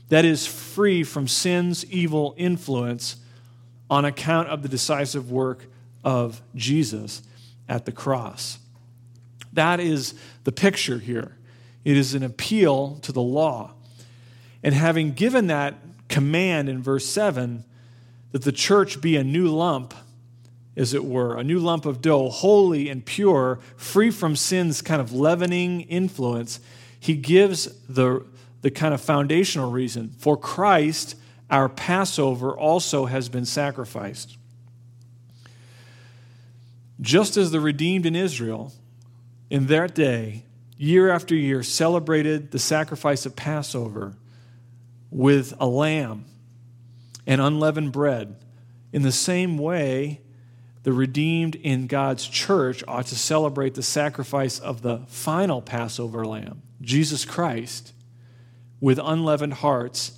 that 0.10 0.26
is 0.26 0.48
free 0.48 1.04
from 1.04 1.28
sin's 1.28 1.86
evil 1.86 2.34
influence 2.38 3.18
on 3.90 4.06
account 4.06 4.50
of 4.50 4.62
the 4.62 4.70
decisive 4.70 5.32
work 5.32 5.66
of 6.04 6.42
Jesus 6.56 7.22
at 7.68 7.86
the 7.86 7.92
cross. 7.92 8.60
That 9.54 9.80
is 9.80 10.14
the 10.44 10.52
picture 10.52 11.00
here. 11.00 11.38
It 11.84 11.98
is 11.98 12.14
an 12.14 12.24
appeal 12.24 13.00
to 13.02 13.12
the 13.12 13.22
law. 13.22 13.74
And 14.64 14.74
having 14.74 15.14
given 15.14 15.48
that 15.48 15.76
command 16.10 16.70
in 16.70 16.82
verse 16.82 17.06
7 17.06 17.64
that 18.32 18.44
the 18.44 18.52
church 18.52 19.02
be 19.02 19.16
a 19.16 19.24
new 19.24 19.48
lump, 19.48 19.94
as 20.76 20.94
it 20.94 21.06
were, 21.06 21.38
a 21.38 21.44
new 21.44 21.60
lump 21.60 21.86
of 21.86 22.02
dough, 22.02 22.30
holy 22.30 22.90
and 22.90 23.06
pure, 23.06 23.60
free 23.78 24.12
from 24.12 24.36
sin's 24.36 24.82
kind 24.82 25.02
of 25.02 25.14
leavening 25.14 25.82
influence, 25.82 26.60
he 27.00 27.16
gives 27.16 27.66
the 27.88 28.26
the 28.62 28.72
kind 28.72 28.94
of 28.94 29.02
foundational 29.02 29.72
reason. 29.72 30.14
For 30.18 30.38
Christ, 30.38 31.16
our 31.50 31.70
Passover 31.70 32.58
also 32.58 33.06
has 33.06 33.30
been 33.30 33.46
sacrificed. 33.46 34.38
Just 37.00 37.38
as 37.38 37.52
the 37.52 37.60
redeemed 37.60 38.06
in 38.06 38.16
Israel 38.16 38.74
in 39.50 39.68
that 39.68 39.94
day, 39.94 40.44
year 40.78 41.10
after 41.10 41.36
year, 41.36 41.64
celebrated 41.64 42.52
the 42.52 42.60
sacrifice 42.60 43.26
of 43.26 43.36
Passover 43.36 44.16
with 45.12 45.54
a 45.60 45.68
lamb 45.68 46.26
and 47.26 47.40
unleavened 47.40 47.92
bread, 47.92 48.36
in 48.92 49.04
the 49.04 49.12
same 49.12 49.58
way, 49.58 50.22
the 50.84 50.94
redeemed 50.94 51.56
in 51.56 51.88
God's 51.88 52.26
church 52.26 52.84
ought 52.88 53.06
to 53.08 53.16
celebrate 53.16 53.76
the 53.76 53.84
sacrifice 53.84 54.60
of 54.60 54.82
the 54.82 55.00
final 55.08 55.62
Passover 55.62 56.26
lamb, 56.26 56.62
Jesus 56.82 57.26
Christ 57.26 57.94
with 58.80 59.00
unleavened 59.02 59.56
hearts 59.56 60.18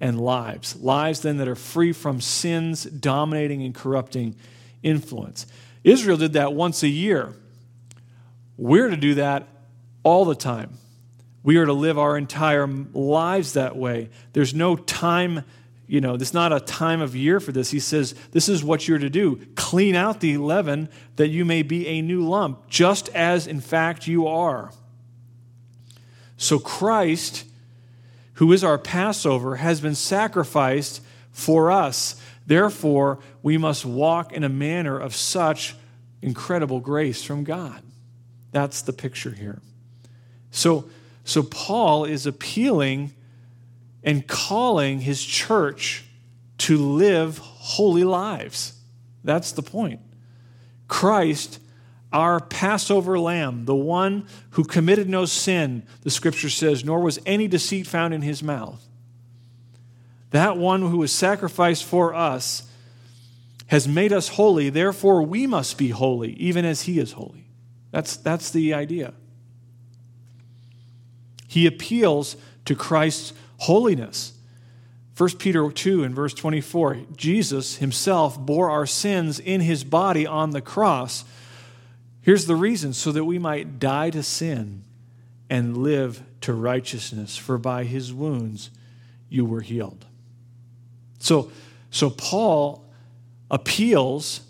and 0.00 0.20
lives. 0.20 0.76
Lives 0.76 1.20
then 1.20 1.38
that 1.38 1.48
are 1.48 1.54
free 1.54 1.92
from 1.92 2.20
sin's 2.20 2.84
dominating 2.84 3.62
and 3.62 3.74
corrupting 3.74 4.36
influence. 4.82 5.46
Israel 5.84 6.16
did 6.16 6.34
that 6.34 6.52
once 6.52 6.82
a 6.82 6.88
year. 6.88 7.34
We're 8.56 8.90
to 8.90 8.96
do 8.96 9.14
that 9.14 9.48
all 10.02 10.24
the 10.24 10.34
time. 10.34 10.76
We 11.42 11.56
are 11.56 11.66
to 11.66 11.72
live 11.72 11.98
our 11.98 12.18
entire 12.18 12.66
lives 12.66 13.54
that 13.54 13.76
way. 13.76 14.10
There's 14.32 14.54
no 14.54 14.76
time, 14.76 15.44
you 15.86 16.00
know, 16.00 16.16
there's 16.16 16.34
not 16.34 16.52
a 16.52 16.60
time 16.60 17.00
of 17.00 17.16
year 17.16 17.40
for 17.40 17.52
this. 17.52 17.70
He 17.70 17.80
says, 17.80 18.14
This 18.32 18.48
is 18.48 18.62
what 18.62 18.86
you're 18.86 18.98
to 18.98 19.08
do 19.08 19.36
clean 19.54 19.94
out 19.94 20.20
the 20.20 20.36
leaven 20.36 20.88
that 21.16 21.28
you 21.28 21.44
may 21.44 21.62
be 21.62 21.86
a 21.86 22.02
new 22.02 22.26
lump, 22.26 22.68
just 22.68 23.08
as 23.10 23.46
in 23.46 23.60
fact 23.60 24.06
you 24.06 24.26
are. 24.26 24.72
So 26.36 26.58
Christ 26.58 27.44
who 28.38 28.52
is 28.52 28.62
our 28.62 28.78
Passover, 28.78 29.56
has 29.56 29.80
been 29.80 29.96
sacrificed 29.96 31.02
for 31.32 31.72
us. 31.72 32.14
Therefore, 32.46 33.18
we 33.42 33.58
must 33.58 33.84
walk 33.84 34.32
in 34.32 34.44
a 34.44 34.48
manner 34.48 34.96
of 34.96 35.14
such 35.14 35.74
incredible 36.22 36.78
grace 36.78 37.24
from 37.24 37.42
God. 37.42 37.82
That's 38.52 38.82
the 38.82 38.92
picture 38.92 39.32
here. 39.32 39.60
So, 40.52 40.88
so 41.24 41.42
Paul 41.42 42.04
is 42.04 42.26
appealing 42.26 43.12
and 44.04 44.24
calling 44.24 45.00
his 45.00 45.24
church 45.24 46.04
to 46.58 46.78
live 46.78 47.38
holy 47.38 48.04
lives. 48.04 48.80
That's 49.24 49.50
the 49.50 49.62
point. 49.62 50.00
Christ 50.86 51.58
our 52.12 52.40
Passover 52.40 53.18
lamb, 53.18 53.66
the 53.66 53.74
one 53.74 54.26
who 54.50 54.64
committed 54.64 55.08
no 55.08 55.26
sin, 55.26 55.86
the 56.02 56.10
scripture 56.10 56.48
says, 56.48 56.84
nor 56.84 57.00
was 57.00 57.18
any 57.26 57.48
deceit 57.48 57.86
found 57.86 58.14
in 58.14 58.22
his 58.22 58.42
mouth. 58.42 58.86
That 60.30 60.56
one 60.56 60.82
who 60.82 60.98
was 60.98 61.12
sacrificed 61.12 61.84
for 61.84 62.14
us 62.14 62.68
has 63.66 63.86
made 63.86 64.12
us 64.12 64.28
holy, 64.28 64.70
therefore 64.70 65.22
we 65.22 65.46
must 65.46 65.76
be 65.76 65.90
holy, 65.90 66.32
even 66.34 66.64
as 66.64 66.82
he 66.82 66.98
is 66.98 67.12
holy. 67.12 67.44
That's, 67.90 68.16
that's 68.16 68.50
the 68.50 68.72
idea. 68.72 69.12
He 71.46 71.66
appeals 71.66 72.36
to 72.64 72.74
Christ's 72.74 73.32
holiness. 73.58 74.32
1 75.16 75.30
Peter 75.38 75.68
2 75.70 76.04
and 76.04 76.14
verse 76.14 76.32
24 76.32 76.98
Jesus 77.16 77.76
himself 77.76 78.38
bore 78.38 78.70
our 78.70 78.86
sins 78.86 79.40
in 79.40 79.60
his 79.60 79.82
body 79.82 80.26
on 80.26 80.50
the 80.50 80.60
cross. 80.60 81.24
Here's 82.28 82.44
the 82.44 82.56
reason 82.56 82.92
so 82.92 83.10
that 83.12 83.24
we 83.24 83.38
might 83.38 83.78
die 83.78 84.10
to 84.10 84.22
sin 84.22 84.84
and 85.48 85.78
live 85.78 86.22
to 86.42 86.52
righteousness, 86.52 87.38
for 87.38 87.56
by 87.56 87.84
his 87.84 88.12
wounds 88.12 88.68
you 89.30 89.46
were 89.46 89.62
healed. 89.62 90.04
So, 91.20 91.50
so 91.90 92.10
Paul 92.10 92.84
appeals 93.50 94.42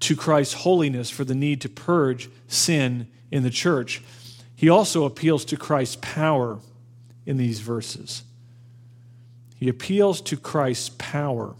to 0.00 0.14
Christ's 0.14 0.52
holiness 0.52 1.08
for 1.08 1.24
the 1.24 1.34
need 1.34 1.62
to 1.62 1.70
purge 1.70 2.28
sin 2.48 3.08
in 3.30 3.44
the 3.44 3.50
church. 3.50 4.02
He 4.54 4.68
also 4.68 5.06
appeals 5.06 5.46
to 5.46 5.56
Christ's 5.56 5.96
power 6.02 6.58
in 7.24 7.38
these 7.38 7.60
verses. 7.60 8.24
He 9.56 9.70
appeals 9.70 10.20
to 10.20 10.36
Christ's 10.36 10.90
power. 10.98 11.54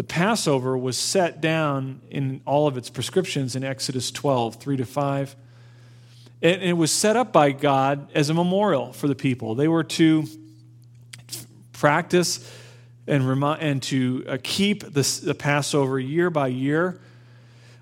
The 0.00 0.04
Passover 0.04 0.78
was 0.78 0.96
set 0.96 1.42
down 1.42 2.00
in 2.08 2.40
all 2.46 2.66
of 2.66 2.78
its 2.78 2.88
prescriptions 2.88 3.54
in 3.54 3.62
Exodus 3.62 4.10
12, 4.10 4.54
3 4.54 4.78
to 4.78 4.86
5. 4.86 5.36
And 6.40 6.62
it 6.62 6.72
was 6.72 6.90
set 6.90 7.16
up 7.16 7.34
by 7.34 7.52
God 7.52 8.10
as 8.14 8.30
a 8.30 8.34
memorial 8.34 8.94
for 8.94 9.08
the 9.08 9.14
people. 9.14 9.54
They 9.54 9.68
were 9.68 9.84
to 9.84 10.24
practice 11.74 12.50
and, 13.06 13.28
remi- 13.28 13.58
and 13.60 13.82
to 13.82 14.24
uh, 14.26 14.38
keep 14.42 14.84
the, 14.84 15.20
the, 15.22 15.34
Passover 15.34 16.00
year 16.00 16.30
by 16.30 16.46
year 16.46 16.98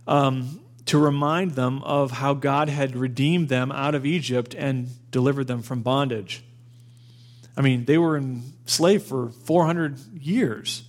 um, 0.08 0.58
to 0.86 0.98
remind 0.98 1.52
them 1.52 1.84
of 1.84 2.10
how 2.10 2.34
God 2.34 2.68
had 2.68 2.96
redeemed 2.96 3.48
them 3.48 3.70
out 3.70 3.94
of 3.94 4.04
Egypt 4.04 4.56
and 4.58 4.88
delivered 5.12 5.46
them 5.46 5.62
from 5.62 5.82
bondage. 5.82 6.42
I 7.56 7.60
mean, 7.60 7.84
they 7.84 7.96
were 7.96 8.16
enslaved 8.16 9.06
for 9.06 9.28
400 9.28 10.00
years. 10.20 10.82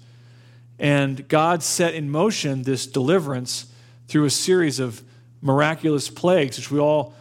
And 0.79 1.27
God 1.27 1.61
set 1.61 1.93
in 1.93 2.09
motion 2.09 2.63
this 2.63 2.87
deliverance 2.87 3.71
through 4.07 4.25
a 4.25 4.29
series 4.29 4.79
of 4.79 5.03
miraculous 5.41 6.09
plagues, 6.09 6.57
which 6.57 6.71
we 6.71 6.79
all 6.79 7.13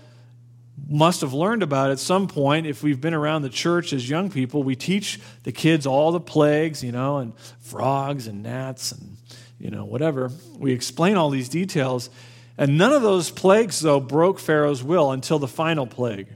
must 0.89 1.21
have 1.21 1.33
learned 1.33 1.63
about 1.63 1.91
at 1.91 1.99
some 1.99 2.29
point. 2.29 2.67
If 2.67 2.83
we've 2.83 3.01
been 3.01 3.15
around 3.15 3.43
the 3.43 3.51
church 3.51 3.93
as 3.93 4.09
young 4.09 4.31
people, 4.31 4.63
we 4.63 4.77
teach 4.77 5.21
the 5.43 5.53
kids 5.53 5.87
all 5.87 6.13
the 6.13 6.21
plagues, 6.21 6.83
you 6.83 6.93
know, 6.93 7.19
and 7.19 7.37
frogs 7.61 8.27
and 8.27 8.43
gnats 8.43 8.93
and, 8.93 9.17
you 9.59 9.71
know, 9.71 9.85
whatever. 9.85 10.31
We 10.57 10.73
explain 10.73 11.17
all 11.17 11.31
these 11.31 11.49
details. 11.49 12.11
And 12.57 12.79
none 12.79 12.93
of 12.93 13.03
those 13.03 13.31
plagues, 13.31 13.81
though, 13.81 14.01
broke 14.01 14.39
Pharaoh's 14.39 14.83
will 14.83 15.11
until 15.11 15.39
the 15.39 15.49
final 15.49 15.87
plague. 15.87 16.29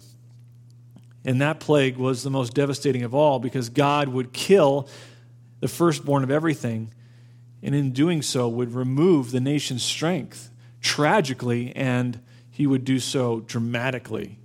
And 1.24 1.40
that 1.40 1.60
plague 1.60 1.96
was 1.96 2.22
the 2.22 2.30
most 2.30 2.52
devastating 2.54 3.04
of 3.04 3.14
all 3.14 3.38
because 3.38 3.68
God 3.68 4.08
would 4.08 4.32
kill 4.32 4.88
the 5.60 5.68
firstborn 5.68 6.24
of 6.24 6.30
everything, 6.30 6.92
and 7.62 7.74
in 7.74 7.92
doing 7.92 8.22
so, 8.22 8.48
would 8.48 8.74
remove 8.74 9.30
the 9.30 9.40
nation's 9.40 9.82
strength 9.82 10.50
tragically, 10.80 11.74
and 11.76 12.20
he 12.50 12.66
would 12.66 12.84
do 12.84 12.98
so 12.98 13.40
dramatically. 13.40 14.38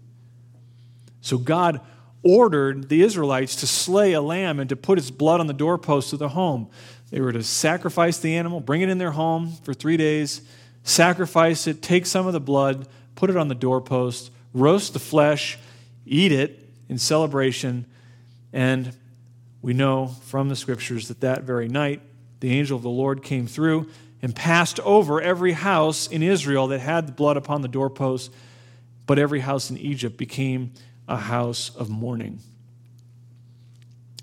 So 1.21 1.37
God 1.37 1.81
ordered 2.23 2.89
the 2.89 3.01
Israelites 3.01 3.55
to 3.57 3.67
slay 3.67 4.13
a 4.13 4.21
lamb 4.21 4.59
and 4.59 4.69
to 4.69 4.75
put 4.75 4.97
its 4.97 5.11
blood 5.11 5.39
on 5.39 5.47
the 5.47 5.53
doorpost 5.53 6.13
of 6.13 6.19
the 6.19 6.29
home. 6.29 6.69
They 7.09 7.21
were 7.21 7.31
to 7.31 7.43
sacrifice 7.43 8.19
the 8.19 8.35
animal, 8.35 8.59
bring 8.59 8.81
it 8.81 8.89
in 8.89 8.97
their 8.97 9.11
home 9.11 9.53
for 9.63 9.73
three 9.73 9.97
days, 9.97 10.41
sacrifice 10.83 11.67
it, 11.67 11.81
take 11.81 12.05
some 12.05 12.27
of 12.27 12.33
the 12.33 12.39
blood, 12.39 12.87
put 13.15 13.29
it 13.29 13.37
on 13.37 13.47
the 13.47 13.55
doorpost, 13.55 14.31
roast 14.53 14.93
the 14.93 14.99
flesh, 14.99 15.57
eat 16.05 16.31
it 16.31 16.69
in 16.89 16.97
celebration. 16.97 17.85
And 18.53 18.93
we 19.61 19.73
know 19.73 20.07
from 20.07 20.49
the 20.49 20.55
scriptures 20.55 21.07
that 21.07 21.21
that 21.21 21.43
very 21.43 21.67
night, 21.67 22.01
the 22.39 22.51
angel 22.57 22.77
of 22.77 22.83
the 22.83 22.89
Lord 22.89 23.23
came 23.23 23.47
through 23.47 23.89
and 24.21 24.35
passed 24.35 24.79
over 24.81 25.21
every 25.21 25.53
house 25.53 26.07
in 26.07 26.23
Israel 26.23 26.67
that 26.67 26.79
had 26.79 27.07
the 27.07 27.11
blood 27.11 27.37
upon 27.37 27.61
the 27.61 27.67
doorposts, 27.67 28.33
but 29.05 29.19
every 29.19 29.41
house 29.41 29.69
in 29.69 29.77
Egypt 29.77 30.17
became 30.17 30.71
a 31.07 31.17
house 31.17 31.69
of 31.75 31.89
mourning. 31.89 32.39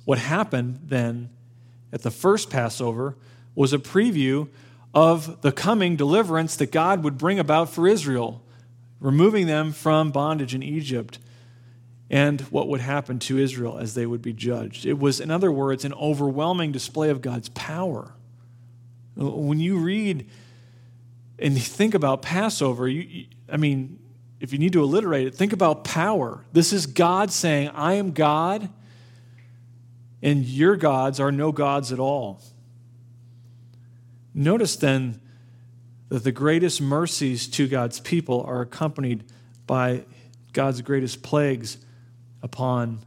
What 0.05 0.18
happened 0.18 0.81
then 0.85 1.31
at 1.92 2.03
the 2.03 2.11
first 2.11 2.50
Passover 2.50 3.16
was 3.55 3.72
a 3.72 3.79
preview 3.79 4.48
of 4.92 5.42
the 5.42 5.53
coming 5.53 5.96
deliverance 5.96 6.57
that 6.57 6.70
God 6.70 7.03
would 7.03 7.18
bring 7.18 7.38
about 7.38 7.70
for 7.70 7.87
Israel, 7.87 8.42
removing 9.00 9.46
them 9.46 9.72
from 9.72 10.11
bondage 10.11 10.55
in 10.55 10.62
Egypt, 10.62 11.18
and 12.10 12.40
what 12.42 12.68
would 12.68 12.80
happen 12.80 13.18
to 13.18 13.38
Israel 13.38 13.78
as 13.78 13.94
they 13.94 14.06
would 14.06 14.22
be 14.22 14.32
judged. 14.32 14.86
It 14.86 14.98
was, 14.98 15.20
in 15.20 15.30
other 15.30 15.50
words, 15.50 15.84
an 15.84 15.94
overwhelming 15.94 16.72
display 16.72 17.10
of 17.10 17.22
God's 17.22 17.48
power. 17.50 18.14
When 19.16 19.60
you 19.60 19.78
read 19.78 20.28
and 21.38 21.60
think 21.60 21.94
about 21.94 22.22
Passover, 22.22 22.88
you, 22.88 23.26
I 23.50 23.56
mean, 23.56 23.98
if 24.40 24.52
you 24.52 24.58
need 24.58 24.72
to 24.74 24.82
alliterate 24.82 25.26
it, 25.26 25.34
think 25.34 25.52
about 25.52 25.84
power. 25.84 26.44
This 26.52 26.72
is 26.72 26.86
God 26.86 27.30
saying, 27.30 27.70
I 27.70 27.94
am 27.94 28.12
God, 28.12 28.68
and 30.22 30.44
your 30.44 30.76
gods 30.76 31.20
are 31.20 31.32
no 31.32 31.52
gods 31.52 31.92
at 31.92 31.98
all. 31.98 32.42
Notice 34.34 34.76
then 34.76 35.20
that 36.08 36.24
the 36.24 36.32
greatest 36.32 36.82
mercies 36.82 37.48
to 37.48 37.68
God's 37.68 38.00
people 38.00 38.42
are 38.42 38.60
accompanied 38.60 39.24
by 39.66 40.04
God's 40.52 40.82
greatest 40.82 41.22
plagues 41.22 41.78
upon 42.44 43.00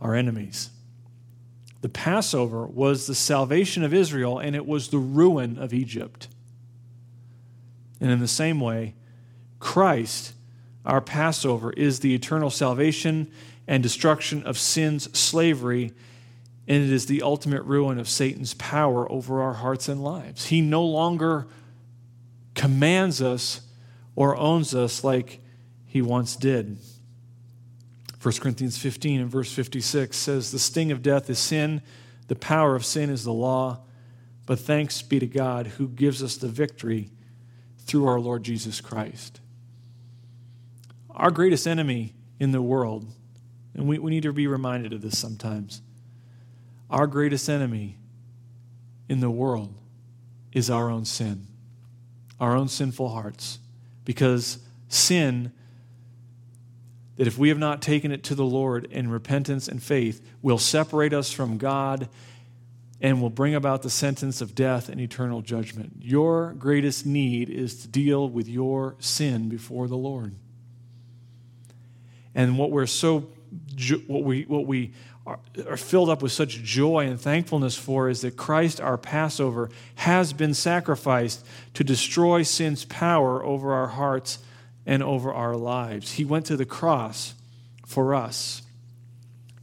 our 0.00 0.14
enemies. 0.14 0.70
The 1.82 1.88
Passover 1.88 2.66
was 2.66 3.06
the 3.06 3.14
salvation 3.14 3.84
of 3.84 3.94
Israel, 3.94 4.40
and 4.40 4.56
it 4.56 4.66
was 4.66 4.88
the 4.88 4.98
ruin 4.98 5.56
of 5.56 5.72
Egypt. 5.72 6.26
And 8.00 8.10
in 8.10 8.18
the 8.18 8.26
same 8.26 8.60
way, 8.60 8.94
Christ, 9.60 10.34
our 10.84 11.00
Passover, 11.00 11.72
is 11.74 12.00
the 12.00 12.12
eternal 12.12 12.50
salvation 12.50 13.30
and 13.68 13.84
destruction 13.84 14.42
of 14.42 14.58
sin's 14.58 15.16
slavery, 15.16 15.92
and 16.66 16.82
it 16.82 16.90
is 16.90 17.06
the 17.06 17.22
ultimate 17.22 17.62
ruin 17.62 18.00
of 18.00 18.08
Satan's 18.08 18.54
power 18.54 19.10
over 19.10 19.40
our 19.40 19.54
hearts 19.54 19.88
and 19.88 20.02
lives. 20.02 20.46
He 20.46 20.60
no 20.60 20.84
longer 20.84 21.46
commands 22.54 23.22
us 23.22 23.60
or 24.16 24.36
owns 24.36 24.74
us 24.74 25.04
like 25.04 25.40
he 25.84 26.02
once 26.02 26.34
did. 26.34 26.78
1 28.26 28.34
Corinthians 28.40 28.76
15 28.76 29.20
and 29.20 29.30
verse 29.30 29.52
56 29.52 30.16
says, 30.16 30.50
The 30.50 30.58
sting 30.58 30.90
of 30.90 31.00
death 31.00 31.30
is 31.30 31.38
sin, 31.38 31.80
the 32.26 32.34
power 32.34 32.74
of 32.74 32.84
sin 32.84 33.08
is 33.08 33.22
the 33.22 33.32
law, 33.32 33.84
but 34.46 34.58
thanks 34.58 35.00
be 35.00 35.20
to 35.20 35.28
God 35.28 35.68
who 35.68 35.86
gives 35.86 36.24
us 36.24 36.36
the 36.36 36.48
victory 36.48 37.10
through 37.78 38.08
our 38.08 38.18
Lord 38.18 38.42
Jesus 38.42 38.80
Christ. 38.80 39.40
Our 41.08 41.30
greatest 41.30 41.68
enemy 41.68 42.14
in 42.40 42.50
the 42.50 42.60
world, 42.60 43.06
and 43.74 43.86
we, 43.86 44.00
we 44.00 44.10
need 44.10 44.24
to 44.24 44.32
be 44.32 44.48
reminded 44.48 44.92
of 44.92 45.02
this 45.02 45.16
sometimes, 45.16 45.80
our 46.90 47.06
greatest 47.06 47.48
enemy 47.48 47.96
in 49.08 49.20
the 49.20 49.30
world 49.30 49.72
is 50.50 50.68
our 50.68 50.90
own 50.90 51.04
sin, 51.04 51.46
our 52.40 52.56
own 52.56 52.66
sinful 52.66 53.10
hearts, 53.10 53.60
because 54.04 54.58
sin 54.88 55.52
that 57.16 57.26
if 57.26 57.38
we 57.38 57.48
have 57.48 57.58
not 57.58 57.82
taken 57.82 58.12
it 58.12 58.22
to 58.24 58.34
the 58.34 58.44
Lord 58.44 58.84
in 58.90 59.10
repentance 59.10 59.68
and 59.68 59.82
faith, 59.82 60.20
will 60.42 60.58
separate 60.58 61.12
us 61.12 61.32
from 61.32 61.58
God 61.58 62.08
and 63.00 63.20
will 63.20 63.30
bring 63.30 63.54
about 63.54 63.82
the 63.82 63.90
sentence 63.90 64.40
of 64.40 64.54
death 64.54 64.88
and 64.88 65.00
eternal 65.00 65.42
judgment. 65.42 65.92
Your 66.00 66.52
greatest 66.54 67.04
need 67.04 67.50
is 67.50 67.82
to 67.82 67.88
deal 67.88 68.28
with 68.28 68.48
your 68.48 68.96
sin 68.98 69.48
before 69.48 69.88
the 69.88 69.96
Lord. 69.96 70.34
And 72.34 72.58
what 72.58 72.70
we're 72.70 72.86
so 72.86 73.28
what 74.06 74.24
we 74.24 74.42
what 74.42 74.66
we 74.66 74.92
are, 75.26 75.38
are 75.68 75.76
filled 75.76 76.08
up 76.08 76.22
with 76.22 76.32
such 76.32 76.62
joy 76.62 77.06
and 77.06 77.20
thankfulness 77.20 77.76
for 77.76 78.08
is 78.08 78.20
that 78.22 78.36
Christ 78.36 78.80
our 78.80 78.98
Passover 78.98 79.70
has 79.96 80.32
been 80.32 80.54
sacrificed 80.54 81.44
to 81.74 81.84
destroy 81.84 82.42
sin's 82.42 82.84
power 82.84 83.44
over 83.44 83.72
our 83.72 83.88
hearts 83.88 84.38
and 84.86 85.02
over 85.02 85.32
our 85.32 85.56
lives. 85.56 86.12
He 86.12 86.24
went 86.24 86.46
to 86.46 86.56
the 86.56 86.64
cross 86.64 87.34
for 87.84 88.14
us. 88.14 88.62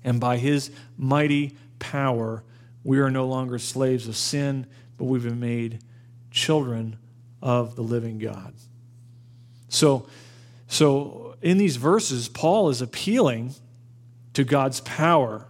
And 0.03 0.19
by 0.19 0.37
his 0.37 0.69
mighty 0.97 1.57
power, 1.79 2.43
we 2.83 2.99
are 2.99 3.09
no 3.09 3.25
longer 3.25 3.57
slaves 3.57 4.07
of 4.07 4.17
sin, 4.17 4.67
but 4.97 5.05
we've 5.05 5.23
been 5.23 5.39
made 5.39 5.79
children 6.29 6.97
of 7.41 7.75
the 7.75 7.81
living 7.81 8.19
God. 8.19 8.53
So, 9.69 10.07
so 10.67 11.35
in 11.41 11.57
these 11.57 11.77
verses, 11.77 12.27
Paul 12.27 12.69
is 12.69 12.81
appealing 12.81 13.55
to 14.33 14.43
God's 14.43 14.81
power 14.81 15.47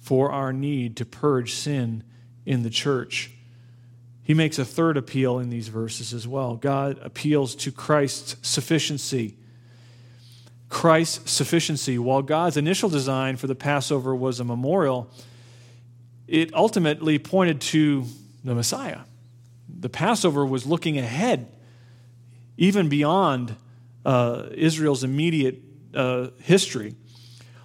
for 0.00 0.32
our 0.32 0.52
need 0.52 0.96
to 0.96 1.04
purge 1.04 1.52
sin 1.52 2.02
in 2.44 2.62
the 2.62 2.70
church. 2.70 3.30
He 4.30 4.34
makes 4.34 4.60
a 4.60 4.64
third 4.64 4.96
appeal 4.96 5.40
in 5.40 5.50
these 5.50 5.66
verses 5.66 6.14
as 6.14 6.28
well. 6.28 6.54
God 6.54 7.00
appeals 7.02 7.56
to 7.56 7.72
Christ's 7.72 8.36
sufficiency 8.48 9.34
Christ's 10.68 11.32
sufficiency. 11.32 11.98
While 11.98 12.22
God's 12.22 12.56
initial 12.56 12.88
design 12.88 13.34
for 13.38 13.48
the 13.48 13.56
Passover 13.56 14.14
was 14.14 14.38
a 14.38 14.44
memorial, 14.44 15.10
it 16.28 16.54
ultimately 16.54 17.18
pointed 17.18 17.60
to 17.72 18.04
the 18.44 18.54
Messiah. 18.54 19.00
The 19.68 19.88
Passover 19.88 20.46
was 20.46 20.64
looking 20.64 20.96
ahead, 20.96 21.50
even 22.56 22.88
beyond 22.88 23.56
uh, 24.06 24.44
Israel's 24.52 25.02
immediate 25.02 25.58
uh, 25.92 26.28
history. 26.40 26.94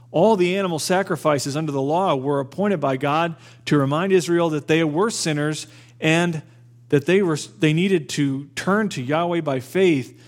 All 0.09 0.35
the 0.35 0.57
animal 0.57 0.79
sacrifices 0.79 1.55
under 1.55 1.71
the 1.71 1.79
law 1.79 2.15
were 2.15 2.39
appointed 2.39 2.79
by 2.79 2.97
God 2.97 3.35
to 3.65 3.77
remind 3.77 4.11
Israel 4.11 4.49
that 4.49 4.67
they 4.67 4.83
were 4.83 5.11
sinners 5.11 5.67
and 5.99 6.41
that 6.89 7.05
they, 7.05 7.21
were, 7.21 7.37
they 7.37 7.73
needed 7.73 8.09
to 8.09 8.45
turn 8.55 8.89
to 8.89 9.01
Yahweh 9.01 9.41
by 9.41 9.59
faith, 9.59 10.21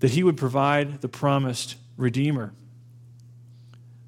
that 0.00 0.10
He 0.12 0.22
would 0.22 0.36
provide 0.36 1.00
the 1.00 1.08
promised 1.08 1.76
Redeemer. 1.96 2.52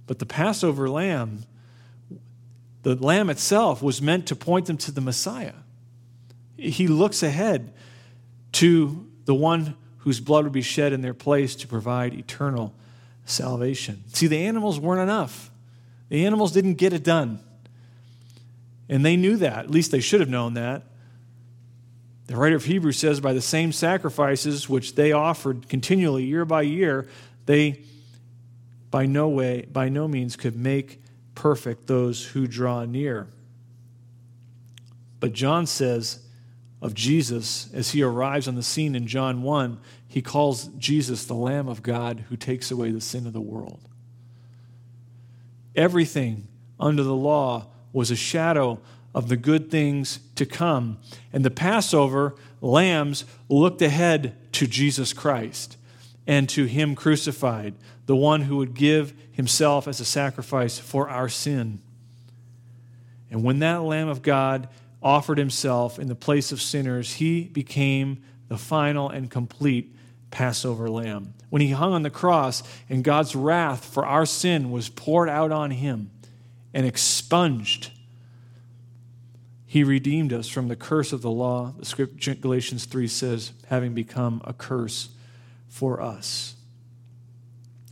But 0.06 0.18
the 0.18 0.26
Passover 0.26 0.88
lamb, 0.88 1.44
the 2.82 2.94
lamb 2.94 3.30
itself, 3.30 3.82
was 3.82 4.00
meant 4.00 4.26
to 4.26 4.36
point 4.36 4.66
them 4.66 4.76
to 4.78 4.92
the 4.92 5.00
Messiah. 5.00 5.54
He 6.56 6.88
looks 6.88 7.22
ahead 7.22 7.72
to 8.52 9.08
the 9.24 9.34
one 9.34 9.76
whose 9.98 10.20
blood 10.20 10.44
would 10.44 10.52
be 10.52 10.62
shed 10.62 10.92
in 10.92 11.00
their 11.00 11.14
place 11.14 11.54
to 11.56 11.68
provide 11.68 12.14
eternal 12.14 12.74
salvation. 13.24 14.02
See, 14.08 14.26
the 14.26 14.44
animals 14.46 14.78
weren't 14.80 15.02
enough. 15.02 15.50
The 16.08 16.26
animals 16.26 16.52
didn't 16.52 16.74
get 16.74 16.92
it 16.92 17.04
done. 17.04 17.40
And 18.88 19.04
they 19.04 19.16
knew 19.16 19.36
that. 19.36 19.58
At 19.58 19.70
least 19.70 19.92
they 19.92 20.00
should 20.00 20.20
have 20.20 20.28
known 20.28 20.54
that. 20.54 20.82
The 22.30 22.36
writer 22.36 22.54
of 22.54 22.64
Hebrews 22.64 22.96
says, 22.96 23.18
by 23.18 23.32
the 23.32 23.42
same 23.42 23.72
sacrifices 23.72 24.68
which 24.68 24.94
they 24.94 25.10
offered 25.10 25.68
continually 25.68 26.22
year 26.22 26.44
by 26.44 26.62
year, 26.62 27.08
they 27.46 27.80
by 28.88 29.06
no 29.06 29.28
way, 29.28 29.66
by 29.72 29.88
no 29.88 30.06
means 30.06 30.36
could 30.36 30.54
make 30.54 31.02
perfect 31.34 31.88
those 31.88 32.26
who 32.26 32.46
draw 32.46 32.84
near. 32.84 33.26
But 35.18 35.32
John 35.32 35.66
says 35.66 36.20
of 36.80 36.94
Jesus, 36.94 37.68
as 37.74 37.90
he 37.90 38.00
arrives 38.00 38.46
on 38.46 38.54
the 38.54 38.62
scene 38.62 38.94
in 38.94 39.08
John 39.08 39.42
1, 39.42 39.80
he 40.06 40.22
calls 40.22 40.66
Jesus 40.78 41.24
the 41.24 41.34
Lamb 41.34 41.66
of 41.66 41.82
God 41.82 42.26
who 42.28 42.36
takes 42.36 42.70
away 42.70 42.92
the 42.92 43.00
sin 43.00 43.26
of 43.26 43.32
the 43.32 43.40
world. 43.40 43.88
Everything 45.74 46.46
under 46.78 47.02
the 47.02 47.12
law 47.12 47.66
was 47.92 48.12
a 48.12 48.16
shadow 48.16 48.78
of 49.14 49.28
the 49.28 49.36
good 49.36 49.70
things 49.70 50.20
to 50.36 50.46
come. 50.46 50.98
And 51.32 51.44
the 51.44 51.50
Passover 51.50 52.34
lambs 52.60 53.24
looked 53.48 53.82
ahead 53.82 54.36
to 54.52 54.66
Jesus 54.66 55.12
Christ 55.12 55.76
and 56.26 56.48
to 56.50 56.64
Him 56.64 56.94
crucified, 56.94 57.74
the 58.06 58.16
one 58.16 58.42
who 58.42 58.56
would 58.58 58.74
give 58.74 59.12
Himself 59.32 59.88
as 59.88 60.00
a 60.00 60.04
sacrifice 60.04 60.78
for 60.78 61.08
our 61.08 61.28
sin. 61.28 61.80
And 63.30 63.42
when 63.42 63.60
that 63.60 63.82
Lamb 63.82 64.08
of 64.08 64.22
God 64.22 64.68
offered 65.02 65.38
Himself 65.38 65.98
in 65.98 66.08
the 66.08 66.14
place 66.14 66.52
of 66.52 66.60
sinners, 66.60 67.14
He 67.14 67.44
became 67.44 68.22
the 68.48 68.58
final 68.58 69.08
and 69.08 69.30
complete 69.30 69.94
Passover 70.30 70.88
lamb. 70.88 71.34
When 71.48 71.62
He 71.62 71.70
hung 71.70 71.92
on 71.92 72.02
the 72.02 72.10
cross 72.10 72.62
and 72.88 73.02
God's 73.02 73.34
wrath 73.34 73.84
for 73.84 74.06
our 74.06 74.26
sin 74.26 74.70
was 74.70 74.88
poured 74.88 75.28
out 75.28 75.50
on 75.50 75.70
Him 75.70 76.10
and 76.72 76.86
expunged 76.86 77.90
he 79.70 79.84
redeemed 79.84 80.32
us 80.32 80.48
from 80.48 80.66
the 80.66 80.74
curse 80.74 81.12
of 81.12 81.22
the 81.22 81.30
law. 81.30 81.74
The 81.78 81.84
scripture, 81.84 82.34
Galatians 82.34 82.86
3 82.86 83.06
says, 83.06 83.52
having 83.68 83.94
become 83.94 84.42
a 84.44 84.52
curse 84.52 85.10
for 85.68 86.00
us. 86.00 86.56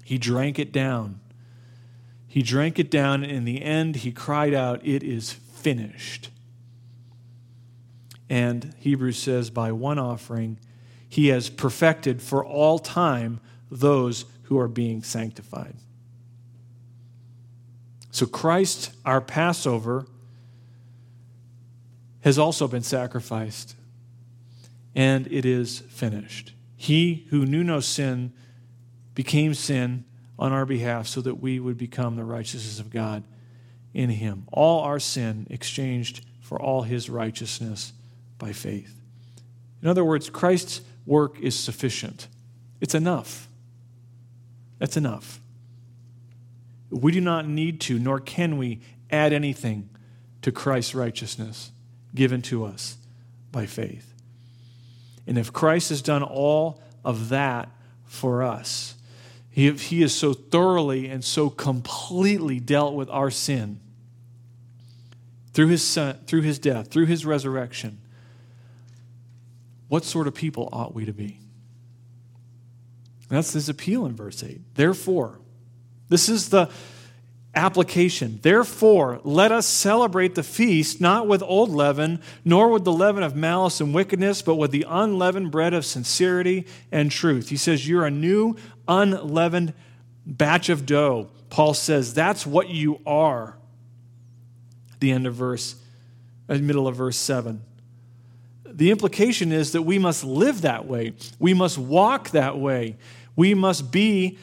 He 0.03 0.19
drank 0.19 0.59
it 0.59 0.73
down. 0.73 1.21
He 2.27 2.43
drank 2.43 2.81
it 2.81 2.91
down, 2.91 3.23
and 3.23 3.31
in 3.31 3.45
the 3.45 3.63
end, 3.63 3.95
he 3.95 4.11
cried 4.11 4.55
out, 4.55 4.85
It 4.85 5.05
is 5.05 5.33
finished. 5.33 6.31
And 8.29 8.75
Hebrews 8.79 9.19
says, 9.23 9.49
By 9.49 9.71
one 9.71 10.01
offering, 10.01 10.59
he 11.09 11.29
has 11.29 11.49
perfected 11.49 12.21
for 12.21 12.45
all 12.45 12.81
time 12.81 13.39
those 13.71 14.25
who 14.43 14.59
are 14.59 14.67
being 14.67 15.05
sanctified. 15.05 15.77
So, 18.11 18.27
Christ, 18.27 18.91
our 19.05 19.21
Passover, 19.21 20.09
has 22.29 22.39
also 22.39 22.69
been 22.69 22.83
sacrificed, 22.83 23.75
and 24.95 25.27
it 25.29 25.47
is 25.47 25.79
finished. 25.79 26.53
He 26.77 27.27
who 27.31 27.47
knew 27.47 27.65
no 27.65 27.81
sin 27.81 28.35
became 29.15 29.55
sin 29.55 30.05
on 30.39 30.53
our 30.53 30.67
behalf 30.67 31.07
so 31.07 31.23
that 31.23 31.37
we 31.37 31.59
would 31.59 31.79
become 31.79 32.17
the 32.17 32.25
righteousness 32.27 32.81
of 32.81 32.91
God 32.91 33.25
in 33.95 34.11
him. 34.11 34.47
All 34.53 34.83
our 34.83 35.01
sin 35.01 35.47
exchanged 35.49 36.27
for 36.43 36.61
all 36.61 36.83
his 36.83 37.09
righteousness 37.09 37.95
by 38.37 38.53
faith. 38.53 39.01
In 39.81 39.89
other 39.89 40.05
words, 40.05 40.29
Christ's 40.29 40.83
work 41.07 41.41
is 41.41 41.59
sufficient. 41.59 42.29
It's 42.79 42.95
enough. 42.95 43.49
That's 44.79 44.99
enough. 44.99 45.41
We 46.91 47.11
do 47.11 47.23
not 47.23 47.49
need 47.49 47.81
to, 47.83 47.99
nor 47.99 48.21
can 48.21 48.59
we, 48.59 48.83
add 49.11 49.33
anything 49.33 49.89
to 50.43 50.53
Christ's 50.53 50.95
righteousness 50.95 51.73
given 52.15 52.43
to 52.43 52.65
us 52.65 52.97
by 53.53 53.67
faith. 53.67 54.15
And 55.27 55.37
if 55.37 55.53
Christ 55.53 55.91
has 55.91 56.03
done 56.03 56.23
all 56.23 56.83
of 57.05 57.29
that 57.29 57.69
for 58.05 58.43
us, 58.43 58.95
he, 59.51 59.71
he 59.73 60.03
has 60.03 60.15
so 60.15 60.33
thoroughly 60.33 61.09
and 61.09 61.25
so 61.25 61.51
completely 61.51 62.61
dealt 62.61 62.95
with 62.95 63.11
our 63.11 63.31
sin 63.31 63.81
through 65.53 65.69
his, 65.69 65.83
son, 65.83 66.19
through 66.27 66.43
his 66.43 66.59
death, 66.59 66.89
through 66.89 67.07
his 67.07 67.27
resurrection. 67.27 67.99
What 69.89 70.05
sort 70.05 70.27
of 70.27 70.35
people 70.35 70.69
ought 70.73 70.95
we 70.95 71.05
to 71.05 71.13
be? 71.13 71.41
That's 73.29 73.53
his 73.53 73.69
appeal 73.69 74.07
in 74.07 74.15
verse 74.15 74.43
8. 74.43 74.61
Therefore, 74.75 75.41
this 76.09 76.29
is 76.29 76.49
the 76.51 76.71
application. 77.55 78.39
Therefore, 78.43 79.21
let 79.25 79.53
us 79.53 79.67
celebrate 79.67 80.35
the 80.35 80.43
feast 80.43 81.01
not 81.01 81.27
with 81.27 81.43
old 81.43 81.71
leaven, 81.71 82.21
nor 82.45 82.69
with 82.69 82.85
the 82.85 82.93
leaven 82.93 83.23
of 83.23 83.35
malice 83.35 83.81
and 83.81 83.95
wickedness, 83.95 84.43
but 84.43 84.57
with 84.57 84.71
the 84.71 84.87
unleavened 84.89 85.51
bread 85.51 85.75
of 85.75 85.85
sincerity 85.85 86.67
and 86.93 87.11
truth. 87.11 87.49
He 87.49 87.57
says, 87.57 87.89
You're 87.89 88.07
a 88.07 88.11
new, 88.11 88.57
unleavened 88.87 89.75
batch 90.27 90.69
of 90.69 90.87
dough. 90.87 91.31
Paul 91.51 91.75
says, 91.75 92.15
That's 92.15 92.47
what 92.47 92.69
you 92.69 93.01
are. 93.07 93.57
The 95.01 95.13
end 95.13 95.27
of 95.27 95.35
verse, 95.35 95.77
uh, 96.49 96.55
middle 96.55 96.87
of 96.87 96.97
verse 96.97 97.17
7. 97.17 97.63
The 98.65 98.91
implication 98.91 99.51
is 99.51 99.73
that 99.73 99.83
we 99.83 99.99
must 99.99 100.23
live 100.23 100.63
that 100.63 100.87
way. 100.87 101.15
We 101.39 101.55
must 101.55 101.79
walk 101.79 102.31
that 102.31 102.59
way. 102.59 102.97
We 103.35 103.55
must 103.55 103.91
be 103.91 104.39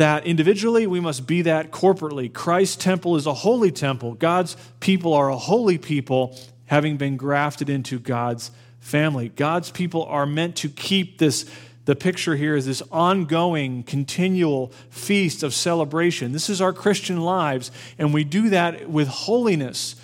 that 0.00 0.26
individually, 0.26 0.86
we 0.86 0.98
must 0.98 1.26
be 1.26 1.42
that 1.42 1.70
corporately. 1.70 2.32
Christ's 2.32 2.76
temple 2.76 3.16
is 3.16 3.26
a 3.26 3.34
holy 3.34 3.70
temple. 3.70 4.14
God's 4.14 4.56
people 4.80 5.12
are 5.12 5.28
a 5.28 5.36
holy 5.36 5.76
people, 5.76 6.38
having 6.64 6.96
been 6.96 7.18
grafted 7.18 7.68
into 7.68 7.98
God's 7.98 8.50
family. 8.78 9.28
God's 9.28 9.70
people 9.70 10.04
are 10.04 10.24
meant 10.24 10.56
to 10.56 10.70
keep 10.70 11.18
this. 11.18 11.44
The 11.84 11.94
picture 11.94 12.34
here 12.34 12.56
is 12.56 12.64
this 12.64 12.82
ongoing, 12.90 13.82
continual 13.82 14.72
feast 14.88 15.42
of 15.42 15.52
celebration. 15.52 16.32
This 16.32 16.48
is 16.48 16.62
our 16.62 16.72
Christian 16.72 17.20
lives, 17.20 17.70
and 17.98 18.14
we 18.14 18.24
do 18.24 18.48
that 18.48 18.88
with 18.88 19.08
holiness, 19.08 19.96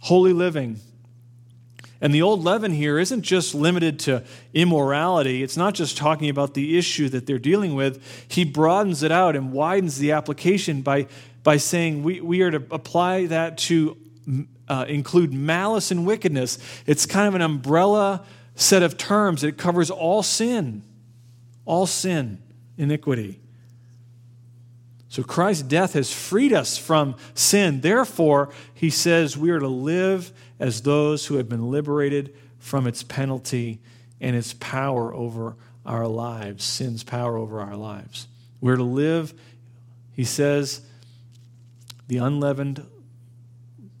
holy 0.00 0.32
living. 0.32 0.80
And 2.00 2.14
the 2.14 2.22
old 2.22 2.42
leaven 2.42 2.72
here 2.72 2.98
isn't 2.98 3.22
just 3.22 3.54
limited 3.54 3.98
to 4.00 4.24
immorality, 4.52 5.42
it's 5.42 5.56
not 5.56 5.74
just 5.74 5.96
talking 5.96 6.28
about 6.28 6.54
the 6.54 6.76
issue 6.76 7.08
that 7.10 7.26
they're 7.26 7.38
dealing 7.38 7.74
with. 7.74 8.02
He 8.28 8.44
broadens 8.44 9.02
it 9.02 9.12
out 9.12 9.36
and 9.36 9.52
widens 9.52 9.98
the 9.98 10.12
application 10.12 10.82
by, 10.82 11.06
by 11.42 11.56
saying 11.56 12.02
we, 12.02 12.20
we 12.20 12.42
are 12.42 12.50
to 12.50 12.62
apply 12.70 13.26
that 13.26 13.58
to 13.58 13.96
uh, 14.68 14.86
include 14.88 15.32
malice 15.32 15.90
and 15.90 16.06
wickedness. 16.06 16.58
It's 16.86 17.06
kind 17.06 17.28
of 17.28 17.34
an 17.34 17.42
umbrella 17.42 18.24
set 18.54 18.82
of 18.82 18.96
terms, 18.96 19.42
it 19.42 19.58
covers 19.58 19.90
all 19.90 20.22
sin, 20.22 20.82
all 21.64 21.86
sin, 21.86 22.40
iniquity. 22.78 23.40
So 25.08 25.22
Christ's 25.22 25.62
death 25.62 25.92
has 25.92 26.12
freed 26.12 26.52
us 26.52 26.76
from 26.76 27.14
sin. 27.34 27.82
Therefore, 27.82 28.50
he 28.74 28.90
says 28.90 29.36
we 29.36 29.50
are 29.50 29.60
to 29.60 29.68
live 29.68 30.32
as 30.64 30.80
those 30.80 31.26
who 31.26 31.36
have 31.36 31.46
been 31.46 31.70
liberated 31.70 32.34
from 32.58 32.86
its 32.86 33.02
penalty 33.02 33.78
and 34.18 34.34
its 34.34 34.54
power 34.54 35.12
over 35.12 35.56
our 35.84 36.08
lives, 36.08 36.64
sin's 36.64 37.04
power 37.04 37.36
over 37.36 37.60
our 37.60 37.76
lives. 37.76 38.28
We're 38.62 38.76
to 38.76 38.82
live, 38.82 39.34
he 40.14 40.24
says, 40.24 40.80
the 42.08 42.16
unleavened 42.16 42.82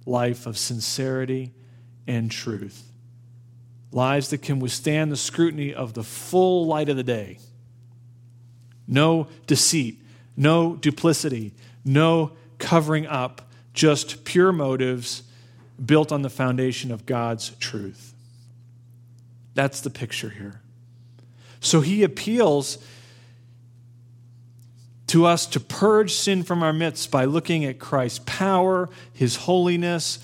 life 0.06 0.46
of 0.46 0.56
sincerity 0.56 1.52
and 2.06 2.30
truth. 2.30 2.90
Lives 3.92 4.30
that 4.30 4.38
can 4.40 4.58
withstand 4.58 5.12
the 5.12 5.18
scrutiny 5.18 5.74
of 5.74 5.92
the 5.92 6.02
full 6.02 6.66
light 6.66 6.88
of 6.88 6.96
the 6.96 7.02
day 7.04 7.40
no 8.88 9.28
deceit, 9.46 10.00
no 10.34 10.76
duplicity, 10.76 11.52
no 11.84 12.32
covering 12.56 13.06
up, 13.06 13.50
just 13.74 14.24
pure 14.24 14.50
motives 14.50 15.24
built 15.82 16.12
on 16.12 16.22
the 16.22 16.30
foundation 16.30 16.90
of 16.92 17.06
God's 17.06 17.50
truth. 17.60 18.14
That's 19.54 19.80
the 19.80 19.90
picture 19.90 20.30
here. 20.30 20.60
So 21.60 21.80
he 21.80 22.02
appeals 22.02 22.78
to 25.06 25.26
us 25.26 25.46
to 25.46 25.60
purge 25.60 26.12
sin 26.12 26.42
from 26.42 26.62
our 26.62 26.72
midst 26.72 27.10
by 27.10 27.24
looking 27.24 27.64
at 27.64 27.78
Christ's 27.78 28.20
power, 28.26 28.88
his 29.12 29.36
holiness, 29.36 30.18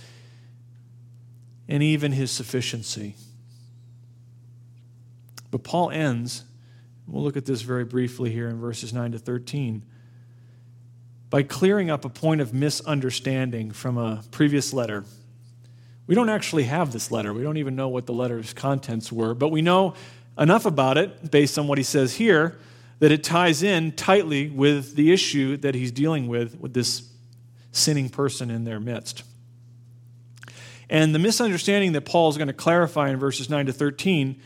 and 1.69 1.83
even 1.83 2.13
his 2.13 2.31
sufficiency. 2.31 3.15
But 5.51 5.63
Paul 5.63 5.91
ends, 5.91 6.45
we'll 7.07 7.23
look 7.23 7.37
at 7.37 7.47
this 7.47 7.63
very 7.63 7.85
briefly 7.85 8.31
here 8.31 8.49
in 8.49 8.61
verses 8.61 8.93
9 8.93 9.13
to 9.13 9.19
13, 9.19 9.85
by 11.29 11.45
clearing 11.45 11.91
up 11.91 12.05
a 12.05 12.09
point 12.09 12.41
of 12.41 12.53
misunderstanding 12.53 13.71
from 13.71 13.97
a 13.97 14.23
previous 14.33 14.73
letter. 14.73 15.05
We 16.11 16.17
don't 16.17 16.29
actually 16.29 16.65
have 16.65 16.93
this 16.93 17.13
letter. 17.13 17.33
We 17.33 17.45
don't 17.45 17.59
even 17.59 17.77
know 17.77 17.87
what 17.87 18.07
the 18.07 18.13
letter's 18.13 18.53
contents 18.53 19.13
were, 19.13 19.33
but 19.33 19.51
we 19.51 19.63
know 19.63 19.95
enough 20.37 20.67
about 20.67 20.99
it 20.99 21.31
based 21.31 21.57
on 21.57 21.69
what 21.69 21.79
he 21.79 21.85
says 21.85 22.15
here 22.15 22.59
that 22.99 23.13
it 23.13 23.23
ties 23.23 23.63
in 23.63 23.93
tightly 23.93 24.49
with 24.49 24.97
the 24.97 25.13
issue 25.13 25.57
that 25.59 25.77
he's 25.77 25.93
dealing 25.93 26.27
with 26.27 26.59
with 26.59 26.75
this 26.75 27.09
sinning 27.71 28.09
person 28.09 28.51
in 28.51 28.65
their 28.65 28.81
midst. 28.81 29.23
And 30.89 31.15
the 31.15 31.21
misunderstanding 31.21 31.93
that 31.93 32.01
Paul 32.01 32.29
is 32.29 32.37
going 32.37 32.49
to 32.49 32.55
clarify 32.55 33.11
in 33.11 33.17
verses 33.21 33.49
9 33.49 33.67
to 33.67 33.73
13, 33.73 34.43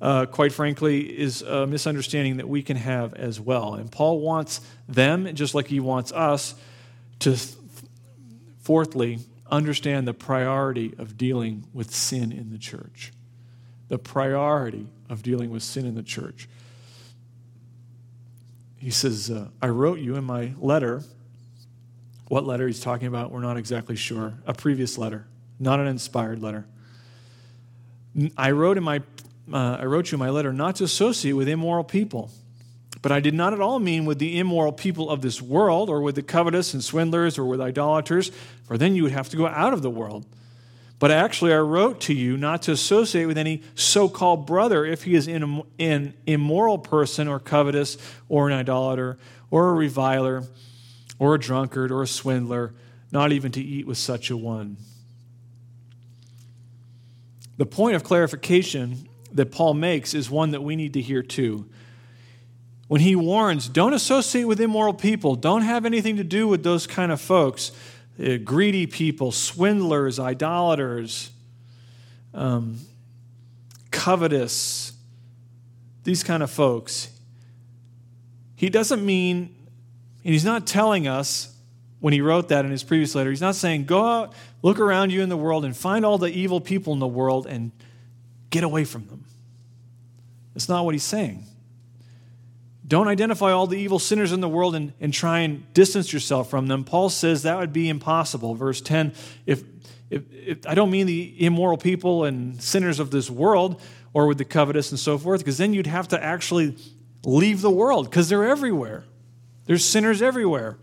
uh, 0.00 0.24
quite 0.24 0.52
frankly, 0.52 1.00
is 1.00 1.42
a 1.42 1.66
misunderstanding 1.66 2.38
that 2.38 2.48
we 2.48 2.62
can 2.62 2.78
have 2.78 3.12
as 3.12 3.38
well. 3.38 3.74
And 3.74 3.92
Paul 3.92 4.20
wants 4.20 4.62
them, 4.88 5.34
just 5.34 5.54
like 5.54 5.66
he 5.66 5.80
wants 5.80 6.12
us, 6.12 6.54
to, 7.18 7.36
fourthly, 8.62 9.18
understand 9.50 10.06
the 10.06 10.14
priority 10.14 10.94
of 10.98 11.16
dealing 11.16 11.66
with 11.72 11.94
sin 11.94 12.32
in 12.32 12.50
the 12.50 12.58
church. 12.58 13.12
The 13.88 13.98
priority 13.98 14.88
of 15.08 15.22
dealing 15.22 15.50
with 15.50 15.62
sin 15.62 15.86
in 15.86 15.94
the 15.94 16.02
church. 16.02 16.48
He 18.76 18.90
says, 18.90 19.30
uh, 19.30 19.48
I 19.60 19.68
wrote 19.68 19.98
you 19.98 20.16
in 20.16 20.24
my 20.24 20.52
letter. 20.58 21.02
What 22.28 22.44
letter 22.44 22.66
he's 22.66 22.80
talking 22.80 23.08
about, 23.08 23.32
we're 23.32 23.40
not 23.40 23.56
exactly 23.56 23.96
sure. 23.96 24.34
A 24.46 24.52
previous 24.52 24.98
letter 24.98 25.26
not 25.58 25.80
an 25.80 25.86
inspired 25.86 26.42
letter. 26.42 26.66
I 28.36 28.52
wrote 28.52 28.76
in 28.76 28.84
my 28.84 29.02
uh, 29.52 29.78
I 29.80 29.84
wrote 29.84 30.12
you 30.12 30.18
my 30.18 30.28
letter 30.28 30.52
not 30.52 30.76
to 30.76 30.84
associate 30.84 31.32
with 31.32 31.48
immoral 31.48 31.84
people. 31.84 32.30
But 33.00 33.12
I 33.12 33.20
did 33.20 33.34
not 33.34 33.52
at 33.52 33.60
all 33.60 33.78
mean 33.78 34.06
with 34.06 34.18
the 34.18 34.38
immoral 34.38 34.72
people 34.72 35.08
of 35.08 35.22
this 35.22 35.40
world, 35.40 35.88
or 35.88 36.00
with 36.00 36.16
the 36.16 36.22
covetous 36.22 36.74
and 36.74 36.82
swindlers, 36.82 37.38
or 37.38 37.44
with 37.44 37.60
idolaters, 37.60 38.32
for 38.64 38.76
then 38.76 38.96
you 38.96 39.04
would 39.04 39.12
have 39.12 39.28
to 39.28 39.36
go 39.36 39.46
out 39.46 39.72
of 39.72 39.82
the 39.82 39.90
world. 39.90 40.26
But 40.98 41.12
actually, 41.12 41.52
I 41.52 41.58
wrote 41.58 42.00
to 42.02 42.12
you 42.12 42.36
not 42.36 42.62
to 42.62 42.72
associate 42.72 43.26
with 43.26 43.38
any 43.38 43.62
so 43.76 44.08
called 44.08 44.46
brother 44.46 44.84
if 44.84 45.04
he 45.04 45.14
is 45.14 45.28
an 45.28 46.14
immoral 46.26 46.78
person, 46.78 47.28
or 47.28 47.38
covetous, 47.38 47.98
or 48.28 48.48
an 48.48 48.54
idolater, 48.54 49.16
or 49.48 49.68
a 49.68 49.74
reviler, 49.74 50.42
or 51.20 51.36
a 51.36 51.38
drunkard, 51.38 51.92
or 51.92 52.02
a 52.02 52.06
swindler, 52.06 52.74
not 53.12 53.30
even 53.30 53.52
to 53.52 53.60
eat 53.60 53.86
with 53.86 53.96
such 53.96 54.28
a 54.28 54.36
one. 54.36 54.76
The 57.58 57.66
point 57.66 57.94
of 57.94 58.02
clarification 58.02 59.08
that 59.32 59.52
Paul 59.52 59.74
makes 59.74 60.14
is 60.14 60.28
one 60.28 60.50
that 60.50 60.64
we 60.64 60.74
need 60.74 60.94
to 60.94 61.00
hear 61.00 61.22
too. 61.22 61.68
When 62.88 63.02
he 63.02 63.14
warns, 63.14 63.68
don't 63.68 63.92
associate 63.92 64.44
with 64.44 64.60
immoral 64.60 64.94
people, 64.94 65.36
don't 65.36 65.62
have 65.62 65.84
anything 65.84 66.16
to 66.16 66.24
do 66.24 66.48
with 66.48 66.62
those 66.62 66.86
kind 66.86 67.12
of 67.12 67.20
folks, 67.20 67.70
uh, 68.18 68.38
greedy 68.38 68.86
people, 68.86 69.30
swindlers, 69.30 70.18
idolaters, 70.18 71.30
um, 72.32 72.78
covetous, 73.90 74.92
these 76.04 76.24
kind 76.24 76.42
of 76.42 76.50
folks. 76.50 77.10
He 78.56 78.70
doesn't 78.70 79.04
mean, 79.04 79.54
and 80.24 80.32
he's 80.32 80.44
not 80.44 80.66
telling 80.66 81.06
us 81.06 81.54
when 82.00 82.14
he 82.14 82.20
wrote 82.20 82.48
that 82.48 82.64
in 82.64 82.70
his 82.70 82.82
previous 82.82 83.14
letter, 83.14 83.28
he's 83.28 83.40
not 83.40 83.54
saying, 83.54 83.84
go 83.84 84.04
out, 84.04 84.32
look 84.62 84.80
around 84.80 85.10
you 85.10 85.22
in 85.22 85.28
the 85.28 85.36
world 85.36 85.64
and 85.64 85.76
find 85.76 86.06
all 86.06 86.16
the 86.16 86.30
evil 86.30 86.60
people 86.60 86.92
in 86.94 87.00
the 87.00 87.06
world 87.06 87.46
and 87.46 87.70
get 88.50 88.64
away 88.64 88.84
from 88.84 89.06
them. 89.08 89.24
That's 90.54 90.68
not 90.68 90.84
what 90.84 90.94
he's 90.94 91.04
saying. 91.04 91.44
Don't 92.88 93.06
identify 93.06 93.52
all 93.52 93.66
the 93.66 93.76
evil 93.76 93.98
sinners 93.98 94.32
in 94.32 94.40
the 94.40 94.48
world 94.48 94.74
and, 94.74 94.94
and 94.98 95.12
try 95.12 95.40
and 95.40 95.72
distance 95.74 96.12
yourself 96.12 96.48
from 96.48 96.68
them. 96.68 96.84
Paul 96.84 97.10
says 97.10 97.42
that 97.42 97.58
would 97.58 97.72
be 97.72 97.88
impossible. 97.88 98.54
Verse 98.54 98.80
10 98.80 99.12
if, 99.44 99.62
if, 100.08 100.22
if 100.32 100.66
I 100.66 100.74
don't 100.74 100.90
mean 100.90 101.06
the 101.06 101.44
immoral 101.44 101.76
people 101.76 102.24
and 102.24 102.60
sinners 102.62 102.98
of 102.98 103.10
this 103.10 103.28
world 103.28 103.80
or 104.14 104.26
with 104.26 104.38
the 104.38 104.44
covetous 104.46 104.90
and 104.90 104.98
so 104.98 105.18
forth, 105.18 105.40
because 105.40 105.58
then 105.58 105.74
you'd 105.74 105.86
have 105.86 106.08
to 106.08 106.24
actually 106.24 106.76
leave 107.24 107.60
the 107.60 107.70
world 107.70 108.08
because 108.08 108.30
they're 108.30 108.48
everywhere. 108.48 109.04
There's 109.66 109.84
sinners 109.84 110.22
everywhere. 110.22 110.78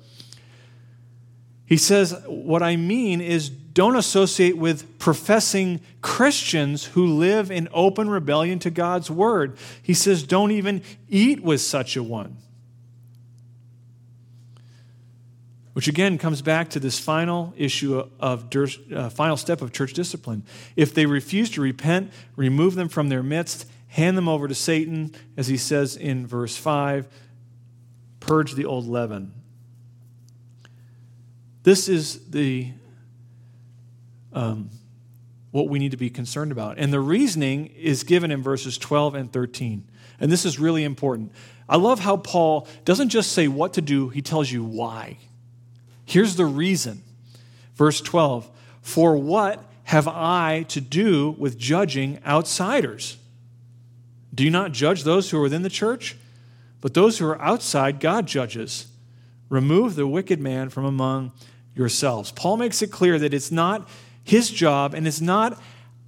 He 1.66 1.78
says, 1.78 2.16
What 2.28 2.62
I 2.62 2.76
mean 2.76 3.20
is, 3.20 3.52
don't 3.76 3.98
associate 3.98 4.58
with 4.58 5.00
professing 5.00 5.82
Christians 6.02 6.86
who 6.86 7.06
live 7.06 7.52
in 7.52 7.68
open 7.74 8.10
rebellion 8.10 8.58
to 8.60 8.70
God's 8.70 9.12
word. 9.12 9.58
He 9.84 9.94
says, 9.94 10.24
Don't 10.24 10.52
even 10.52 10.82
eat 11.10 11.44
with 11.44 11.60
such 11.60 11.98
a 11.98 12.02
one. 12.02 12.38
Which 15.74 15.90
again 15.90 16.18
comes 16.18 16.42
back 16.42 16.70
to 16.70 16.80
this 16.80 16.98
final 17.00 17.54
issue 17.58 18.02
of 18.18 18.48
uh, 18.56 19.10
final 19.10 19.36
step 19.36 19.62
of 19.62 19.74
church 19.74 19.92
discipline. 19.92 20.44
If 20.78 20.94
they 20.94 21.06
refuse 21.06 21.50
to 21.52 21.62
repent, 21.62 22.14
remove 22.38 22.76
them 22.76 22.88
from 22.88 23.10
their 23.10 23.24
midst, 23.24 23.68
hand 23.90 24.18
them 24.18 24.30
over 24.30 24.48
to 24.48 24.56
Satan, 24.56 25.14
as 25.36 25.48
he 25.48 25.58
says 25.58 25.98
in 25.98 26.26
verse 26.26 26.56
5, 26.56 27.10
purge 28.22 28.54
the 28.54 28.64
old 28.64 28.88
leaven. 28.88 29.34
This 31.64 31.90
is 31.90 32.30
the 32.30 32.72
um, 34.36 34.70
what 35.52 35.70
we 35.70 35.80
need 35.80 35.92
to 35.92 35.98
be 35.98 36.10
concerned 36.10 36.52
about. 36.52 36.78
And 36.78 36.94
the 36.94 37.00
reasoning 37.00 37.68
is 37.68 38.04
given 38.04 38.30
in 38.30 38.44
verses 38.44 38.78
12 38.78 39.16
and 39.16 39.34
13. 39.34 39.86
And 40.20 40.32
this 40.32 40.46
is 40.46 40.60
really 40.60 40.84
important. 40.84 41.32
I 41.68 41.78
love 41.78 42.00
how 42.00 42.18
Paul 42.18 42.68
doesn't 42.84 43.10
just 43.10 43.32
say 43.32 43.48
what 43.48 43.74
to 43.74 43.82
do, 43.82 44.10
he 44.10 44.22
tells 44.22 44.52
you 44.52 44.64
why. 44.64 45.18
Here's 46.06 46.36
the 46.36 46.46
reason. 46.46 47.02
Verse 47.74 48.02
12 48.02 48.50
For 48.82 49.18
what 49.18 49.64
have 49.86 50.08
I 50.08 50.64
to 50.70 50.82
do 50.82 51.36
with 51.38 51.58
judging 51.58 52.20
outsiders? 52.26 53.18
Do 54.34 54.44
you 54.44 54.52
not 54.52 54.74
judge 54.74 55.04
those 55.04 55.30
who 55.30 55.38
are 55.38 55.44
within 55.44 55.64
the 55.64 55.70
church? 55.70 56.18
But 56.82 56.94
those 56.94 57.18
who 57.18 57.26
are 57.26 57.42
outside, 57.42 58.00
God 58.00 58.28
judges. 58.28 58.88
Remove 59.50 59.96
the 59.96 60.06
wicked 60.06 60.40
man 60.40 60.70
from 60.70 60.86
among 60.86 61.32
yourselves. 61.74 62.32
Paul 62.32 62.58
makes 62.58 62.82
it 62.82 62.92
clear 62.92 63.18
that 63.20 63.34
it's 63.34 63.52
not 63.52 63.88
his 64.26 64.50
job 64.50 64.94
and 64.94 65.08
it's 65.08 65.22
not 65.22 65.62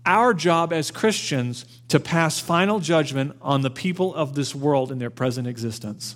our 0.06 0.34
job 0.34 0.74
as 0.74 0.90
Christians 0.92 1.66
to 1.90 2.00
pass 2.00 2.40
final 2.40 2.80
judgment 2.80 3.38
on 3.42 3.62
the 3.62 3.70
people 3.70 4.14
of 4.16 4.34
this 4.36 4.56
world 4.56 4.92
in 4.92 5.00
their 5.00 5.10
present 5.10 5.48
existence. 5.48 6.16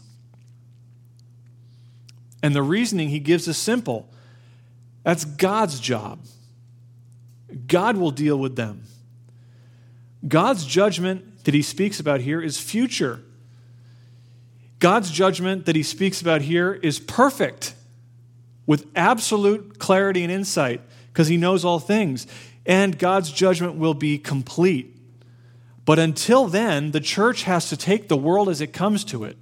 And 2.41 2.55
the 2.55 2.63
reasoning 2.63 3.09
he 3.09 3.19
gives 3.19 3.47
is 3.47 3.57
simple 3.57 4.09
that's 5.03 5.25
God's 5.25 5.79
job. 5.79 6.25
God 7.67 7.97
will 7.97 8.11
deal 8.11 8.37
with 8.37 8.55
them. 8.55 8.83
God's 10.27 10.65
judgment 10.65 11.43
that 11.45 11.53
he 11.53 11.61
speaks 11.61 11.99
about 11.99 12.21
here 12.21 12.41
is 12.41 12.59
future. 12.59 13.23
God's 14.79 15.11
judgment 15.11 15.65
that 15.65 15.75
he 15.75 15.83
speaks 15.83 16.21
about 16.21 16.41
here 16.41 16.73
is 16.73 16.99
perfect 16.99 17.73
with 18.65 18.87
absolute 18.95 19.79
clarity 19.79 20.23
and 20.23 20.31
insight 20.31 20.81
because 21.11 21.27
he 21.27 21.37
knows 21.37 21.65
all 21.65 21.79
things. 21.79 22.27
And 22.65 22.97
God's 22.97 23.31
judgment 23.31 23.75
will 23.75 23.93
be 23.93 24.17
complete. 24.17 24.97
But 25.85 25.99
until 25.99 26.47
then, 26.47 26.91
the 26.91 26.99
church 26.99 27.43
has 27.43 27.69
to 27.69 27.77
take 27.77 28.07
the 28.07 28.17
world 28.17 28.49
as 28.49 28.61
it 28.61 28.73
comes 28.73 29.03
to 29.05 29.23
it. 29.23 29.37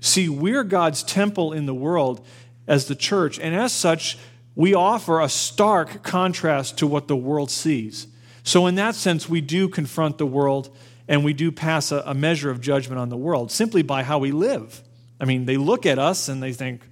See, 0.00 0.28
we're 0.28 0.64
God's 0.64 1.02
temple 1.02 1.52
in 1.52 1.66
the 1.66 1.74
world 1.74 2.24
as 2.66 2.86
the 2.86 2.94
church, 2.94 3.38
and 3.38 3.54
as 3.54 3.72
such, 3.72 4.18
we 4.54 4.74
offer 4.74 5.20
a 5.20 5.28
stark 5.28 6.02
contrast 6.02 6.78
to 6.78 6.86
what 6.86 7.08
the 7.08 7.16
world 7.16 7.50
sees. 7.50 8.06
So, 8.42 8.66
in 8.66 8.74
that 8.74 8.94
sense, 8.94 9.28
we 9.28 9.40
do 9.40 9.68
confront 9.68 10.18
the 10.18 10.26
world 10.26 10.74
and 11.08 11.24
we 11.24 11.32
do 11.32 11.50
pass 11.50 11.92
a, 11.92 12.14
measure 12.14 12.50
of 12.50 12.60
judgment 12.60 12.98
on 12.98 13.08
the 13.08 13.16
world 13.16 13.50
simply 13.50 13.82
by 13.82 14.02
how 14.02 14.18
we 14.18 14.32
live. 14.32 14.82
I 15.20 15.24
mean, 15.24 15.44
they 15.44 15.56
look 15.56 15.86
at 15.86 15.98
us 15.98 16.28
and 16.28 16.42
they 16.42 16.52
think, 16.52 16.82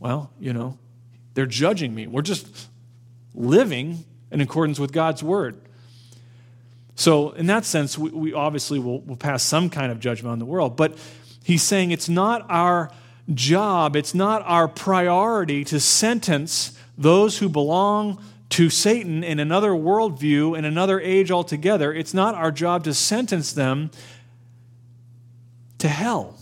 well, 0.00 0.30
you 0.40 0.52
know, 0.52 0.78
they're 1.34 1.46
judging 1.46 1.94
me. 1.94 2.06
We're 2.06 2.22
just 2.22 2.68
living 3.34 4.04
in 4.32 4.40
accordance 4.40 4.80
with 4.80 4.92
God's 4.92 5.22
word. 5.22 5.60
So, 6.96 7.30
in 7.30 7.46
that 7.46 7.64
sense, 7.64 7.96
we, 7.96 8.10
we 8.10 8.32
obviously 8.32 8.78
will, 8.78 9.00
will 9.02 9.16
pass 9.16 9.42
some 9.42 9.70
kind 9.70 9.92
of 9.92 10.00
judgment 10.00 10.32
on 10.32 10.38
the 10.38 10.44
world. 10.44 10.76
But 10.76 10.98
he's 11.44 11.62
saying 11.62 11.92
it's 11.92 12.08
not 12.08 12.44
our 12.50 12.90
job, 13.32 13.94
it's 13.94 14.14
not 14.14 14.42
our 14.44 14.68
priority 14.68 15.64
to 15.64 15.78
sentence 15.78 16.76
those 16.98 17.38
who 17.38 17.48
belong 17.48 18.22
to 18.50 18.68
Satan 18.68 19.22
in 19.22 19.38
another 19.38 19.70
worldview, 19.70 20.58
in 20.58 20.64
another 20.64 21.00
age 21.00 21.30
altogether. 21.30 21.92
It's 21.92 22.12
not 22.12 22.34
our 22.34 22.50
job 22.50 22.84
to 22.84 22.94
sentence 22.94 23.52
them 23.52 23.90
to 25.78 25.88
hell. 25.88 26.36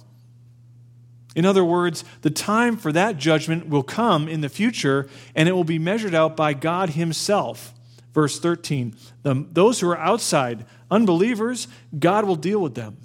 In 1.38 1.46
other 1.46 1.64
words, 1.64 2.04
the 2.22 2.30
time 2.30 2.76
for 2.76 2.90
that 2.90 3.16
judgment 3.16 3.68
will 3.68 3.84
come 3.84 4.26
in 4.26 4.40
the 4.40 4.48
future, 4.48 5.08
and 5.36 5.48
it 5.48 5.52
will 5.52 5.62
be 5.62 5.78
measured 5.78 6.12
out 6.12 6.36
by 6.36 6.52
God 6.52 6.90
Himself. 6.90 7.72
Verse 8.12 8.40
13 8.40 8.96
the, 9.22 9.46
Those 9.52 9.78
who 9.78 9.88
are 9.88 9.98
outside, 9.98 10.66
unbelievers, 10.90 11.68
God 11.96 12.24
will 12.24 12.34
deal 12.34 12.60
with 12.60 12.74
them. 12.74 12.96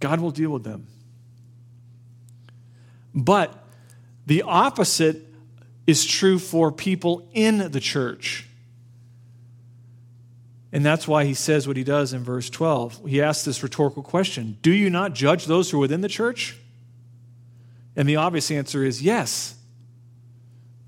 God 0.00 0.18
will 0.18 0.32
deal 0.32 0.50
with 0.50 0.64
them. 0.64 0.88
But 3.14 3.64
the 4.26 4.42
opposite 4.42 5.22
is 5.86 6.04
true 6.04 6.40
for 6.40 6.72
people 6.72 7.28
in 7.34 7.70
the 7.70 7.78
church. 7.78 8.48
And 10.72 10.84
that's 10.84 11.06
why 11.06 11.24
he 11.24 11.34
says 11.34 11.68
what 11.68 11.76
he 11.76 11.84
does 11.84 12.12
in 12.12 12.24
verse 12.24 12.50
12. 12.50 13.02
He 13.06 13.22
asks 13.22 13.44
this 13.44 13.62
rhetorical 13.62 14.02
question 14.02 14.58
Do 14.60 14.72
you 14.72 14.90
not 14.90 15.14
judge 15.14 15.46
those 15.46 15.70
who 15.70 15.76
are 15.76 15.82
within 15.82 16.00
the 16.00 16.08
church? 16.08 16.58
And 17.96 18.08
the 18.08 18.16
obvious 18.16 18.50
answer 18.50 18.84
is 18.84 19.02
yes. 19.02 19.54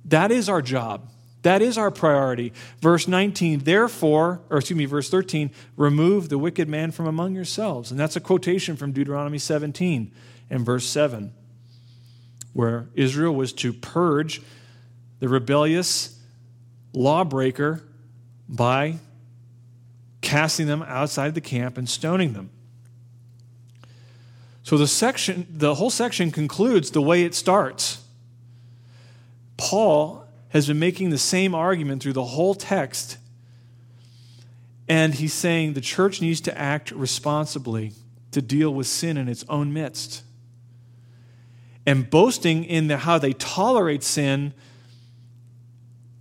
That 0.05 0.31
is 0.31 0.49
our 0.49 0.63
job. 0.63 1.09
That 1.43 1.63
is 1.63 1.79
our 1.79 1.93
priority. 1.93 2.53
Verse 2.81 3.07
19, 3.07 3.61
therefore, 3.61 4.41
or 4.51 4.59
excuse 4.59 4.77
me, 4.77 4.85
verse 4.85 5.09
13, 5.09 5.51
remove 5.77 6.29
the 6.29 6.39
wicked 6.39 6.69
man 6.69 6.91
from 6.91 7.07
among 7.07 7.35
yourselves. 7.35 7.93
And 7.93 8.01
that's 8.01 8.17
a 8.17 8.21
quotation 8.21 8.77
from 8.77 8.91
Deuteronomy 8.91 9.39
17 9.39 10.13
and 10.51 10.67
verse 10.67 10.87
7, 10.87 11.33
where 12.53 12.89
Israel 12.95 13.35
was 13.35 13.53
to 13.55 13.73
purge 13.73 14.43
the 15.21 15.29
rebellious 15.29 16.19
lawbreaker 16.93 17.83
by 18.49 18.97
casting 20.21 20.67
them 20.67 20.83
outside 20.83 21.35
the 21.35 21.41
camp 21.41 21.79
and 21.79 21.89
stoning 21.89 22.33
them. 22.33 22.51
So 24.67 24.77
the 24.77 24.89
section, 24.89 25.47
the 25.49 25.77
whole 25.77 25.91
section 25.91 26.33
concludes 26.33 26.91
the 26.91 27.01
way 27.01 27.23
it 27.23 27.37
starts. 27.37 28.03
Paul 29.57 30.27
has 30.49 30.67
been 30.67 30.81
making 30.81 31.11
the 31.11 31.19
same 31.19 31.55
argument 31.55 32.03
through 32.03 32.15
the 32.15 32.25
whole 32.25 32.53
text. 32.57 33.17
And 34.89 35.15
he's 35.15 35.33
saying 35.33 35.75
the 35.75 35.81
church 35.81 36.21
needs 36.21 36.41
to 36.41 36.59
act 36.59 36.91
responsibly 36.91 37.93
to 38.33 38.43
deal 38.43 38.75
with 38.75 38.89
sin 38.89 39.17
in 39.17 39.29
its 39.29 39.45
own 39.49 39.73
midst. 39.73 40.25
And 41.87 42.11
boasting 42.11 42.65
in 42.65 42.89
the, 42.89 42.97
how 42.97 43.19
they 43.19 43.35
tolerate 43.35 44.03
sin, 44.03 44.53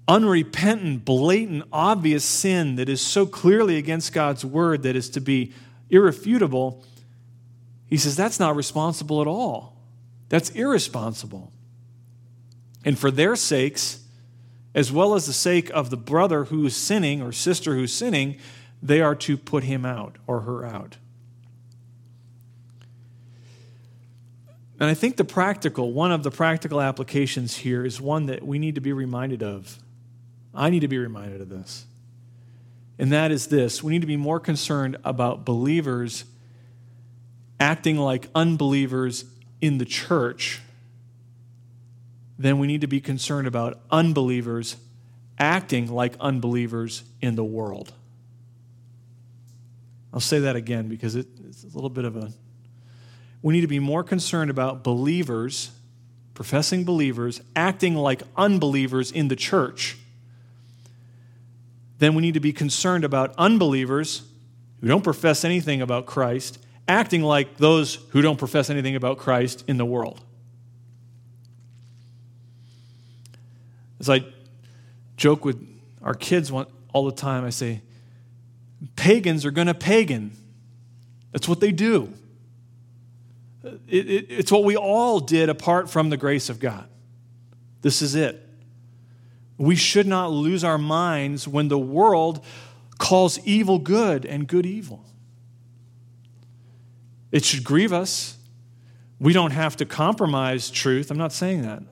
unrepentant, 0.08 1.04
blatant, 1.04 1.64
obvious 1.74 2.24
sin 2.24 2.76
that 2.76 2.90
is 2.90 3.02
so 3.02 3.26
clearly 3.26 3.78
against 3.78 4.14
God's 4.14 4.46
word 4.46 4.84
that 4.84 4.96
is 4.96 5.10
to 5.10 5.20
be 5.20 5.52
irrefutable 5.90 6.86
he 7.96 8.00
says 8.00 8.18
that's 8.18 8.42
not 8.42 8.58
responsible 8.58 9.22
at 9.22 9.28
all. 9.28 9.78
That's 10.28 10.50
irresponsible. 10.50 11.54
And 12.84 13.00
for 13.00 13.10
their 13.10 13.38
sakes, 13.38 14.04
as 14.74 14.92
well 14.92 15.16
as 15.16 15.28
the 15.28 15.32
sake 15.32 15.70
of 15.70 15.92
the 15.92 15.96
brother 15.96 16.44
who 16.44 16.66
is 16.66 16.76
sinning 16.76 17.22
or 17.22 17.32
sister 17.32 17.74
who's 17.74 17.94
sinning, 17.94 18.36
they 18.84 19.00
are 19.00 19.16
to 19.16 19.38
put 19.38 19.64
him 19.64 19.86
out 19.86 20.18
or 20.28 20.42
her 20.42 20.66
out. 20.66 20.98
And 24.78 24.90
I 24.90 24.94
think 24.94 25.16
the 25.16 25.24
practical, 25.24 25.94
one 25.94 26.12
of 26.12 26.24
the 26.24 26.32
practical 26.32 26.82
applications 26.82 27.56
here 27.56 27.86
is 27.86 28.02
one 28.02 28.26
that 28.26 28.46
we 28.46 28.60
need 28.60 28.76
to 28.76 28.82
be 28.82 28.92
reminded 28.92 29.42
of. 29.42 29.80
I 30.54 30.70
need 30.70 30.82
to 30.82 30.90
be 30.90 30.98
reminded 30.98 31.40
of 31.40 31.48
this. 31.48 31.86
And 33.00 33.10
that 33.14 33.32
is 33.32 33.48
this 33.48 33.82
we 33.82 33.94
need 33.94 34.02
to 34.02 34.06
be 34.06 34.18
more 34.18 34.42
concerned 34.42 34.98
about 35.06 35.46
believers 35.46 36.26
acting 37.66 37.98
like 37.98 38.30
unbelievers 38.36 39.26
in 39.60 39.80
the 39.80 39.86
church, 39.86 40.62
then 42.38 42.60
we 42.60 42.68
need 42.68 42.82
to 42.82 42.88
be 42.88 43.02
concerned 43.02 43.48
about 43.48 43.80
unbelievers 43.90 44.76
acting 45.40 45.92
like 45.92 46.16
unbelievers 46.20 47.04
in 47.22 47.36
the 47.36 47.44
world. 47.44 47.92
I'll 50.14 50.20
say 50.20 50.40
that 50.42 50.56
again 50.56 50.88
because 50.90 51.16
it's 51.16 51.64
a 51.64 51.68
little 51.74 51.90
bit 51.90 52.06
of 52.06 52.16
a. 52.16 52.32
We 53.42 53.52
need 53.56 53.62
to 53.62 53.68
be 53.68 53.80
more 53.80 54.04
concerned 54.04 54.52
about 54.52 54.84
believers, 54.84 55.72
professing 56.36 56.86
believers, 56.86 57.42
acting 57.56 57.96
like 57.96 58.22
unbelievers 58.38 59.12
in 59.12 59.28
the 59.28 59.36
church. 59.36 59.98
Then 61.98 62.14
we 62.14 62.22
need 62.22 62.36
to 62.36 62.40
be 62.40 62.54
concerned 62.54 63.04
about 63.04 63.34
unbelievers 63.40 64.22
who 64.82 64.88
don't 64.88 65.04
profess 65.04 65.44
anything 65.44 65.82
about 65.82 66.06
Christ 66.06 66.60
acting 66.88 67.24
like 67.24 67.58
those 67.58 67.96
who 68.10 68.22
don't 68.22 68.38
profess 68.38 68.70
anything 68.70 68.96
about 68.96 69.18
Christ 69.18 69.64
in 69.68 69.78
the 69.78 69.86
world. 69.86 70.22
As 74.00 74.10
I 74.10 74.26
joke 75.18 75.46
with 75.46 75.66
our 76.02 76.14
kids 76.14 76.52
all 76.52 77.06
the 77.06 77.12
time, 77.12 77.44
I 77.44 77.50
say, 77.50 77.82
pagans 78.96 79.46
are 79.46 79.52
going 79.52 79.68
to 79.68 79.74
pagan. 79.74 80.32
That's 81.32 81.48
what 81.48 81.60
they 81.60 81.72
do. 81.72 82.14
It, 83.64 84.10
it, 84.10 84.26
it's 84.30 84.52
what 84.52 84.64
we 84.64 84.78
all 84.78 85.20
did 85.20 85.50
apart 85.50 85.90
from 85.90 86.10
the 86.10 86.18
grace 86.18 86.50
of 86.50 86.60
God. 86.60 86.88
This 87.82 88.02
is 88.02 88.16
it. 88.16 88.42
We 89.58 89.76
should 89.76 90.06
not 90.06 90.32
lose 90.32 90.64
our 90.64 90.78
minds 90.78 91.48
when 91.48 91.68
the 91.68 91.80
world 91.80 92.44
calls 93.00 93.40
evil 93.40 93.80
good 93.80 94.26
and 94.26 94.48
good 94.48 94.66
evil. 94.66 95.06
It 97.36 97.44
should 97.44 97.66
grieve 97.66 97.92
us. 97.92 98.38
We 99.20 99.34
don't 99.34 99.52
have 99.52 99.76
to 99.76 99.86
compromise 99.86 100.72
truth. 100.72 101.12
I'm 101.12 101.18
not 101.18 101.34
saying 101.34 101.64
that. 101.64 101.84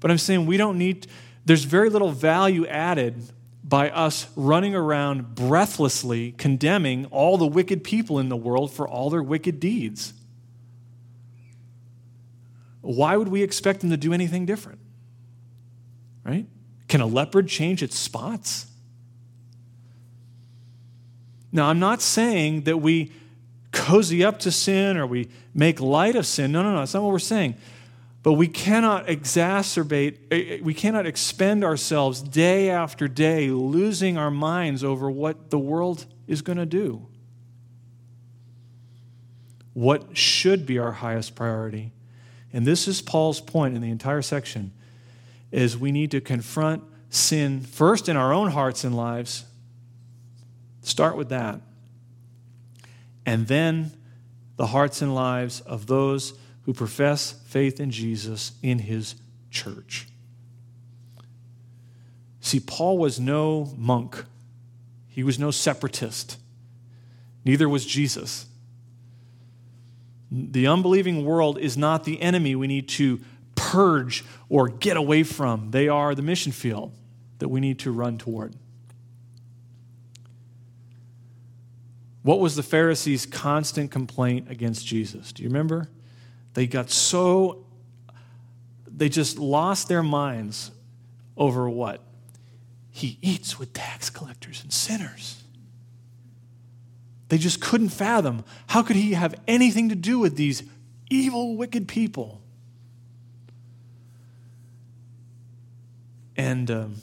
But 0.00 0.10
I'm 0.10 0.18
saying 0.18 0.44
we 0.44 0.56
don't 0.56 0.76
need, 0.76 1.06
there's 1.44 1.62
very 1.62 1.88
little 1.88 2.10
value 2.10 2.66
added 2.66 3.22
by 3.62 3.90
us 3.90 4.26
running 4.34 4.74
around 4.74 5.36
breathlessly 5.36 6.32
condemning 6.32 7.06
all 7.12 7.38
the 7.38 7.46
wicked 7.46 7.84
people 7.84 8.18
in 8.18 8.28
the 8.28 8.36
world 8.36 8.72
for 8.72 8.88
all 8.88 9.08
their 9.08 9.22
wicked 9.22 9.60
deeds. 9.60 10.14
Why 12.80 13.16
would 13.16 13.28
we 13.28 13.44
expect 13.44 13.82
them 13.82 13.90
to 13.90 13.96
do 13.96 14.12
anything 14.12 14.46
different? 14.46 14.80
Right? 16.24 16.46
Can 16.88 17.00
a 17.00 17.06
leopard 17.06 17.46
change 17.46 17.84
its 17.84 17.96
spots? 17.96 18.66
Now, 21.52 21.66
I'm 21.66 21.78
not 21.78 22.02
saying 22.02 22.62
that 22.62 22.78
we 22.78 23.12
cozy 23.72 24.22
up 24.22 24.38
to 24.40 24.52
sin 24.52 24.96
or 24.96 25.06
we 25.06 25.28
make 25.54 25.80
light 25.80 26.14
of 26.14 26.26
sin. 26.26 26.52
No, 26.52 26.62
no, 26.62 26.72
no. 26.72 26.78
That's 26.78 26.94
not 26.94 27.02
what 27.02 27.12
we're 27.12 27.18
saying. 27.18 27.56
But 28.22 28.34
we 28.34 28.46
cannot 28.46 29.08
exacerbate, 29.08 30.18
eh, 30.30 30.36
eh, 30.36 30.58
we 30.62 30.74
cannot 30.74 31.06
expend 31.06 31.64
ourselves 31.64 32.22
day 32.22 32.70
after 32.70 33.08
day 33.08 33.50
losing 33.50 34.16
our 34.16 34.30
minds 34.30 34.84
over 34.84 35.10
what 35.10 35.50
the 35.50 35.58
world 35.58 36.06
is 36.28 36.40
going 36.40 36.58
to 36.58 36.66
do. 36.66 37.06
What 39.72 40.16
should 40.16 40.66
be 40.66 40.78
our 40.78 40.92
highest 40.92 41.34
priority? 41.34 41.92
And 42.52 42.64
this 42.64 42.86
is 42.86 43.02
Paul's 43.02 43.40
point 43.40 43.74
in 43.74 43.82
the 43.82 43.90
entire 43.90 44.22
section 44.22 44.72
is 45.50 45.76
we 45.76 45.90
need 45.90 46.10
to 46.12 46.20
confront 46.20 46.84
sin 47.10 47.60
first 47.60 48.08
in 48.08 48.16
our 48.16 48.32
own 48.32 48.50
hearts 48.50 48.84
and 48.84 48.96
lives. 48.96 49.44
Start 50.82 51.16
with 51.16 51.30
that 51.30 51.60
and 53.24 53.46
then 53.46 53.92
the 54.56 54.66
hearts 54.66 55.02
and 55.02 55.14
lives 55.14 55.60
of 55.62 55.86
those 55.86 56.34
who 56.62 56.72
profess 56.72 57.32
faith 57.46 57.80
in 57.80 57.90
Jesus 57.90 58.52
in 58.62 58.80
his 58.80 59.16
church. 59.50 60.08
See, 62.40 62.60
Paul 62.60 62.98
was 62.98 63.20
no 63.20 63.72
monk, 63.76 64.24
he 65.08 65.22
was 65.22 65.38
no 65.38 65.50
separatist, 65.50 66.38
neither 67.44 67.68
was 67.68 67.86
Jesus. 67.86 68.46
The 70.30 70.66
unbelieving 70.66 71.26
world 71.26 71.58
is 71.58 71.76
not 71.76 72.04
the 72.04 72.22
enemy 72.22 72.56
we 72.56 72.66
need 72.66 72.88
to 72.90 73.20
purge 73.54 74.24
or 74.48 74.68
get 74.68 74.96
away 74.96 75.24
from. 75.24 75.72
They 75.72 75.88
are 75.88 76.14
the 76.14 76.22
mission 76.22 76.52
field 76.52 76.92
that 77.38 77.48
we 77.48 77.60
need 77.60 77.78
to 77.80 77.92
run 77.92 78.16
toward. 78.16 78.54
What 82.22 82.38
was 82.38 82.54
the 82.54 82.62
Pharisees' 82.62 83.26
constant 83.26 83.90
complaint 83.90 84.50
against 84.50 84.86
Jesus? 84.86 85.32
Do 85.32 85.42
you 85.42 85.48
remember? 85.48 85.88
They 86.54 86.66
got 86.66 86.90
so, 86.90 87.66
they 88.86 89.08
just 89.08 89.38
lost 89.38 89.88
their 89.88 90.02
minds 90.02 90.70
over 91.36 91.68
what? 91.68 92.00
He 92.90 93.18
eats 93.22 93.58
with 93.58 93.72
tax 93.72 94.10
collectors 94.10 94.62
and 94.62 94.72
sinners. 94.72 95.42
They 97.28 97.38
just 97.38 97.60
couldn't 97.60 97.88
fathom 97.88 98.44
how 98.68 98.82
could 98.82 98.96
he 98.96 99.14
have 99.14 99.34
anything 99.48 99.88
to 99.88 99.94
do 99.94 100.18
with 100.18 100.36
these 100.36 100.62
evil, 101.10 101.56
wicked 101.56 101.88
people. 101.88 102.42
And 106.36 106.70
um, 106.70 106.96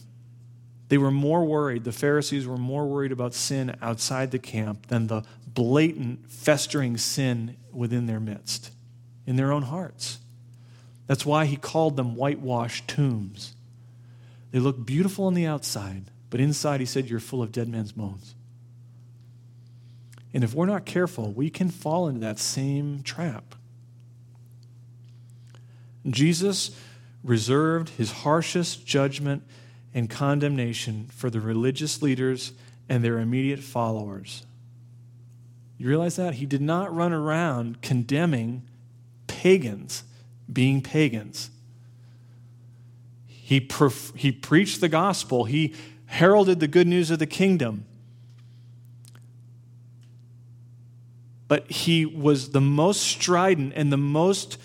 they 0.90 0.98
were 0.98 1.12
more 1.12 1.46
worried, 1.46 1.84
the 1.84 1.92
Pharisees 1.92 2.48
were 2.48 2.58
more 2.58 2.86
worried 2.88 3.12
about 3.12 3.36
sin 3.36 3.76
outside 3.82 4.32
the 4.32 4.40
camp 4.40 4.88
than 4.88 5.08
the 5.08 5.24
blatant, 5.48 6.30
festering 6.30 6.98
sin 6.98 7.56
within 7.72 8.08
their 8.08 8.20
midst, 8.20 8.72
in 9.26 9.36
their 9.36 9.52
own 9.52 9.64
hearts. 9.64 10.18
That's 11.06 11.26
why 11.26 11.46
he 11.46 11.56
called 11.56 11.96
them 11.96 12.16
whitewashed 12.16 12.88
tombs. 12.88 13.54
They 14.52 14.60
look 14.60 14.84
beautiful 14.84 15.26
on 15.26 15.36
the 15.36 15.46
outside, 15.46 16.06
but 16.32 16.40
inside 16.40 16.80
he 16.80 16.86
said, 16.88 17.08
You're 17.08 17.20
full 17.20 17.44
of 17.44 17.52
dead 17.52 17.68
men's 17.68 17.92
bones. 17.92 18.34
And 20.34 20.44
if 20.44 20.54
we're 20.54 20.66
not 20.66 20.86
careful, 20.86 21.32
we 21.32 21.50
can 21.50 21.70
fall 21.70 22.08
into 22.08 22.20
that 22.22 22.40
same 22.40 23.02
trap. 23.04 23.56
Jesus 26.08 26.76
reserved 27.24 27.90
his 27.90 28.12
harshest 28.12 28.86
judgment 28.86 29.44
and 29.94 30.10
condemnation 30.10 31.08
for 31.12 31.30
the 31.30 31.40
religious 31.40 32.02
leaders 32.02 32.54
and 32.88 33.04
their 33.04 33.20
immediate 33.20 33.60
followers. 33.60 34.46
You 35.78 35.88
realize 35.88 36.18
that? 36.18 36.36
He 36.36 36.46
did 36.46 36.62
not 36.62 36.94
run 36.94 37.14
around 37.14 37.82
condemning 37.82 38.64
pagans 39.28 40.04
being 40.52 40.82
pagans. 40.82 41.52
He, 43.26 43.60
pref- 43.60 44.14
he 44.16 44.32
preached 44.32 44.82
the 44.82 44.90
gospel, 44.90 45.46
he 45.46 45.74
heralded 46.06 46.60
the 46.60 46.68
good 46.68 46.88
news 46.88 47.12
of 47.12 47.20
the 47.20 47.28
kingdom. 47.28 47.86
But 51.48 51.70
he 51.72 52.06
was 52.06 52.52
the 52.52 52.62
most 52.62 53.02
strident 53.02 53.74
and 53.76 53.92
the 53.92 53.98
most 53.98 54.58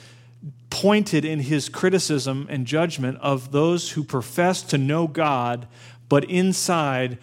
pointed 0.74 1.24
in 1.24 1.38
his 1.38 1.68
criticism 1.68 2.48
and 2.50 2.66
judgment 2.66 3.16
of 3.20 3.52
those 3.52 3.92
who 3.92 4.02
profess 4.02 4.60
to 4.60 4.76
know 4.76 5.06
God, 5.06 5.68
but 6.08 6.24
inside 6.24 7.16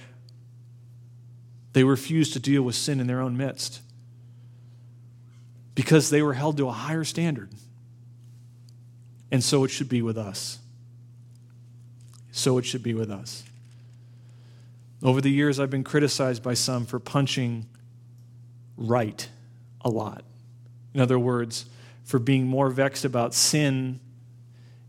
they 1.73 1.83
refuse 1.83 2.31
to 2.31 2.39
deal 2.39 2.63
with 2.63 2.75
sin 2.75 3.01
in 3.01 3.07
their 3.07 3.19
own 3.19 3.35
midst 3.35 3.81
because 5.75 6.09
they 6.09 6.21
were 6.21 6.33
held 6.33 6.55
to 6.55 6.69
a 6.69 6.71
higher 6.71 7.03
standard. 7.03 7.49
And 9.33 9.43
so 9.43 9.65
it 9.65 9.67
should 9.67 9.89
be 9.89 10.01
with 10.01 10.17
us. 10.17 10.59
So 12.31 12.57
it 12.57 12.65
should 12.65 12.83
be 12.83 12.93
with 12.93 13.11
us. 13.11 13.43
Over 15.03 15.19
the 15.19 15.29
years, 15.29 15.59
I've 15.59 15.69
been 15.69 15.83
criticized 15.83 16.41
by 16.41 16.53
some 16.53 16.85
for 16.85 16.99
punching 16.99 17.65
right 18.77 19.27
a 19.81 19.89
lot. 19.89 20.23
In 20.93 21.01
other 21.01 21.19
words, 21.19 21.65
for 22.11 22.19
being 22.19 22.45
more 22.45 22.69
vexed 22.69 23.05
about 23.05 23.33
sin 23.33 24.01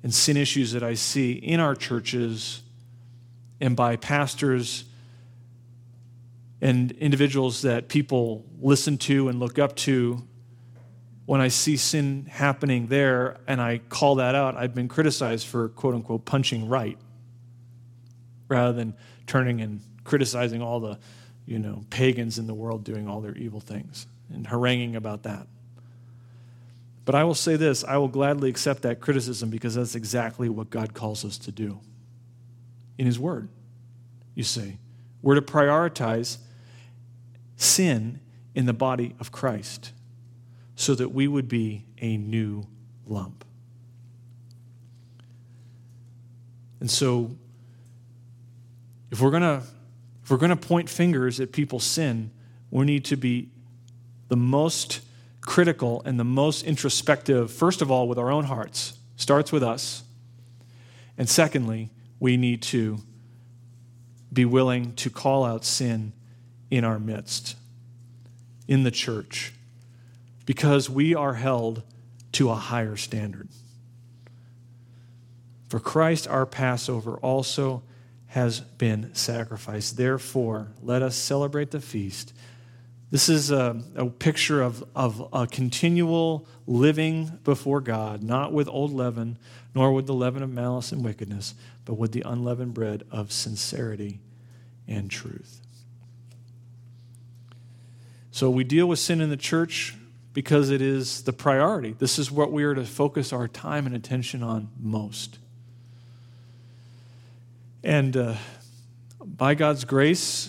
and 0.02 0.12
sin 0.12 0.36
issues 0.36 0.72
that 0.72 0.82
I 0.82 0.94
see 0.94 1.34
in 1.34 1.60
our 1.60 1.76
churches 1.76 2.62
and 3.60 3.76
by 3.76 3.94
pastors 3.94 4.84
and 6.60 6.90
individuals 6.90 7.62
that 7.62 7.88
people 7.88 8.44
listen 8.60 8.98
to 8.98 9.28
and 9.28 9.38
look 9.38 9.60
up 9.60 9.76
to. 9.76 10.26
When 11.24 11.40
I 11.40 11.46
see 11.46 11.76
sin 11.76 12.26
happening 12.28 12.88
there 12.88 13.38
and 13.46 13.60
I 13.60 13.78
call 13.78 14.16
that 14.16 14.34
out, 14.34 14.56
I've 14.56 14.74
been 14.74 14.88
criticized 14.88 15.46
for 15.46 15.68
quote 15.68 15.94
unquote 15.94 16.24
punching 16.24 16.68
right 16.68 16.98
rather 18.48 18.72
than 18.72 18.94
turning 19.28 19.60
and 19.60 19.80
criticizing 20.02 20.60
all 20.60 20.80
the 20.80 20.98
you 21.46 21.60
know 21.60 21.84
pagans 21.88 22.38
in 22.38 22.48
the 22.48 22.54
world 22.54 22.82
doing 22.82 23.08
all 23.08 23.20
their 23.20 23.36
evil 23.36 23.60
things 23.60 24.08
and 24.34 24.44
haranguing 24.44 24.96
about 24.96 25.22
that. 25.22 25.46
But 27.04 27.14
I 27.14 27.24
will 27.24 27.34
say 27.34 27.56
this 27.56 27.84
I 27.84 27.96
will 27.96 28.08
gladly 28.08 28.48
accept 28.48 28.82
that 28.82 29.00
criticism 29.00 29.50
because 29.50 29.74
that's 29.74 29.94
exactly 29.94 30.48
what 30.48 30.70
God 30.70 30.94
calls 30.94 31.24
us 31.24 31.38
to 31.38 31.52
do 31.52 31.80
in 32.98 33.06
His 33.06 33.18
Word. 33.18 33.48
You 34.34 34.44
see, 34.44 34.78
we're 35.20 35.34
to 35.34 35.42
prioritize 35.42 36.38
sin 37.56 38.20
in 38.54 38.66
the 38.66 38.72
body 38.72 39.14
of 39.20 39.32
Christ 39.32 39.92
so 40.74 40.94
that 40.94 41.10
we 41.10 41.28
would 41.28 41.48
be 41.48 41.84
a 42.00 42.16
new 42.16 42.66
lump. 43.06 43.44
And 46.80 46.90
so, 46.90 47.36
if 49.10 49.20
we're 49.20 49.30
going 49.30 49.42
to 49.42 49.62
if 50.24 50.30
we're 50.30 50.36
going 50.36 50.50
to 50.50 50.56
point 50.56 50.88
fingers 50.88 51.40
at 51.40 51.52
people's 51.52 51.84
sin, 51.84 52.30
we 52.70 52.84
need 52.84 53.04
to 53.06 53.16
be 53.16 53.50
the 54.28 54.36
most 54.36 55.00
critical 55.42 56.02
and 56.04 56.18
the 56.18 56.24
most 56.24 56.64
introspective, 56.64 57.52
first 57.52 57.82
of 57.82 57.90
all, 57.90 58.08
with 58.08 58.18
our 58.18 58.30
own 58.30 58.44
hearts. 58.44 58.94
Starts 59.16 59.52
with 59.52 59.62
us. 59.62 60.02
And 61.18 61.28
secondly, 61.28 61.90
we 62.18 62.36
need 62.36 62.62
to 62.62 62.98
be 64.32 64.44
willing 64.44 64.94
to 64.94 65.10
call 65.10 65.44
out 65.44 65.64
sin 65.64 66.12
in 66.70 66.84
our 66.84 66.98
midst, 66.98 67.56
in 68.66 68.82
the 68.82 68.90
church, 68.90 69.52
because 70.46 70.88
we 70.88 71.14
are 71.14 71.34
held 71.34 71.82
to 72.32 72.48
a 72.48 72.54
higher 72.54 72.96
standard. 72.96 73.48
For 75.68 75.78
Christ, 75.80 76.26
our 76.26 76.46
Passover, 76.46 77.16
also 77.16 77.82
has 78.28 78.60
been 78.60 79.14
sacrificed. 79.14 79.98
Therefore, 79.98 80.68
let 80.82 81.02
us 81.02 81.14
celebrate 81.14 81.70
the 81.70 81.80
feast 81.80 82.32
this 83.12 83.28
is 83.28 83.50
a, 83.50 83.78
a, 83.94 84.06
picture 84.06 84.62
of, 84.62 84.82
of 84.96 85.28
a 85.34 85.46
continual 85.46 86.46
living 86.66 87.38
before 87.44 87.82
God, 87.82 88.22
not 88.22 88.54
with 88.54 88.66
old 88.68 88.90
leaven, 88.90 89.36
nor 89.74 89.92
with 89.92 90.06
the 90.06 90.14
leaven 90.14 90.42
of 90.42 90.48
malice 90.48 90.92
and 90.92 91.04
wickedness, 91.04 91.54
but 91.84 91.98
with 91.98 92.12
the 92.12 92.22
unleavened 92.22 92.72
bread 92.72 93.02
of 93.10 93.30
sincerity 93.30 94.18
and 94.88 95.10
truth. 95.10 95.60
So 98.30 98.48
we 98.48 98.64
deal 98.64 98.86
with 98.86 98.98
sin 98.98 99.20
in 99.20 99.28
the 99.28 99.36
church 99.36 99.94
because 100.32 100.70
it 100.70 100.80
is 100.80 101.24
the 101.24 101.34
priority. 101.34 101.94
This 101.98 102.18
is 102.18 102.30
what 102.30 102.50
we 102.50 102.64
are 102.64 102.74
to 102.74 102.86
focus 102.86 103.30
our 103.30 103.46
time 103.46 103.84
and 103.84 103.94
attention 103.94 104.42
on 104.42 104.70
most. 104.80 105.38
And 107.84 108.16
uh, 108.16 108.36
by 109.22 109.54
God's 109.54 109.84
grace, 109.84 110.48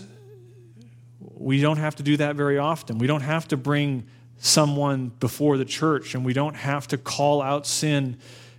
we 1.43 1.59
don't 1.59 1.77
have 1.77 1.95
to 1.95 2.03
do 2.03 2.17
that 2.17 2.35
very 2.35 2.57
often. 2.57 2.97
We 2.97 3.07
don't 3.07 3.21
have 3.21 3.47
to 3.49 3.57
bring 3.57 4.07
someone 4.37 5.09
before 5.19 5.57
the 5.57 5.65
church, 5.65 6.15
and 6.15 6.25
we 6.25 6.33
don't 6.33 6.55
have 6.55 6.87
to 6.89 6.97
call 6.97 7.41
out 7.41 7.67
sin 7.67 8.17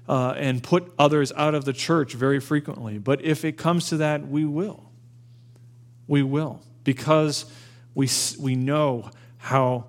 uh, 0.08 0.34
and 0.36 0.62
put 0.62 0.92
others 0.98 1.32
out 1.32 1.54
of 1.54 1.64
the 1.64 1.72
church 1.72 2.12
very 2.12 2.40
frequently. 2.40 2.98
But 2.98 3.24
if 3.24 3.44
it 3.44 3.56
comes 3.56 3.88
to 3.88 3.96
that, 3.98 4.26
we 4.26 4.44
will. 4.44 4.90
We 6.06 6.22
will, 6.22 6.60
because 6.84 7.46
we, 7.94 8.08
we 8.38 8.54
know 8.54 9.10
how 9.38 9.86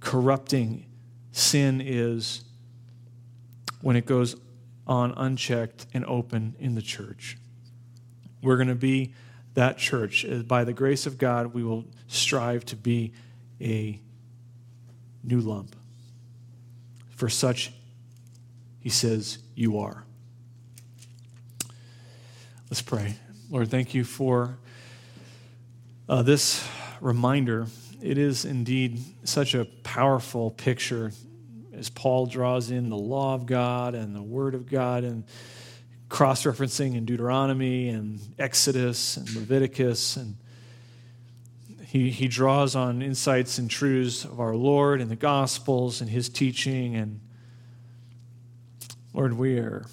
corrupting 0.00 0.86
sin 1.32 1.82
is 1.84 2.44
when 3.82 3.94
it 3.94 4.06
goes 4.06 4.36
on 4.86 5.12
unchecked 5.16 5.86
and 5.92 6.04
open 6.06 6.56
in 6.58 6.74
the 6.74 6.82
church. 6.82 7.36
We're 8.42 8.56
going 8.56 8.68
to 8.68 8.74
be 8.74 9.12
that 9.54 9.78
church. 9.78 10.24
Uh, 10.24 10.36
by 10.38 10.64
the 10.64 10.72
grace 10.72 11.06
of 11.06 11.18
God, 11.18 11.54
we 11.54 11.62
will 11.62 11.84
strive 12.06 12.64
to 12.66 12.76
be 12.76 13.12
a 13.60 14.00
new 15.24 15.40
lump. 15.40 15.74
For 17.10 17.28
such, 17.28 17.72
he 18.80 18.88
says, 18.88 19.38
you 19.54 19.78
are. 19.78 20.04
Let's 22.70 22.82
pray. 22.82 23.16
Lord, 23.50 23.70
thank 23.70 23.94
you 23.94 24.04
for 24.04 24.58
uh, 26.08 26.22
this 26.22 26.66
reminder. 27.00 27.66
It 28.02 28.18
is 28.18 28.44
indeed 28.44 29.00
such 29.24 29.54
a 29.54 29.64
powerful 29.64 30.50
picture 30.50 31.12
as 31.72 31.88
Paul 31.88 32.26
draws 32.26 32.70
in 32.70 32.90
the 32.90 32.96
law 32.96 33.34
of 33.34 33.46
God 33.46 33.94
and 33.94 34.14
the 34.14 34.22
Word 34.22 34.54
of 34.54 34.68
God 34.68 35.04
and 35.04 35.24
cross 36.08 36.44
referencing 36.44 36.96
in 36.96 37.04
Deuteronomy 37.04 37.88
and 37.88 38.20
Exodus 38.38 39.16
and 39.16 39.30
Leviticus. 39.34 40.16
And 40.16 40.36
he, 41.86 42.10
he 42.10 42.28
draws 42.28 42.74
on 42.74 43.02
insights 43.02 43.58
and 43.58 43.70
truths 43.70 44.24
of 44.24 44.40
our 44.40 44.54
Lord 44.54 45.00
and 45.00 45.10
the 45.10 45.16
Gospels 45.16 46.00
and 46.00 46.08
his 46.08 46.28
teaching. 46.28 46.96
And 46.96 47.20
Lord, 49.12 49.34
we 49.34 49.58
are. 49.58 49.86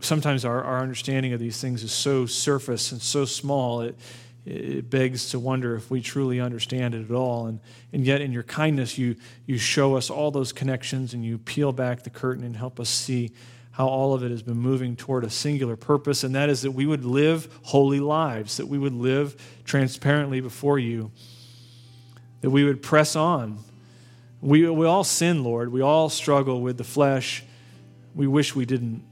Sometimes 0.00 0.44
our, 0.44 0.62
our 0.62 0.80
understanding 0.80 1.32
of 1.32 1.40
these 1.40 1.60
things 1.60 1.82
is 1.82 1.92
so 1.92 2.26
surface 2.26 2.92
and 2.92 3.00
so 3.00 3.24
small, 3.24 3.80
it, 3.80 3.98
it 4.44 4.90
begs 4.90 5.30
to 5.30 5.38
wonder 5.38 5.76
if 5.76 5.90
we 5.90 6.02
truly 6.02 6.40
understand 6.40 6.94
it 6.94 7.08
at 7.08 7.14
all. 7.14 7.46
And, 7.46 7.60
and 7.92 8.04
yet, 8.04 8.20
in 8.20 8.32
your 8.32 8.42
kindness, 8.42 8.98
you, 8.98 9.16
you 9.46 9.56
show 9.56 9.96
us 9.96 10.10
all 10.10 10.30
those 10.30 10.52
connections 10.52 11.14
and 11.14 11.24
you 11.24 11.38
peel 11.38 11.72
back 11.72 12.02
the 12.02 12.10
curtain 12.10 12.44
and 12.44 12.56
help 12.56 12.78
us 12.78 12.90
see 12.90 13.30
how 13.72 13.86
all 13.86 14.12
of 14.12 14.22
it 14.22 14.30
has 14.30 14.42
been 14.42 14.58
moving 14.58 14.96
toward 14.96 15.24
a 15.24 15.30
singular 15.30 15.76
purpose, 15.76 16.24
and 16.24 16.34
that 16.34 16.48
is 16.48 16.62
that 16.62 16.72
we 16.72 16.86
would 16.86 17.04
live 17.04 17.48
holy 17.62 18.00
lives, 18.00 18.58
that 18.58 18.68
we 18.68 18.78
would 18.78 18.92
live 18.92 19.34
transparently 19.64 20.40
before 20.40 20.78
you, 20.78 21.10
that 22.42 22.50
we 22.50 22.64
would 22.64 22.82
press 22.82 23.16
on. 23.16 23.58
We, 24.42 24.68
we 24.68 24.86
all 24.86 25.04
sin, 25.04 25.42
Lord. 25.42 25.72
We 25.72 25.80
all 25.80 26.10
struggle 26.10 26.60
with 26.60 26.76
the 26.76 26.84
flesh. 26.84 27.44
We 28.14 28.26
wish 28.26 28.54
we 28.54 28.66
didn't. 28.66 29.04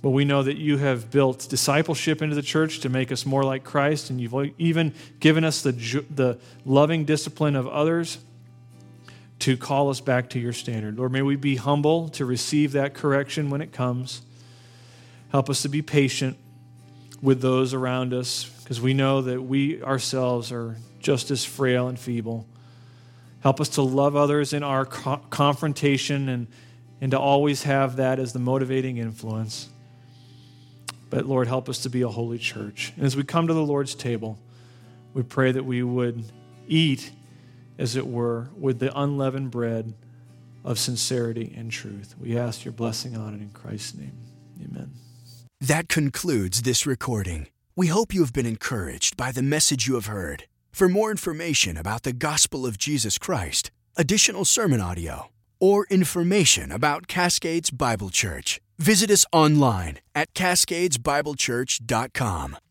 But 0.00 0.10
we 0.10 0.24
know 0.24 0.42
that 0.42 0.58
you 0.58 0.78
have 0.78 1.10
built 1.10 1.48
discipleship 1.48 2.22
into 2.22 2.34
the 2.34 2.42
church 2.42 2.80
to 2.80 2.88
make 2.88 3.10
us 3.10 3.26
more 3.26 3.44
like 3.44 3.64
Christ, 3.64 4.10
and 4.10 4.20
you've 4.20 4.34
even 4.58 4.94
given 5.18 5.42
us 5.44 5.62
the, 5.62 5.72
the 6.10 6.38
loving 6.64 7.04
discipline 7.04 7.56
of 7.56 7.66
others 7.66 8.18
to 9.42 9.56
call 9.56 9.90
us 9.90 10.00
back 10.00 10.30
to 10.30 10.38
your 10.38 10.52
standard. 10.52 10.98
Lord, 10.98 11.10
may 11.10 11.22
we 11.22 11.34
be 11.34 11.56
humble 11.56 12.08
to 12.10 12.24
receive 12.24 12.72
that 12.72 12.94
correction 12.94 13.50
when 13.50 13.60
it 13.60 13.72
comes. 13.72 14.22
Help 15.30 15.50
us 15.50 15.62
to 15.62 15.68
be 15.68 15.82
patient 15.82 16.36
with 17.20 17.40
those 17.40 17.74
around 17.74 18.14
us 18.14 18.44
because 18.62 18.80
we 18.80 18.94
know 18.94 19.20
that 19.22 19.42
we 19.42 19.82
ourselves 19.82 20.52
are 20.52 20.76
just 21.00 21.32
as 21.32 21.44
frail 21.44 21.88
and 21.88 21.98
feeble. 21.98 22.46
Help 23.40 23.60
us 23.60 23.70
to 23.70 23.82
love 23.82 24.14
others 24.14 24.52
in 24.52 24.62
our 24.62 24.86
co- 24.86 25.20
confrontation 25.30 26.28
and, 26.28 26.46
and 27.00 27.10
to 27.10 27.18
always 27.18 27.64
have 27.64 27.96
that 27.96 28.20
as 28.20 28.32
the 28.32 28.38
motivating 28.38 28.98
influence. 28.98 29.68
But 31.10 31.26
Lord, 31.26 31.48
help 31.48 31.68
us 31.68 31.80
to 31.80 31.90
be 31.90 32.02
a 32.02 32.08
holy 32.08 32.38
church. 32.38 32.92
And 32.96 33.04
as 33.04 33.16
we 33.16 33.24
come 33.24 33.48
to 33.48 33.54
the 33.54 33.64
Lord's 33.64 33.96
table, 33.96 34.38
we 35.14 35.24
pray 35.24 35.50
that 35.50 35.64
we 35.64 35.82
would 35.82 36.24
eat, 36.68 37.10
as 37.78 37.96
it 37.96 38.06
were, 38.06 38.50
with 38.56 38.78
the 38.78 38.96
unleavened 38.98 39.50
bread 39.50 39.94
of 40.64 40.78
sincerity 40.78 41.52
and 41.56 41.70
truth. 41.70 42.14
We 42.20 42.38
ask 42.38 42.64
your 42.64 42.72
blessing 42.72 43.16
on 43.16 43.34
it 43.34 43.40
in 43.40 43.50
Christ's 43.50 43.96
name. 43.96 44.16
Amen. 44.62 44.92
That 45.60 45.88
concludes 45.88 46.62
this 46.62 46.86
recording. 46.86 47.48
We 47.76 47.88
hope 47.88 48.14
you 48.14 48.20
have 48.20 48.32
been 48.32 48.46
encouraged 48.46 49.16
by 49.16 49.32
the 49.32 49.42
message 49.42 49.86
you 49.86 49.94
have 49.94 50.06
heard. 50.06 50.44
For 50.72 50.88
more 50.88 51.10
information 51.10 51.76
about 51.76 52.02
the 52.02 52.12
gospel 52.12 52.66
of 52.66 52.78
Jesus 52.78 53.18
Christ, 53.18 53.70
additional 53.96 54.44
sermon 54.44 54.80
audio, 54.80 55.28
or 55.60 55.86
information 55.90 56.72
about 56.72 57.06
Cascades 57.06 57.70
Bible 57.70 58.10
Church, 58.10 58.60
visit 58.78 59.10
us 59.10 59.24
online 59.32 59.98
at 60.14 60.32
cascadesbiblechurch.com. 60.34 62.56